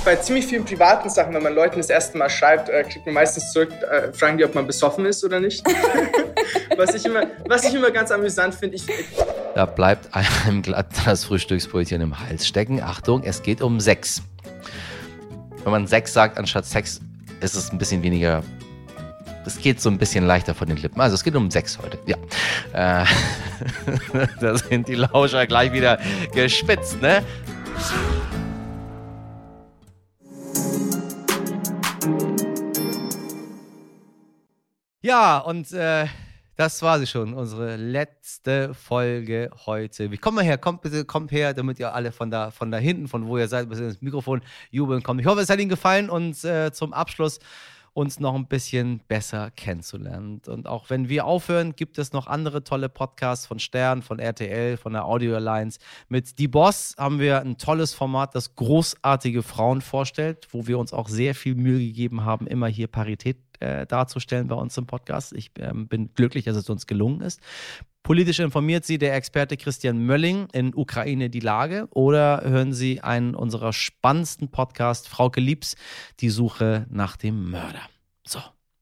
bei 0.03 0.15
ziemlich 0.17 0.45
vielen 0.45 0.65
privaten 0.65 1.09
Sachen, 1.09 1.33
wenn 1.33 1.43
man 1.43 1.53
Leuten 1.53 1.77
das 1.77 1.89
erste 1.89 2.17
Mal 2.17 2.29
schreibt, 2.29 2.69
äh, 2.69 2.83
kriegt 2.83 3.05
man 3.05 3.15
meistens 3.15 3.51
zurück, 3.51 3.71
äh, 3.71 4.11
fragen 4.13 4.37
die, 4.37 4.45
ob 4.45 4.53
man 4.55 4.67
besoffen 4.67 5.05
ist 5.05 5.23
oder 5.23 5.39
nicht. 5.39 5.63
was, 6.77 6.93
ich 6.93 7.05
immer, 7.05 7.23
was 7.47 7.63
ich 7.63 7.73
immer 7.73 7.91
ganz 7.91 8.11
amüsant 8.11 8.55
finde. 8.55 8.77
Da 9.55 9.65
bleibt 9.65 10.09
einem 10.13 10.61
glatt 10.61 10.87
das 11.05 11.25
Frühstücksbrötchen 11.25 12.01
im 12.01 12.19
Hals 12.19 12.47
stecken. 12.47 12.81
Achtung, 12.81 13.23
es 13.23 13.41
geht 13.41 13.61
um 13.61 13.79
Sex. 13.79 14.21
Wenn 15.63 15.71
man 15.71 15.87
Sex 15.87 16.13
sagt 16.13 16.37
anstatt 16.37 16.65
Sex, 16.65 16.99
ist 17.39 17.55
es 17.55 17.71
ein 17.71 17.77
bisschen 17.77 18.03
weniger. 18.03 18.43
Es 19.45 19.59
geht 19.59 19.81
so 19.81 19.89
ein 19.89 19.97
bisschen 19.97 20.25
leichter 20.25 20.53
von 20.53 20.67
den 20.67 20.77
Lippen. 20.77 21.01
Also 21.01 21.15
es 21.15 21.23
geht 21.23 21.35
um 21.35 21.51
Sex 21.51 21.77
heute. 21.81 21.99
Ja. 22.05 22.17
Äh, 23.01 23.05
da 24.39 24.57
sind 24.57 24.87
die 24.87 24.95
Lauscher 24.95 25.45
gleich 25.47 25.71
wieder 25.71 25.99
gespitzt, 26.33 27.01
ne? 27.01 27.23
Ja, 35.05 35.39
und 35.39 35.69
äh, 35.73 36.07
das 36.55 36.81
war 36.81 36.97
sie 36.97 37.07
schon, 37.07 37.33
unsere 37.33 37.75
letzte 37.75 38.73
Folge 38.73 39.51
heute. 39.65 40.09
Kommt 40.17 40.37
mal 40.37 40.45
her, 40.45 40.57
kommt 40.57 40.81
bitte, 40.81 41.03
kommt 41.03 41.33
her, 41.33 41.53
damit 41.53 41.77
ihr 41.77 41.93
alle 41.93 42.13
von 42.13 42.31
da, 42.31 42.51
von 42.51 42.71
da 42.71 42.77
hinten, 42.77 43.09
von 43.09 43.27
wo 43.27 43.37
ihr 43.37 43.49
seid, 43.49 43.67
bis 43.67 43.79
ins 43.79 44.01
Mikrofon 44.01 44.41
jubeln 44.71 45.03
kommt. 45.03 45.19
Ich 45.19 45.27
hoffe, 45.27 45.41
es 45.41 45.49
hat 45.49 45.59
Ihnen 45.59 45.67
gefallen 45.67 46.09
und 46.09 46.41
äh, 46.45 46.71
zum 46.71 46.93
Abschluss 46.93 47.41
uns 47.91 48.21
noch 48.21 48.33
ein 48.33 48.47
bisschen 48.47 49.01
besser 49.09 49.51
kennenzulernen. 49.51 50.41
Und 50.47 50.67
auch 50.67 50.89
wenn 50.89 51.09
wir 51.09 51.25
aufhören, 51.25 51.75
gibt 51.75 51.97
es 51.97 52.13
noch 52.13 52.27
andere 52.27 52.63
tolle 52.63 52.87
Podcasts 52.87 53.45
von 53.45 53.59
Stern, 53.59 54.03
von 54.03 54.19
RTL, 54.19 54.77
von 54.77 54.93
der 54.93 55.03
Audio 55.03 55.35
Alliance. 55.35 55.79
Mit 56.07 56.39
Die 56.39 56.47
Boss 56.47 56.95
haben 56.97 57.19
wir 57.19 57.41
ein 57.41 57.57
tolles 57.57 57.93
Format, 57.93 58.35
das 58.35 58.55
großartige 58.55 59.43
Frauen 59.43 59.81
vorstellt, 59.81 60.47
wo 60.51 60.65
wir 60.65 60.79
uns 60.79 60.93
auch 60.93 61.09
sehr 61.09 61.35
viel 61.35 61.55
Mühe 61.55 61.79
gegeben 61.79 62.23
haben, 62.23 62.47
immer 62.47 62.67
hier 62.67 62.87
Parität 62.87 63.37
äh, 63.63 63.85
darzustellen 63.87 64.47
bei 64.47 64.55
uns 64.55 64.77
im 64.77 64.85
Podcast. 64.85 65.33
Ich 65.33 65.51
ähm, 65.57 65.87
bin 65.87 66.13
glücklich, 66.13 66.45
dass 66.45 66.57
es 66.57 66.69
uns 66.69 66.87
gelungen 66.87 67.21
ist. 67.21 67.39
Politisch 68.03 68.39
informiert 68.39 68.83
Sie 68.83 68.97
der 68.97 69.15
Experte 69.15 69.55
Christian 69.55 70.05
Mölling 70.05 70.47
in 70.51 70.75
Ukraine 70.75 71.29
die 71.29 71.39
Lage 71.39 71.87
oder 71.91 72.41
hören 72.43 72.73
Sie 72.73 72.99
einen 73.01 73.33
unserer 73.33 73.71
spannendsten 73.71 74.49
Podcasts, 74.49 75.07
Frauke 75.07 75.39
Liebs, 75.39 75.75
die 76.19 76.29
Suche 76.29 76.85
nach 76.89 77.15
dem 77.15 77.49
Mörder. 77.49 77.81
So. 78.25 78.39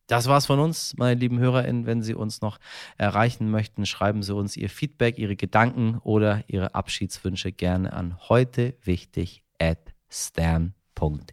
Das 0.08 0.28
war's 0.28 0.48
von 0.48 0.60
uns, 0.60 0.94
meine 0.98 1.18
lieben 1.18 1.40
HörerInnen. 1.40 1.86
Wenn 1.86 2.02
Sie 2.02 2.16
uns 2.16 2.42
noch 2.42 2.58
erreichen 2.98 3.50
möchten, 3.50 3.86
schreiben 3.86 4.24
Sie 4.24 4.36
uns 4.36 4.58
Ihr 4.58 4.70
Feedback, 4.70 5.18
Ihre 5.18 5.38
Gedanken 5.38 6.00
oder 6.00 6.44
Ihre 6.48 6.76
Abschiedswünsche 6.76 7.54
gerne 7.54 7.94
an 7.94 8.18
heute 8.28 8.76
wichtig 8.84 9.44
at 9.58 9.94
stern.de. 10.10 11.32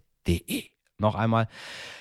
Noch 1.01 1.15
einmal 1.15 1.47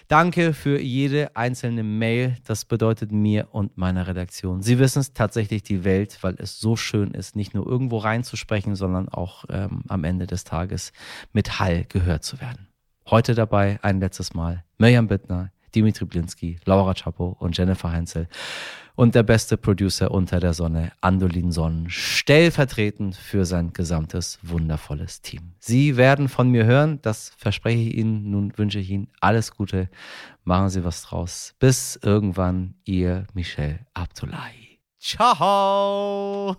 danke 0.08 0.54
für 0.54 0.80
jede 0.80 1.36
einzelne 1.36 1.84
Mail. 1.84 2.38
Das 2.46 2.66
bedeutet 2.66 3.12
mir 3.12 3.48
und 3.52 3.78
meiner 3.78 4.08
Redaktion. 4.08 4.64
Sie 4.64 4.80
wissen 4.80 5.00
es 5.00 5.14
tatsächlich 5.14 5.62
die 5.62 5.84
Welt, 5.84 6.18
weil 6.22 6.34
es 6.40 6.60
so 6.60 6.76
schön 6.76 7.12
ist, 7.12 7.36
nicht 7.36 7.54
nur 7.54 7.68
irgendwo 7.68 8.00
reinzusprechen, 8.00 8.76
sondern 8.76 9.08
auch 9.08 9.46
ähm, 9.50 9.84
am 9.88 10.04
Ende 10.04 10.26
des 10.26 10.46
Tages 10.46 10.94
mit 11.32 11.60
Hall 11.60 11.86
gehört 11.88 12.24
zu 12.24 12.42
werden. 12.42 12.70
Heute 13.08 13.36
dabei 13.36 13.78
ein 13.84 14.00
letztes 14.00 14.34
Mal 14.34 14.64
Mirjam 14.80 15.08
Bittner, 15.08 15.52
Dimitri 15.76 16.06
Blinski, 16.06 16.60
Laura 16.66 16.96
Chapo 16.96 17.38
und 17.40 17.56
Jennifer 17.56 17.92
Heinzel 17.92 18.28
und 18.98 19.14
der 19.14 19.22
beste 19.22 19.58
Producer 19.58 20.10
unter 20.10 20.40
der 20.40 20.54
Sonne, 20.54 20.92
Andolin 21.02 21.52
Sonnen, 21.52 21.88
stellvertretend 21.88 23.16
für 23.16 23.46
sein 23.46 23.72
gesamtes 23.72 24.40
wundervolles 24.42 25.22
Team. 25.22 25.54
Sie 25.60 25.98
werden 25.98 26.28
von 26.28 26.50
mir 26.50 26.66
hören, 26.66 27.00
das 27.04 27.32
verspreche 27.38 27.78
ich 27.78 27.96
Ihnen. 27.96 28.32
Nun 28.32 28.58
wünsche 28.58 28.80
ich 28.80 28.90
Ihnen 28.90 29.08
alles 29.22 29.52
Gute. 29.52 29.88
Machen 30.44 30.70
Sie 30.70 30.84
was 30.84 31.04
draus. 31.04 31.54
Bis 31.60 31.98
irgendwann, 32.02 32.74
Ihr 32.86 33.28
Michel 33.34 33.80
Abdullahi. 33.94 34.80
Ciao! 35.00 36.58